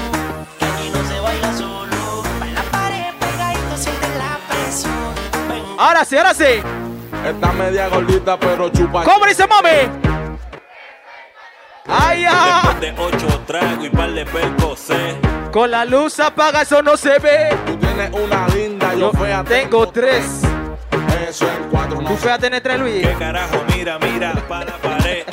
Que 0.59 0.65
aquí 0.65 0.91
no 0.95 1.09
se 1.09 1.21
baila 1.21 1.57
solo. 1.57 2.23
Pa' 2.39 2.47
la 2.47 2.63
pared 2.71 3.13
pegadito, 3.19 3.77
siente 3.77 4.07
la 4.19 4.39
presión. 4.49 5.79
Ahora 5.79 6.05
sí, 6.05 6.17
ahora 6.17 6.35
sí. 6.35 6.63
Está 7.27 7.53
media 7.53 7.89
gordita, 7.89 8.39
pero 8.39 8.69
chupa. 8.69 9.05
¿Cómo 9.05 9.27
dice 9.27 9.47
mami? 9.47 9.91
¡Ay, 11.87 12.23
ya! 12.23 12.63
Después 12.81 12.81
de 12.81 12.95
ocho 13.03 13.41
tragos 13.47 13.85
y 13.85 13.91
par 13.91 14.13
de 14.13 14.25
percocé. 14.25 15.17
Con 15.51 15.71
la 15.71 15.85
luz 15.85 16.21
apaga, 16.21 16.63
eso 16.63 16.83
no 16.83 16.97
se 16.97 17.19
ve. 17.19 17.57
Tú 17.67 17.77
tienes 17.77 18.11
una 18.13 18.47
linda, 18.49 18.95
yo 18.95 19.11
fea 19.13 19.45
Tengo 19.45 19.89
tres. 19.89 20.43
Eso 21.29 21.47
en 21.49 21.69
cuatro 21.71 22.01
no 22.03 22.09
Tú 22.09 22.17
fea 22.17 22.39
tener 22.39 22.61
tres, 22.63 22.79
Luis. 22.79 23.07
¿Qué 23.07 23.15
carajo? 23.15 23.57
Mira, 23.77 23.99
mira, 23.99 24.33
para 24.49 24.65
la 24.67 24.77
pared. 24.79 25.25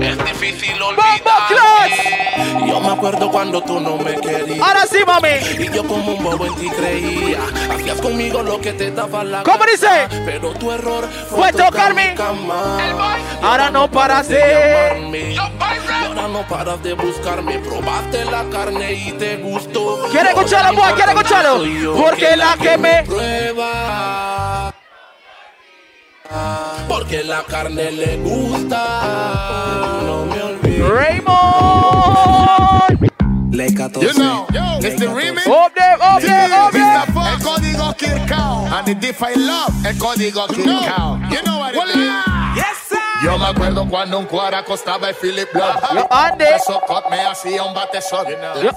Es 0.00 0.16
difícil 0.24 0.78
¡Bombo 0.78 1.02
olvidar. 1.02 2.66
Yo 2.68 2.80
me 2.80 2.88
acuerdo 2.92 3.30
cuando 3.30 3.60
tú 3.62 3.80
no 3.80 3.96
me 3.96 4.14
querías. 4.20 4.60
Ahora 4.60 4.86
sí, 4.86 4.98
mami. 5.06 5.28
Y 5.64 5.68
yo 5.74 5.84
como 5.84 6.12
un 6.14 6.22
bobo 6.22 6.46
en 6.46 6.54
ti 6.56 6.68
creía. 6.70 7.38
Hacías 7.74 8.00
conmigo 8.00 8.42
lo 8.42 8.60
que 8.60 8.72
te 8.72 8.90
daba 8.90 9.24
la 9.24 9.42
¿Cómo 9.42 9.58
gana. 9.58 9.70
dice? 9.72 9.88
Pero 10.24 10.50
tu 10.52 10.70
error 10.70 11.08
Fue 11.30 11.52
tocarme. 11.52 12.14
Ahora 13.42 13.70
no 13.70 13.90
paras 13.90 14.28
de. 14.28 15.36
ahora 15.38 16.28
no 16.28 16.42
paras 16.48 16.82
de 16.82 16.92
buscarme. 16.94 17.58
Probaste 17.58 18.24
la 18.26 18.44
carne 18.50 18.92
y 18.92 19.12
te 19.12 19.36
gustó. 19.38 20.06
¿Quiere 20.10 20.28
escucharlo, 20.30 20.78
boy? 20.80 20.92
¿Quiere 20.92 21.12
escucharlo? 21.12 21.64
Porque 21.96 22.36
la 22.36 22.56
que 22.56 22.78
me- 22.78 23.02
prueba. 23.04 24.37
Porque 26.88 27.24
la 27.24 27.42
carne 27.44 27.90
le 27.90 28.18
gusta. 28.18 29.00
No 30.04 30.26
me 30.26 30.42
olvides. 30.42 30.88
Raymond. 30.88 31.38
Le 33.50 33.72
14. 33.74 34.02
You 34.02 34.12
know, 34.14 34.46
it's 34.80 35.00
the 35.00 35.06
remix. 35.06 35.46
Up 35.46 35.74
there, 35.74 35.96
up 36.00 36.20
there, 36.20 36.52
up 36.52 36.72
there. 36.72 37.04
El 37.32 37.38
código 37.40 37.94
Kirkao. 37.96 38.66
And 38.70 38.86
the 38.86 38.94
Define 38.94 39.46
Love. 39.46 39.86
El 39.86 39.96
código 39.96 40.46
Kirkao. 40.48 41.18
You 41.30 41.42
know 41.42 41.58
what 41.58 41.88
it 41.88 41.96
is. 41.96 42.37
Yo 43.22 43.36
me 43.36 43.46
acuerdo 43.46 43.86
cuando 43.88 44.18
un 44.18 44.26
cuara 44.26 44.64
costaba 44.64 45.08
el 45.08 45.14
Philip 45.16 45.52
Blood. 45.52 45.74
Yo 45.94 46.06
ande. 46.10 46.46
Eso 46.54 46.80
cop 46.86 47.10
me 47.10 47.20
hacía 47.20 47.64
un 47.64 47.74
batezón. 47.74 48.26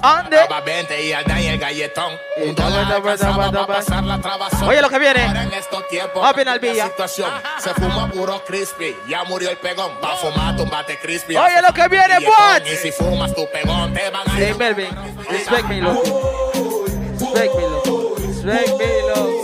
Ande. 0.02 0.38
Daba 0.38 0.62
20 0.62 1.06
y 1.06 1.14
al 1.14 1.24
daño 1.26 1.52
el 1.52 1.60
galletón. 1.60 2.14
Un 2.38 2.56
dólar 2.56 2.92
alcanzaba 2.92 3.52
para 3.52 3.68
pasar 3.68 4.04
la 4.04 4.20
trabazón. 4.20 4.64
Oye 4.68 4.82
lo 4.82 4.90
que 4.90 4.98
viene. 4.98 5.24
Ahora 5.26 5.44
en 5.44 5.54
estos 5.54 5.88
tiempos. 5.90 6.28
Up 6.28 6.40
in 6.40 6.46
la 6.46 6.54
Albilla. 6.54 6.88
situación. 6.88 7.30
Se 7.60 7.74
fuma 7.76 8.10
puro 8.10 8.44
crispy. 8.44 8.96
Ya 9.08 9.24
murió 9.26 9.52
el 9.52 9.58
pegón. 9.58 9.92
Va 10.04 10.14
a 10.14 10.16
fumar 10.16 10.56
tu 10.56 10.66
bate 10.66 10.98
crispy. 10.98 11.36
Oye 11.36 11.62
lo 11.62 11.74
que 11.74 11.88
viene, 11.88 12.18
what? 12.28 12.66
Y 12.66 12.76
si 12.78 12.92
fumas 12.92 13.34
tu 13.36 13.48
pegón, 13.52 13.94
te 13.94 14.10
van 14.10 14.28
a 14.28 14.32
Hey, 14.36 14.56
Melvin. 14.58 14.90
Respect 15.30 15.66
me, 15.68 15.82
loco. 15.82 16.86
Respect 17.20 17.56
me, 17.56 17.62
loco. 17.62 18.16
Respect 18.44 18.78
me, 18.80 19.02
loco. 19.08 19.42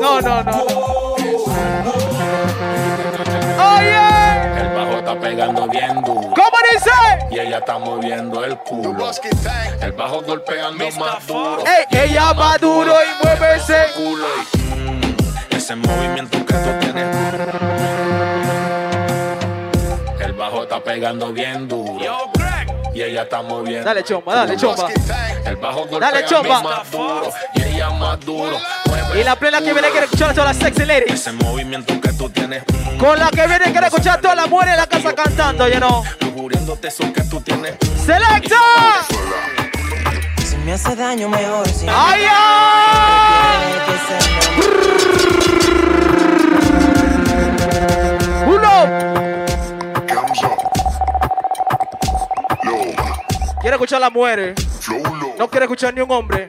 No, 0.00 0.20
no, 0.20 0.42
no. 0.42 0.52
no. 0.52 1.21
Está 5.12 5.20
pegando 5.20 5.68
bien 5.68 6.02
duro. 6.02 6.32
¿Cómo 6.34 6.56
dice? 6.72 6.90
Y 7.30 7.38
ella 7.38 7.58
está 7.58 7.78
moviendo 7.78 8.44
el 8.44 8.56
culo. 8.58 9.10
El 9.80 9.92
bajo 9.92 10.22
golpeando 10.22 10.90
más 10.98 11.26
duro. 11.26 11.64
Ey, 11.66 12.10
ella 12.10 12.32
va 12.32 12.56
duro 12.58 12.92
y 12.92 13.24
mueve 13.24 13.56
ese 13.56 13.86
culo. 13.96 14.26
y, 14.54 14.58
mm, 14.58 15.56
ese 15.56 15.76
movimiento 15.76 16.38
que 16.44 16.54
tú 16.54 16.70
tienes. 16.80 17.16
El 20.20 20.32
bajo 20.32 20.62
está 20.62 20.80
pegando 20.82 21.32
bien 21.32 21.68
duro. 21.68 22.41
Y 22.94 23.02
ella 23.02 23.22
está 23.22 23.42
moviendo. 23.42 23.84
Dale, 23.84 24.04
chomba, 24.04 24.34
dale, 24.34 24.56
chomba. 24.56 24.88
El 25.44 25.56
bajo 25.56 25.86
golpea 25.86 26.10
Dale, 26.12 26.26
chomba. 26.26 26.62
más 26.62 26.90
duro. 26.90 27.32
Y 27.54 27.62
ella 27.62 27.90
más 27.90 28.20
duro. 28.20 28.58
Y 29.18 29.24
la 29.24 29.36
plena 29.36 29.60
que 29.60 29.72
viene 29.72 29.88
quiere 29.90 30.04
escuchar 30.04 30.30
a 30.30 30.34
todas 30.34 30.56
las 30.56 30.64
sexy 30.64 30.84
ladies. 30.86 31.12
Ese 31.12 31.32
movimiento 31.32 32.00
que 32.00 32.12
tú 32.12 32.28
tienes. 32.30 32.62
Con 32.98 33.18
la 33.18 33.30
que 33.30 33.46
viene 33.46 33.64
quiere 33.72 33.86
escuchar 33.86 34.18
a 34.18 34.20
todas 34.20 34.36
las 34.36 34.48
mujeres 34.48 34.74
en 34.74 34.80
la 34.80 34.86
casa 34.86 35.14
cantando, 35.14 35.68
you 35.68 35.76
know. 35.78 36.04
Eso 36.82 37.12
que 37.12 37.22
tú 37.22 37.40
tienes. 37.40 37.74
¡Selecta! 38.04 38.56
Si 40.44 40.56
me 40.56 40.72
hace 40.72 40.96
daño, 40.96 41.28
mejor 41.28 41.68
si 41.68 41.86
no. 41.86 41.92
¡Ay, 41.94 42.22
Quiere 53.62 53.76
escuchar 53.76 53.98
a 53.98 54.00
las 54.00 54.12
mujeres. 54.12 54.54
No 55.38 55.48
quiere 55.48 55.66
escuchar 55.66 55.94
ni 55.94 56.00
un 56.00 56.10
hombre. 56.10 56.48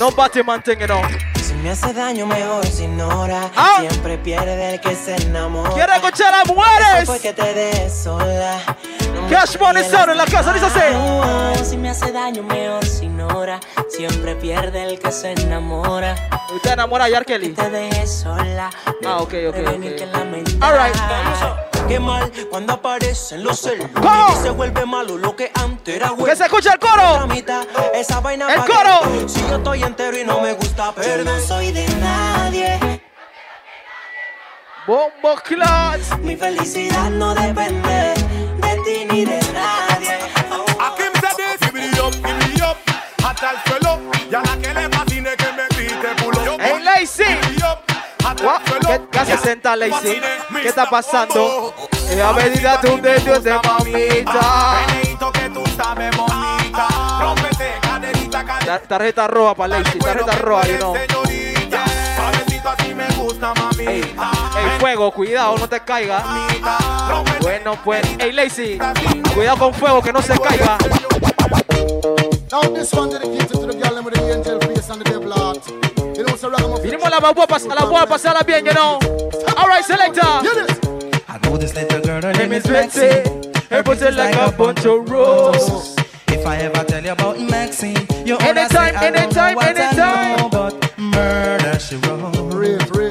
No 0.00 0.10
bate 0.10 0.42
mantenga, 0.42 0.88
no. 0.88 1.00
Si 1.40 1.54
me 1.54 1.70
hace 1.70 1.92
daño, 1.92 2.26
mejor 2.26 2.66
se 2.66 2.82
ignora. 2.82 3.48
Ah. 3.56 3.76
Siempre 3.78 4.18
pierde 4.18 4.74
el 4.74 4.80
que 4.80 4.96
se 4.96 5.14
enamora. 5.22 5.70
Quiere 5.70 5.94
escuchar 5.94 6.34
a 6.34 6.38
las 6.38 6.48
mujeres. 6.48 7.02
Eso 7.02 7.12
fue 7.12 7.20
que 7.20 7.32
te 7.32 7.54
dejes 7.54 7.94
sola. 8.02 8.58
No 9.14 9.28
Cash 9.28 9.56
Money 9.56 9.84
Sound 9.84 10.10
en 10.10 10.16
la 10.16 10.26
casa, 10.26 10.52
dice 10.52 10.66
así. 10.66 11.64
Si 11.64 11.76
me 11.76 11.90
hace 11.90 12.10
daño, 12.10 12.42
mejor 12.42 12.84
se 12.84 13.04
ignora. 13.04 13.60
Siempre 13.88 14.34
pierde 14.34 14.82
el 14.82 14.98
que 14.98 15.12
se 15.12 15.34
enamora. 15.34 16.16
¿Usted 16.52 16.72
enamora 16.72 17.04
a 17.04 17.08
Yarkeli? 17.08 17.50
Te 17.50 17.70
dejes 17.70 18.10
sola. 18.10 18.68
Ah, 19.06 19.18
ok, 19.18 19.34
ok, 19.48 19.54
de 19.54 19.62
venir 19.62 19.96
Qué 21.86 22.00
mal 22.00 22.32
cuando 22.50 22.72
aparecen 22.74 23.44
los. 23.44 23.64
Y 23.64 24.42
se 24.42 24.50
vuelve 24.50 24.84
malo 24.86 25.16
lo 25.16 25.36
que 25.36 25.50
antes 25.54 25.96
era 25.96 26.10
bueno. 26.10 26.26
Que 26.26 26.36
se 26.36 26.44
escucha 26.44 26.72
el 26.72 26.78
coro. 26.78 27.20
La 27.20 27.26
mitad, 27.26 27.66
esa 27.94 28.20
vaina 28.20 28.52
El 28.52 28.60
coro. 28.60 29.28
Si 29.28 29.40
yo 29.48 29.56
estoy 29.56 29.82
entero 29.82 30.18
y 30.18 30.24
no 30.24 30.40
me 30.40 30.54
gusta 30.54 30.92
perder. 30.92 31.24
Yo 31.24 31.32
no 31.32 31.40
soy 31.40 31.72
de 31.72 31.86
nadie. 31.96 32.78
Bombo 34.86 35.36
Class. 35.44 36.18
Mi 36.20 36.36
felicidad 36.36 37.10
no 37.10 37.34
depende 37.34 38.14
de 38.62 38.76
ti 38.84 39.06
ni 39.10 39.24
de 39.24 39.40
nadie. 39.52 40.18
Akim 40.80 41.12
said 41.20 41.36
this, 41.36 41.70
give 41.70 42.00
up, 42.00 42.12
give 42.12 42.54
it 42.54 42.62
up. 42.62 42.76
Hasta 43.24 43.50
el 43.50 43.58
suelo, 43.66 44.00
ya 44.30 44.40
la 44.40 44.56
que 44.56 44.72
le 44.72 44.88
fascine 44.88 45.07
¿Qué, 48.36 49.00
qué 49.10 49.18
hace 49.18 49.38
senta 49.38 49.76
Lacey? 49.76 50.20
¿Qué 50.62 50.68
está 50.68 50.88
pasando? 50.88 51.74
Ella 52.10 52.32
medida 52.32 52.80
tú 52.80 53.00
de 53.00 53.18
Dios 53.20 53.42
de 53.42 53.54
mamita. 53.54 54.86
Que 55.32 55.50
tú 55.50 55.62
sabes 55.76 56.16
bonita. 56.16 56.88
Rómpete, 57.20 57.72
caderita, 57.82 58.44
caderita. 58.44 58.78
Ta- 58.78 58.88
Tarjeta 58.88 59.26
roja 59.26 59.54
para 59.54 59.78
Lacey, 59.78 59.98
tarjeta 60.00 60.32
roja, 60.32 60.66
you 60.68 60.76
know. 60.76 60.94
Mamita. 63.40 64.30
Ey, 64.58 64.80
fuego, 64.80 65.12
cuidado, 65.12 65.56
no 65.58 65.68
te 65.68 65.80
caiga. 65.80 66.22
Bueno, 67.40 67.78
pues, 67.84 68.02
ey, 68.18 68.32
Lacey, 68.32 68.78
cuidado 69.34 69.58
con 69.58 69.74
fuego, 69.74 70.02
que 70.02 70.12
no 70.12 70.20
se 70.22 70.38
caiga. 70.38 70.76
Now 72.50 72.62
this 72.62 72.92
one 72.92 73.10
dedicated 73.10 73.48
to 73.48 73.66
the 73.66 73.74
girl 73.80 74.02
with 74.02 74.14
the 74.14 74.22
angel 74.34 74.60
face 74.60 74.88
and 74.90 75.00
the 75.00 75.04
devil 75.04 75.32
heart. 75.32 75.66
You 76.16 76.24
know, 76.24 76.36
so 76.36 76.50
ragamuffin. 76.50 76.90
Vinimos 76.90 77.10
la 77.10 77.20
guapa, 77.20 77.56
a 77.56 77.74
la 77.74 77.86
guapa, 77.90 78.06
pasarla 78.06 78.42
bien, 78.46 78.64
you 78.66 78.74
know. 78.74 78.98
All 79.56 79.68
right, 79.68 79.84
selector. 79.84 80.20
I 80.22 81.38
know 81.42 81.56
this 81.56 81.74
little 81.74 82.00
girl, 82.00 82.22
her 82.22 82.32
Name 82.32 82.50
name 82.50 82.52
is 82.54 82.64
is 82.64 82.70
Betsy. 82.70 83.00
Betsy. 83.00 83.64
Her 83.70 83.82
booty 83.82 84.10
like 84.10 84.34
a 84.34 84.50
bunch 84.56 84.84
of 84.86 85.08
roses. 85.10 85.96
If 86.28 86.46
I 86.46 86.56
ever 86.58 86.84
tell 86.84 87.04
you 87.04 87.12
about 87.12 87.38
Maxine, 87.40 87.96
you 88.26 88.34
oughta 88.36 88.48
Anytime, 88.48 88.68
say 88.70 88.78
I 88.78 89.10
don't 89.10 89.34
know 89.34 89.48
anytime, 89.48 89.58
anytime. 89.58 90.36
know, 90.38 90.48
but 90.50 90.98
murder 90.98 91.78
she 91.78 91.96
wrote. 91.96 92.52
Real, 92.54 92.78
real. 92.94 93.07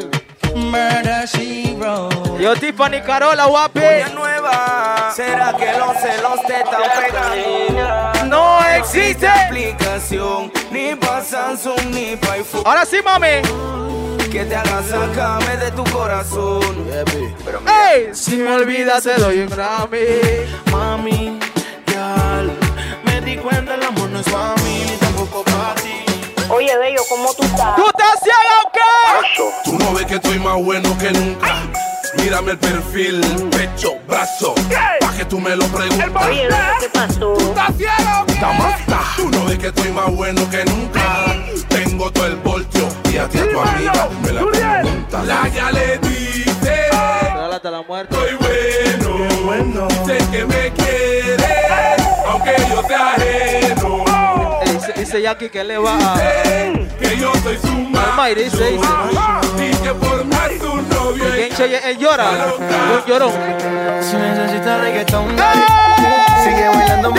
Murder 0.71 1.25
she 1.27 1.75
wrote. 1.75 2.39
Yo, 2.41 2.53
Tiffany 2.55 3.01
Carola, 3.01 3.45
guapi. 3.45 3.79
nueva. 4.13 5.11
¿Será 5.15 5.53
que 5.57 5.71
los 5.77 5.97
celos 5.97 6.41
te 6.45 6.57
están 6.57 6.81
pegando? 7.01 8.25
No 8.25 8.59
existe. 8.75 9.25
explicación, 9.27 10.51
ni 10.71 10.95
pa' 10.95 11.21
Samsung 11.21 11.85
ni 11.91 12.15
pa' 12.15 12.33
iPhone. 12.33 12.63
Ahora 12.65 12.85
sí, 12.85 12.97
mami. 13.03 13.41
Que 14.31 14.43
te 14.45 14.55
haga 14.55 14.83
sacarme 14.83 15.57
de 15.57 15.71
tu 15.71 15.83
corazón. 15.85 16.61
Pero 17.45 17.61
Ey, 17.89 18.09
si 18.13 18.35
me 18.35 18.51
olvidas 18.53 19.03
te 19.03 19.15
doy 19.15 19.39
un 19.39 19.49
Grammy. 19.49 20.05
Mami, 20.71 21.39
ya 21.91 22.43
me 23.03 23.21
di 23.21 23.37
cuenta 23.37 23.75
el 23.75 23.83
amor 23.83 24.09
no 24.09 24.19
es 24.19 24.29
para 24.29 24.53
mí 24.63 24.83
ni 24.85 24.97
tampoco 24.97 25.43
para 25.43 25.75
ti. 25.75 25.86
Oye, 26.49 26.77
Bello, 26.77 27.01
¿cómo 27.09 27.33
tú 27.33 27.43
estás? 27.43 27.75
¿Tú 27.75 27.85
estás 27.87 28.19
ciego 28.23 28.37
o 28.65 28.71
qué? 28.71 29.69
Tú 29.69 29.77
no 29.77 29.93
ves 29.93 30.05
que 30.05 30.15
estoy 30.15 30.39
más 30.39 30.55
bueno 30.63 30.97
que 30.97 31.11
nunca. 31.11 31.55
Mírame 32.17 32.51
el 32.53 32.57
perfil, 32.57 33.21
pecho, 33.51 33.95
brazo, 34.07 34.55
pa' 35.01 35.11
que 35.11 35.25
tú 35.25 35.39
me 35.39 35.55
lo 35.55 35.65
preguntes. 35.65 36.07
Oye, 36.25 36.47
¿qué 36.79 36.89
pasó? 36.89 37.33
¿Tú 37.33 37.49
estás 37.49 37.75
fiero? 37.75 38.25
Damasta. 38.39 39.01
Tú 39.17 39.29
no 39.29 39.45
ves 39.45 39.59
que 39.59 39.67
estoy 39.67 39.91
más 39.91 40.09
bueno 40.15 40.49
que 40.49 40.63
nunca. 40.65 41.35
Tengo 41.67 42.11
todo 42.11 42.27
el 42.27 42.37
voltio 42.37 42.87
y 43.11 43.17
a 43.17 43.27
ti 43.27 43.39
a 43.39 43.49
tu 43.51 43.59
amiga 43.59 44.09
me 44.21 44.31
la 44.31 44.45
pregunta. 44.45 45.23
La 45.23 45.47
ya 45.49 45.71
le 45.71 45.97
dice. 45.97 46.17
Estoy 47.99 48.35
bueno, 49.43 49.87
sé 50.05 50.17
que 50.31 50.45
me 50.45 50.71
quieres, 50.73 51.16
Dice, 55.17 55.23
Jackie 55.23 55.49
que 55.49 55.63
le 55.63 55.79
va 55.79 55.97
a. 55.97 56.17
Que 56.99 57.17
yo 57.17 57.31
soy 57.41 57.57
su 57.57 57.67
Almighty 57.67 58.43
dice, 58.43 58.71
dice. 58.71 58.87
Y 59.57 59.75
que 59.77 59.93
por 59.95 60.23
más 60.25 60.49
tu 60.59 60.75
novio 60.75 61.33
él 61.33 61.97
llora. 61.97 62.29
Un 62.59 63.05
llorón. 63.07 63.31
Si 64.01 64.15
necesitas 64.15 64.79
reggaetón, 64.79 65.35
dale. 65.35 65.61
Sigue 66.43 66.67
bailando, 66.67 67.11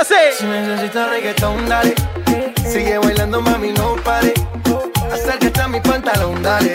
así. 0.00 0.14
Si 0.38 0.44
necesitas 0.46 1.10
reggaetón, 1.10 1.68
dale. 1.68 1.94
Sigue 2.66 2.96
bailando, 2.98 3.42
mami, 3.42 3.72
no 3.72 3.96
pare. 3.96 4.32
Acércate 5.12 5.60
a 5.60 5.68
mi 5.68 5.80
pantalón, 5.80 6.42
dale. 6.42 6.72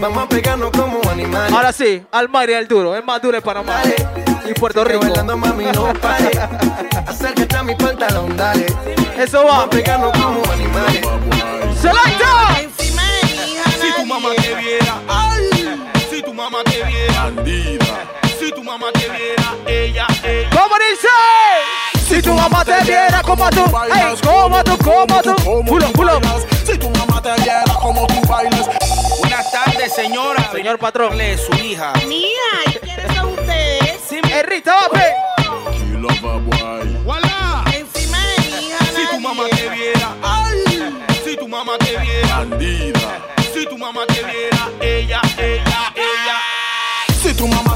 Vamos 0.00 0.24
a 0.24 0.28
pegarnos 0.28 0.70
como 0.70 1.00
animales. 1.10 1.52
Ahora 1.52 1.72
sí, 1.72 2.02
Almighty 2.12 2.52
el 2.52 2.68
duro. 2.68 2.96
Es 2.96 3.04
más 3.04 3.20
duro 3.20 3.36
en 3.36 3.42
Panamá. 3.42 3.82
Y 4.48 4.54
Puerto 4.54 4.84
Rico. 4.84 5.00
bailando, 5.00 5.36
mami, 5.36 5.64
no 5.66 5.92
pare. 5.94 6.30
Acércate 7.06 7.56
a 7.56 7.62
mi 7.64 7.74
pantalón, 7.74 8.36
dale. 8.36 8.66
Eso 9.18 9.38
va. 9.44 9.50
Vamos 9.50 9.64
a 9.64 9.70
pegarnos 9.70 10.12
como 10.12 10.52
animales. 10.52 11.00
¡Selecta! 11.80 12.56
Si 13.80 13.92
tu 13.96 14.06
mamá 14.06 14.28
te 14.36 14.54
viera, 14.54 14.94
ay, 15.08 15.50
si 16.08 16.22
tu 16.22 16.32
mamá 16.32 16.58
te 16.64 16.84
viera, 16.84 17.24
bandida. 17.24 17.86
Si 18.38 18.52
tu 18.52 18.62
mamá 18.62 18.86
te 18.92 19.08
viera, 19.08 19.54
ella, 19.66 20.06
ella. 20.22 20.50
¿Cómo 20.50 20.74
dice? 20.90 22.08
Si 22.08 22.22
tu 22.22 22.32
mamá 22.34 22.64
te 22.64 22.80
viera 22.84 23.20
como 23.22 23.50
tú, 23.50 23.64
ey, 23.64 24.16
como 24.24 24.62
tú, 24.62 24.78
como 24.78 25.22
tú. 25.22 25.64
Pulo, 25.64 25.92
pulo. 25.92 26.20
Si 26.64 26.78
tu 26.78 26.88
mamá 26.90 27.20
te 27.20 27.34
viera 27.42 27.64
como 27.80 28.06
tú 28.06 28.20
bailas. 28.28 28.77
Buenas 29.38 29.52
tardes, 29.52 29.92
señora. 29.94 30.50
Señor 30.50 30.80
patrón. 30.80 31.12
Hable 31.12 31.36
de 31.36 31.38
su 31.38 31.52
hija. 31.64 31.92
Mía, 32.08 32.28
¿quiénes 32.82 33.14
son 33.14 33.28
ustedes? 33.34 34.12
El 34.32 34.44
Rita, 34.48 34.74
vape. 34.80 35.14
¡Wala! 37.04 37.64
Encima 37.72 38.18
de 38.18 38.42
mi 38.42 38.66
hija, 38.66 38.78
Si 38.96 39.06
tu 39.06 39.20
mamá 39.20 39.44
te 39.48 39.68
viera, 39.68 40.16
ay, 40.24 41.04
si 41.24 41.36
tu 41.36 41.46
mamá 41.46 41.78
te 41.78 41.96
viera, 41.98 42.38
bandida. 42.38 43.18
Si 43.54 43.64
tu 43.66 43.78
mamá 43.78 44.00
te 44.08 44.24
viera, 44.24 44.70
ella, 44.80 45.20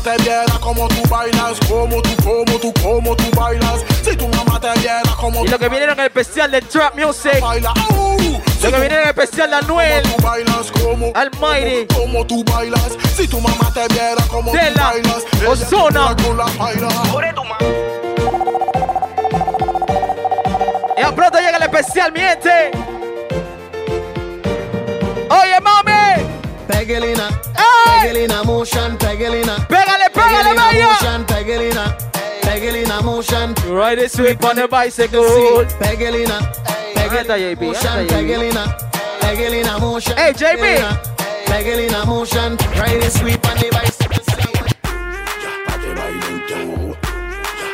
te 0.03 0.17
viera 0.23 0.59
como 0.61 0.89
tú 0.89 1.03
bailas, 1.09 1.59
como 1.69 2.03
tú, 2.03 2.11
como 2.25 2.59
tú, 2.59 2.75
como 2.83 3.17
tú 3.17 3.25
bailas. 3.37 3.85
Si 4.03 4.17
tu 4.17 4.27
mamá 4.29 4.59
te 4.61 4.73
viera 4.81 5.03
como 5.17 5.45
Y 5.45 5.49
lo 5.49 5.59
que 5.59 5.69
viene 5.69 5.85
en 5.85 5.91
el 5.93 6.07
especial 6.07 6.51
de 6.51 6.61
Trap 6.63 6.97
Music. 6.97 7.41
baila, 7.41 7.73
au. 7.91 8.17
Lo 8.63 8.71
que 8.71 8.81
viene 8.81 8.95
en 8.97 9.03
el 9.03 9.09
especial 9.09 9.51
de 9.51 9.57
Anuel. 9.57 10.03
Tú 10.03 10.23
bailas 10.23 10.73
como, 10.73 11.13
Almighty. 11.15 11.95
como 11.95 12.27
tú 12.27 12.45
bailas. 12.45 12.99
Si 13.17 13.29
tu 13.29 13.41
mamá 13.41 13.73
te 13.73 13.87
viera 13.89 14.23
como 14.29 14.53
De 14.53 14.59
tú 14.59 14.75
la 14.75 14.85
bailas, 14.85 15.25
Ozona. 15.47 16.17
Y 20.97 21.15
pronto 21.15 21.39
llega 21.39 21.57
el 21.57 21.63
especial, 21.63 22.13
mi 22.13 22.21
gente. 22.21 22.71
Oye, 25.31 25.61
mami. 25.61 26.25
Pegelina. 26.67 27.29
Pegelina 28.01 28.43
motion, 28.43 28.97
Pegelina. 28.97 29.67
Vaya. 29.69 29.82
Motion, 30.81 31.25
Pegelina. 31.25 31.97
Pegelina 32.43 33.03
motion. 33.03 33.55
Ride 33.69 33.99
this 33.99 34.13
sweep 34.13 34.45
on 34.45 34.57
the 34.57 34.69
bicycle. 34.69 35.25
Pegelina. 35.81 36.39
Anda, 36.97 37.35
JB, 37.37 37.61
motion. 37.61 38.07
Pegelina. 38.09 38.65
Pegelina 39.21 39.79
motion. 39.81 40.17
Hey, 40.17 40.33
JB. 40.33 40.59
Pegelina. 40.59 41.13
Pegelina 41.47 42.07
motion. 42.07 42.57
Ride 42.79 43.03
it 43.03 43.13
sweep 43.13 43.45
on 43.49 43.57
the 43.59 43.69
bicycle. 43.71 44.23
Pa' 45.67 45.79
que 45.79 45.95
bailen 45.95 46.39
todo, 46.49 46.97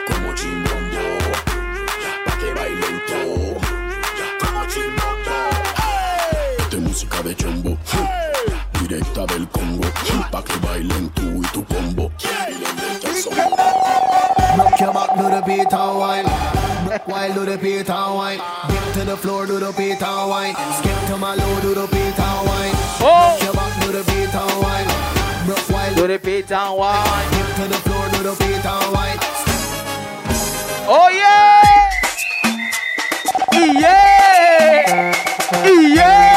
como 0.09 0.35
chimbombo. 0.35 1.05
Pa' 2.27 2.37
que 2.41 2.51
bailen 2.55 2.97
todo, 3.07 3.61
como 4.41 4.67
chimbombo. 4.67 5.37
Esta 6.59 6.77
es 6.77 6.83
música 6.83 7.23
de 7.23 7.37
chombo, 7.37 7.79
directa 8.81 9.27
del 9.27 9.49
Congo. 9.49 9.89
Pa' 10.31 10.43
que 10.43 10.57
bailen 10.67 11.09
tú 11.11 11.41
y 11.43 11.47
tu 11.53 11.65
combo. 11.65 12.11
Y 12.19 12.78
Rock 13.37 14.81
your 14.81 14.93
back, 14.93 15.11
do 15.17 15.25
the 15.31 15.43
beat 15.47 15.73
and 15.73 15.99
wine. 15.99 16.25
Rock 16.89 17.07
while 17.09 17.33
do 17.35 17.45
the 17.45 17.59
beat 17.59 17.89
and 17.91 18.15
wine. 18.15 18.41
Dip 18.69 18.93
to 18.95 19.05
the 19.05 19.17
floor, 19.17 19.47
do 19.47 19.59
the 19.59 19.73
beat 19.73 20.03
and 20.03 20.31
wine. 20.31 20.55
Skip 20.79 20.99
to 21.09 21.17
my 21.19 21.35
low, 21.35 21.61
do 21.61 21.75
the 21.75 21.87
beat 21.89 22.19
and 22.19 22.47
wine. 22.49 22.73
Oh. 23.01 23.07
Rock 23.07 23.43
your 23.43 23.53
back, 23.55 23.81
do 23.83 23.93
the 23.93 24.03
beat 24.05 24.35
and 24.35 24.63
wine. 24.63 24.87
Rock 25.49 25.71
while 25.71 25.95
Do 25.95 26.07
the 26.07 26.19
beat 26.19 26.51
and 26.53 26.77
wine. 26.77 27.31
dip 27.31 27.49
to 27.57 27.69
the 27.69 27.79
floor, 27.87 28.09
do 28.13 28.23
the 28.23 28.35
beat 28.41 28.65
and 28.65 28.93
wine. 28.95 29.19
Oh 30.91 31.09
yeah. 31.09 31.65
Yeah. 33.53 35.13
Yeah. 35.65 36.29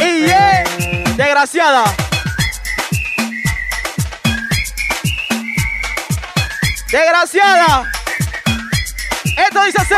Yeah. 0.00 0.64
Desgraciada. 1.16 2.05
Desgraciada. 6.90 7.90
Esto 9.36 9.64
dice 9.64 9.78
así. 9.80 9.94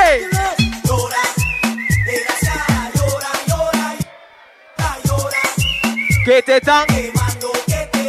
Que 6.24 6.42
te 6.42 6.56
están 6.56 6.86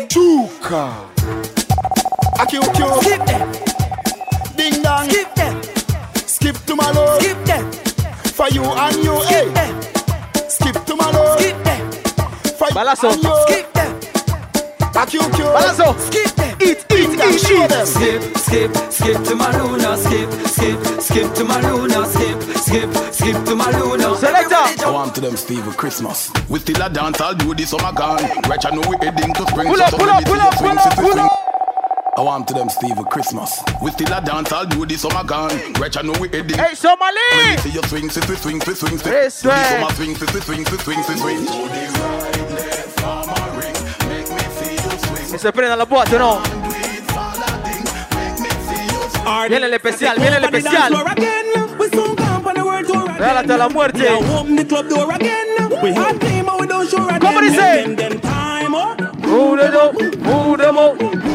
Chuka. 0.07 0.91
Aki 2.39 2.59
uki 2.59 2.83
Skip 3.01 3.25
them. 3.25 3.51
Ding 4.55 4.81
dong. 4.81 5.09
Skip 5.09 5.33
them. 5.35 5.61
Skip 6.25 6.65
to 6.65 6.75
my 6.75 6.91
love. 6.91 7.21
Skip 7.21 7.45
them. 7.45 7.71
For 8.33 8.47
you 8.49 8.63
and 8.63 8.95
you, 9.03 9.21
Skip 9.23 9.57
hey. 9.57 9.73
Skip 10.49 10.85
to 10.85 10.95
my 10.95 11.11
love. 11.11 11.39
Skip 11.39 11.63
them. 11.63 11.91
For 12.57 12.67
you 12.71 12.79
and 12.79 13.23
you. 13.23 13.35
Skip 13.47 13.73
them. 13.73 13.78
Aki 14.99 15.17
uki 15.17 15.43
Skip 15.99 16.35
them. 16.35 16.57
Eat, 16.61 16.77
eat, 16.77 16.85
Ding 16.89 17.33
eat, 17.33 17.39
Show 17.39 17.63
eat. 17.63 17.69
them. 17.69 17.85
Skip, 17.85 18.21
skip, 18.37 18.75
skip 18.91 19.23
to 19.23 19.35
my 19.35 19.49
Luna, 19.57 19.95
skip, 19.95 20.29
skip, 20.47 21.01
skip 21.01 21.33
to 21.35 21.45
my 21.45 21.61
Luna, 21.61 22.05
skip, 22.05 22.41
skip, 22.57 23.13
skip 23.13 23.45
to 23.45 23.55
my 23.55 23.71
Luna. 23.79 24.15
Selector. 24.17 24.85
I 24.85 24.91
want 24.91 25.15
to 25.15 25.21
them 25.21 25.37
Steve 25.37 25.65
Christmas. 25.77 26.29
We 26.49 26.59
still 26.59 26.81
a 26.81 26.89
dance, 26.89 27.21
I'll 27.21 27.33
do 27.33 27.55
this 27.55 27.69
summer 27.69 27.93
gone. 27.93 28.23
Right, 28.49 28.65
I 28.65 28.71
know 28.71 28.81
we 28.89 28.97
heading 28.99 29.33
to 29.35 29.43
spring. 29.47 29.67
Pull 29.69 29.81
up, 29.81 29.91
pull 29.91 30.09
up, 30.09 30.25
pull 30.25 30.41
up, 30.41 30.53
pull 30.57 30.77
up, 30.77 30.95
pull 30.95 31.19
up. 31.19 31.31
I 32.17 32.21
want 32.21 32.49
to 32.49 32.53
them 32.53 32.67
Steve 32.67 32.97
Christmas. 33.09 33.57
We 33.81 33.91
still 33.91 34.11
a 34.11 34.19
dance, 34.19 34.51
I'll 34.51 34.65
do 34.65 34.85
this 34.85 35.01
summer 35.03 35.23
gone. 35.23 35.55
Right, 35.79 35.95
I 35.95 36.01
know 36.01 36.13
we 36.19 36.27
heading. 36.27 36.57
Hey, 36.57 36.73
Somali. 36.75 37.15
Let 37.31 37.55
me 37.65 37.71
see 37.71 37.77
you 37.77 37.83
swing, 37.83 38.09
swing, 38.09 38.25
swing, 38.25 38.59
swing, 38.59 38.75
swing, 38.75 38.97
swing. 38.97 39.13
This 39.13 39.41
Do 39.41 39.47
this 39.47 39.55
way. 39.55 39.79
summer 39.79 39.93
swing, 39.95 40.15
swing, 40.15 40.41
swing, 40.41 40.65
swing, 40.65 41.03
swing, 41.03 41.03
swing, 41.03 41.45
swing. 41.47 42.98
Que 45.31 45.37
se 45.37 45.51
prenda 45.51 45.75
la 45.75 45.85
boate, 45.85 46.17
¿no? 46.17 46.41
Viene 49.47 49.67
el 49.67 49.73
especial, 49.73 50.17
viene 50.17 50.37
el 50.37 50.43
especial. 50.45 50.93
Real 53.17 53.37
hasta 53.37 53.57
la 53.57 53.69
muerte. 53.69 54.07
¿Cómo 57.19 57.41
dice? 57.41 57.95
Move 60.19 61.28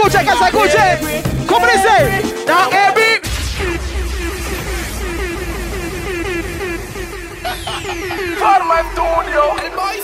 escuche, 0.00 0.24
que 0.24 0.36
se 0.36 0.44
escuche. 0.44 1.46
¿Cómo 1.46 1.66
dice? 1.66 2.22
Now 2.46 2.70
every. 2.72 3.20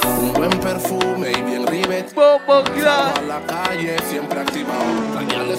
Un 0.05 0.33
buen 0.33 0.51
perfume 0.61 1.31
y 1.31 1.43
bien 1.43 1.67
rivet. 1.67 2.13
A 2.19 3.21
la 3.27 3.41
calle 3.47 3.97
siempre 4.09 4.41
activado. 4.41 4.85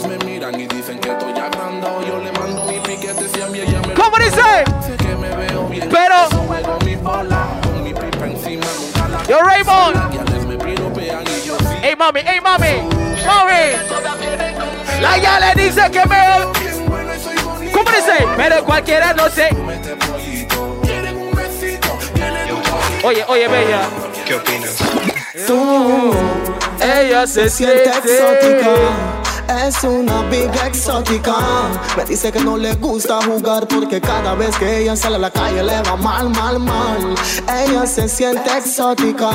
Me 0.07 0.17
miran 0.25 0.59
y 0.59 0.67
dicen 0.67 0.99
que 0.99 1.09
estoy 1.11 1.31
agrandado. 1.31 2.05
Yo 2.05 2.19
le 2.19 2.31
mando 2.33 2.63
mi 2.65 2.79
piquete 2.79 3.27
si 3.27 3.41
a 3.41 3.47
mí 3.47 3.59
ella 3.59 3.81
me 3.87 3.93
¿Cómo 3.95 4.17
dice? 4.17 4.63
Sé 4.85 4.95
que 4.97 5.15
me 5.15 5.35
veo 5.35 5.67
bien. 5.67 5.89
Pero- 5.89 6.29
Juego 6.47 6.77
mi 6.85 6.95
bola. 6.95 7.47
Con 7.63 7.83
mi 7.83 7.93
pipa 7.93 8.25
encima 8.25 8.65
nunca 8.79 9.07
la 9.07 9.23
Yo, 9.23 9.41
Raymond. 9.41 9.95
Las 9.95 10.11
guiales 10.11 10.45
me 10.45 10.57
piropean 10.57 11.23
y 11.23 11.47
yo 11.47 11.57
sí. 11.57 11.75
Hey, 11.81 11.95
mami, 11.97 12.19
hey, 12.23 12.39
mami. 12.41 12.87
Mami. 13.25 14.06
La 15.07 15.17
ya 15.17 15.39
le 15.39 15.63
dice 15.63 15.89
que 15.89 16.05
me. 16.05 17.71
¿Cómo 17.71 17.89
dice? 17.91 18.27
Pero 18.35 18.63
cualquiera 18.65 19.13
no 19.13 19.29
sé. 19.29 19.49
Oye, 23.03 23.23
oye, 23.27 23.47
bella. 23.47 23.81
¿Qué 24.25 24.35
opinas? 24.35 24.75
Tú, 25.45 26.13
ella 26.81 27.25
se 27.25 27.49
siente 27.49 27.89
siente 27.89 28.17
exótica. 28.17 29.16
Es 29.47 29.83
una 29.83 30.23
big 30.23 30.51
exótica. 30.65 31.35
Me 31.95 32.03
dice 32.05 32.31
que 32.31 32.39
no 32.39 32.57
le 32.57 32.73
gusta 32.75 33.21
jugar 33.23 33.67
porque 33.67 34.01
cada 34.01 34.35
vez 34.35 34.55
que 34.57 34.79
ella 34.79 34.95
sale 34.95 35.15
a 35.15 35.19
la 35.19 35.31
calle 35.31 35.63
le 35.63 35.81
va 35.81 35.95
mal, 35.95 36.29
mal, 36.29 36.59
mal. 36.59 37.15
Ella 37.47 37.85
se 37.85 38.09
siente 38.09 38.57
exótica, 38.57 39.31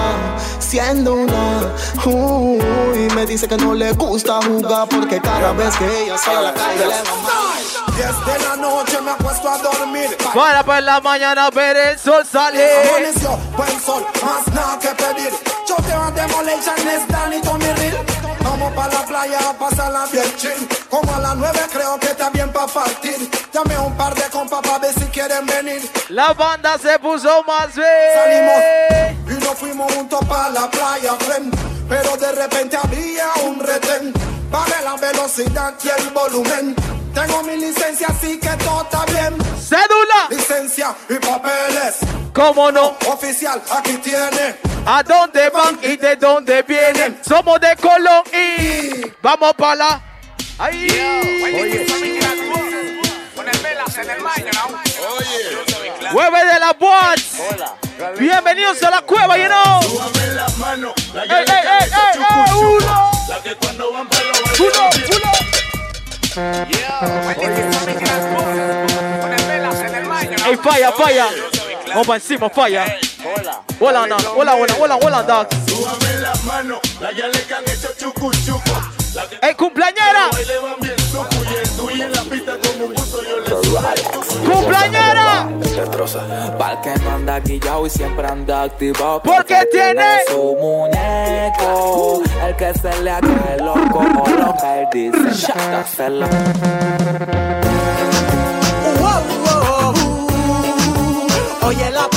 siendo 0.58 1.14
una. 1.14 1.72
Uy, 2.04 3.08
me 3.14 3.24
dice 3.26 3.48
que 3.48 3.56
no 3.56 3.74
le 3.74 3.92
gusta 3.92 4.40
jugar 4.42 4.88
porque 4.88 5.20
cada 5.20 5.52
vez 5.52 5.74
que 5.76 6.04
ella 6.04 6.18
sale 6.18 6.38
a 6.38 6.42
la 6.42 6.54
calle 6.54 6.86
le 6.86 6.86
va 6.86 7.16
mal. 7.22 7.62
10 7.96 8.06
de 8.26 8.48
la 8.48 8.56
noche 8.56 9.00
me 9.02 9.10
acuesto 9.10 9.48
a 9.48 9.58
dormir. 9.58 10.16
Para 10.34 10.62
por 10.62 10.82
la 10.82 11.00
mañana 11.00 11.50
ver 11.50 11.76
el 11.76 11.98
sol 11.98 12.24
salir. 12.24 12.62
Amaneció, 12.88 13.38
buen 13.56 13.80
sol, 13.80 14.06
más 14.22 14.46
nada 14.54 14.78
que 14.78 14.88
pedir. 14.88 15.51
Choteo 15.66 16.10
Demolition 16.10 16.88
es 16.88 17.08
Danny 17.08 17.40
Tommy 17.40 17.64
Real. 17.66 18.04
Vamos 18.42 18.72
pa' 18.74 18.88
la 18.88 19.02
playa 19.06 19.38
a 19.50 19.52
pasarla 19.52 20.06
bien 20.12 20.24
chill. 20.36 20.68
Como 20.90 21.14
a 21.14 21.18
las 21.20 21.36
9 21.36 21.58
creo 21.72 21.98
que 21.98 22.06
está 22.08 22.30
bien 22.30 22.52
pa' 22.52 22.66
partir. 22.66 23.30
Llamé 23.52 23.74
a 23.74 23.82
un 23.82 23.96
par 23.96 24.14
de 24.14 24.22
compas 24.30 24.60
pa' 24.62 24.78
ver 24.78 24.92
si 24.94 25.04
quieren 25.06 25.46
venir. 25.46 25.88
La 26.08 26.32
banda 26.34 26.76
se 26.78 26.98
puso 26.98 27.42
más 27.44 27.72
Salimos 27.74 28.60
bien. 28.90 29.26
y 29.28 29.44
nos 29.44 29.54
fuimos 29.58 29.92
juntos 29.94 30.20
pa' 30.28 30.48
la 30.50 30.68
playa, 30.70 31.14
friend. 31.20 31.54
Pero 31.88 32.16
de 32.16 32.32
repente 32.32 32.76
había 32.76 33.26
un 33.44 33.60
retén. 33.60 34.12
Bajé 34.50 34.82
la 34.84 34.96
velocidad 34.96 35.74
y 35.82 35.88
el 36.00 36.10
volumen. 36.10 36.74
Tengo 37.14 37.42
mi 37.42 37.56
licencia, 37.56 38.06
así 38.08 38.38
que 38.38 38.48
todo 38.64 38.82
está 38.82 39.04
bien. 39.06 39.36
Cédula. 39.60 40.28
Licencia 40.30 40.94
y 41.08 41.14
papeles. 41.14 41.96
¿Cómo 42.32 42.72
no? 42.72 42.96
Oficial, 43.06 43.62
aquí 43.70 43.98
tiene. 43.98 44.56
¿A 44.86 45.02
dónde 45.02 45.50
van 45.50 45.78
y 45.82 45.96
de 45.96 46.16
dónde 46.16 46.62
vienen? 46.62 47.20
Somos 47.26 47.60
de 47.60 47.76
Colón 47.76 48.22
y 48.32 49.12
vamos 49.20 49.52
para 49.54 49.74
la. 49.74 50.02
Ahí. 50.58 50.88
Hueve 56.14 56.44
de 56.46 56.58
la 56.60 56.72
boats. 56.72 57.36
Bienvenidos 58.18 58.82
a 58.82 58.90
la 58.90 59.02
cueva, 59.02 59.36
you 59.36 59.46
know. 59.46 59.80
Ey, 61.14 61.30
ey, 61.30 61.44
ey, 61.46 61.66
ey, 61.68 61.90
ey, 61.92 62.52
uno. 62.54 63.10
Uno, 64.58 64.90
uno. 65.08 65.41
Ey, 70.46 70.56
falla, 70.62 70.92
falla. 70.92 71.28
Vamos 71.88 72.06
para 72.06 72.16
encima, 72.16 72.48
falla. 72.48 72.96
Hola, 73.78 74.06
no. 74.06 74.16
Hola, 74.34 74.54
hola, 74.54 74.74
hola, 74.80 74.96
hola. 74.96 75.48
Súbame 75.66 76.20
las 76.20 76.42
manos, 76.44 76.80
la 77.00 77.12
ya 77.12 77.28
le 77.28 77.54
han 77.54 77.64
hecho 77.68 77.88
chucu 77.98 78.30
chucu. 78.46 78.70
¡Ey, 79.42 79.54
cumpleañera! 79.54 80.30
¡Cumpleañera! 84.52 85.48
Pa'l 86.58 86.80
que 86.82 86.94
no 87.02 87.10
anda 87.10 87.40
guillao 87.40 87.86
y 87.86 87.90
siempre 87.90 88.26
anda 88.26 88.62
activado 88.62 89.22
Porque 89.22 89.66
tiene- 89.70 90.18
su 90.28 90.56
muñeco. 90.60 92.22
El 92.46 92.56
que 92.56 92.72
se 92.74 93.02
le 93.02 93.10
haga 93.10 93.54
el 93.56 93.64
loco 93.64 93.98
o 93.98 94.28
lo 94.30 94.54
que 94.60 94.80
él 94.80 94.86
dice 94.92 95.46
Oye 101.66 101.90
la 101.90 102.08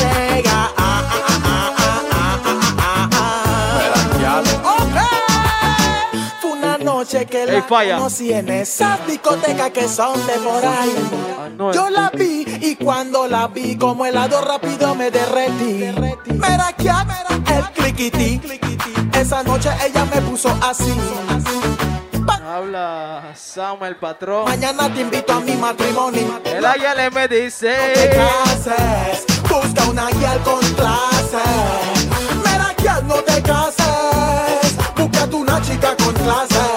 noche 7.05 7.25
que 7.27 7.45
la 7.45 7.61
conocí 7.67 8.33
en 8.33 8.49
esa 8.49 8.97
discoteca 9.07 9.69
que 9.69 9.87
son 9.87 10.15
de 10.25 10.33
por 10.39 10.65
ahí. 10.65 10.95
no, 11.55 11.71
Yo 11.71 11.89
la 11.91 12.09
vi 12.09 12.43
y 12.61 12.75
cuando 12.75 13.27
la 13.27 13.47
vi 13.47 13.77
como 13.77 14.07
helado 14.07 14.41
rápido 14.41 14.95
me 14.95 15.11
derretí. 15.11 15.93
Mira 16.25 16.73
que 16.73 16.89
el 17.53 17.69
cliquití. 17.73 18.41
Esa 19.13 19.43
noche 19.43 19.69
ella 19.85 20.05
me 20.05 20.19
puso 20.21 20.49
así. 20.63 20.93
Habla 22.27 23.33
Samuel 23.35 23.97
Patrón. 23.97 24.45
Mañana 24.45 24.91
te 24.91 25.01
invito 25.01 25.33
a 25.33 25.39
mi 25.41 25.55
matrimonio. 25.55 26.41
El 26.43 26.65
águila 26.65 27.09
me 27.11 27.27
te 27.27 27.41
dice. 27.41 27.75
cases, 28.15 29.25
busca 29.47 29.85
una 29.89 30.09
guial 30.09 30.39
con 30.41 30.59
clase. 30.73 31.43
Mira 32.43 32.73
guial, 32.77 33.07
no 33.07 33.15
te 33.15 33.41
cases, 33.43 34.75
búscate 34.95 35.35
una 35.35 35.61
chica 35.61 35.95
con 35.97 36.13
clase. 36.13 36.74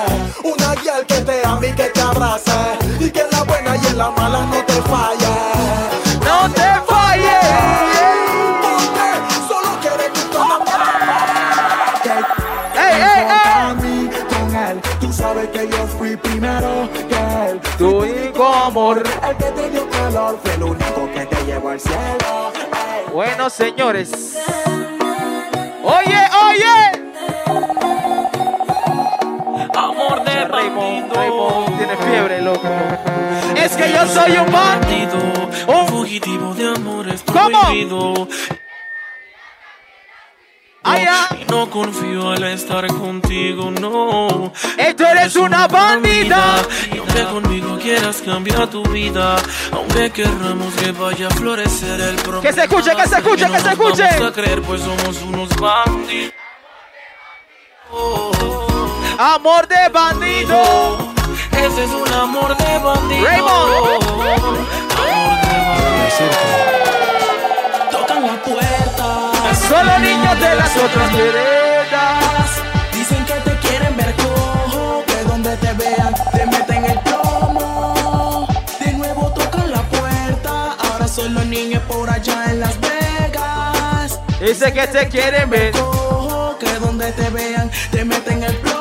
Abrace. 2.09 2.78
Y 2.98 3.11
que 3.11 3.20
en 3.20 3.30
la 3.30 3.42
buena 3.44 3.76
y 3.76 3.86
en 3.86 3.98
la 3.98 4.11
mala 4.11 4.40
no 4.46 4.64
te 4.64 4.82
falle. 4.82 5.34
¡No 6.24 6.50
te 6.52 6.68
falle! 6.86 7.38
Solo 9.48 9.70
quiere 9.80 10.06
que 10.12 10.20
tú 10.32 10.38
¡Ey, 12.74 13.02
ey, 13.02 14.11
con 14.28 14.56
él, 14.56 14.80
tú 15.00 15.12
sabes 15.12 15.48
que 15.48 15.68
yo 15.68 15.86
fui 15.98 16.16
primero 16.16 16.88
que 17.09 17.50
él. 17.50 17.61
Tu 17.76 17.98
único 17.98 18.46
amor. 18.46 19.02
El 19.28 19.36
que 19.36 19.50
te 19.50 19.70
dio 19.70 19.88
calor 19.90 20.38
fue 20.42 20.54
el 20.54 20.62
único 20.62 21.11
que 21.14 21.26
te 21.26 21.44
llevó 21.44 21.70
al 21.70 21.80
cielo. 21.80 22.52
Bueno, 23.12 23.50
señores. 23.50 24.36
Oye. 25.82 26.28
Fiebre, 32.11 32.42
loco. 32.42 32.68
Es 33.56 33.76
que 33.76 33.92
yo 33.92 34.06
soy 34.06 34.38
un 34.38 34.52
bandido. 34.52 35.18
Un 35.66 35.86
fugitivo 35.88 36.54
de 36.54 36.68
amores 36.68 37.22
¿Cómo? 37.26 38.28
Ay. 40.84 41.06
Y 41.40 41.44
no 41.50 41.68
confío 41.68 42.30
al 42.30 42.44
estar 42.44 42.86
contigo, 42.86 43.70
no. 43.70 44.52
Ey, 44.78 44.94
tú 44.94 45.04
eres 45.04 45.36
una 45.36 45.66
bandida. 45.68 46.62
Y 46.92 46.98
aunque 46.98 47.24
conmigo 47.24 47.78
quieras 47.78 48.22
cambiar 48.22 48.68
tu 48.68 48.82
vida, 48.84 49.36
aunque 49.72 50.11
querramos 50.11 50.72
que 50.74 50.92
vaya 50.92 51.26
a 51.26 51.30
florecer 51.30 52.00
el 52.00 52.16
problema. 52.16 52.42
Que 52.42 52.52
se 52.52 52.62
escuche, 52.62 52.96
que 52.96 53.06
se 53.06 53.16
escuche, 53.16 53.48
no 53.48 53.54
que 53.54 53.61
se 53.61 53.68
escuche. 53.70 54.09
Vamos 54.12 54.28
a 54.28 54.32
creer, 54.32 54.62
pues 54.62 54.80
somos 54.80 55.22
unos 55.22 55.48
bandidos. 55.56 56.32
Amor 59.18 59.66
de 59.68 59.88
bandido. 59.90 61.07
Ese 61.66 61.84
es 61.84 61.90
un 61.90 62.12
amor 62.12 62.56
de 62.56 62.78
bandido. 62.78 63.26
Raymond. 63.26 64.04
Amor 64.96 65.34
de 65.44 65.56
bandido. 65.68 66.38
Tocan 67.90 68.26
la 68.26 68.42
puerta. 68.42 69.06
Solo 69.68 69.98
niños 69.98 70.40
de 70.40 70.54
las 70.54 70.76
otras 70.76 71.12
veredas. 71.12 72.62
Dicen 72.92 73.24
que 73.26 73.34
te 73.34 73.56
quieren 73.59 73.96
ver 73.96 74.14
cojo, 74.14 75.04
que 75.06 75.24
donde 75.24 75.56
te 75.56 75.72
vean 75.74 76.14
te 76.32 76.46
meten 76.46 76.84
el 76.84 76.98
plomo. 77.00 78.48
De 78.80 78.92
nuevo 78.92 79.32
tocan 79.32 79.70
la 79.70 79.82
puerta, 79.82 80.76
ahora 80.78 81.09
son 81.09 81.34
los 81.34 81.44
niños 81.46 81.82
por 81.88 82.09
allá 82.09 82.46
en 82.50 82.61
Las 82.61 82.78
Vegas. 82.80 84.20
Dice 84.40 84.72
que 84.72 84.86
te 84.86 85.09
quieren 85.09 85.50
ver. 85.50 85.72
Cojo, 85.72 86.56
que 86.59 86.72
donde 86.74 87.12
te 87.12 87.28
vean 87.30 87.70
te 87.90 88.04
meten 88.04 88.42
el 88.44 88.56
plomo. 88.56 88.78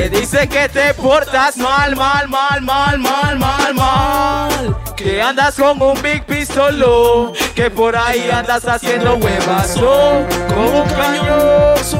Te 0.00 0.08
dice 0.08 0.48
que 0.48 0.66
te 0.66 0.94
portas 0.94 1.58
mal, 1.58 1.94
mal, 1.94 2.26
mal, 2.26 2.62
mal, 2.62 2.98
mal, 2.98 3.38
mal, 3.38 3.74
mal. 3.74 4.76
Que 4.96 5.20
andas 5.20 5.56
con 5.56 5.82
un 5.82 6.00
big 6.00 6.24
pistolo. 6.24 7.34
Que 7.54 7.70
por 7.70 7.94
ahí 7.94 8.30
andas 8.30 8.66
haciendo 8.66 9.16
huevas. 9.16 9.74
Con 9.74 10.74
un 10.74 10.88
cañón. 10.88 11.99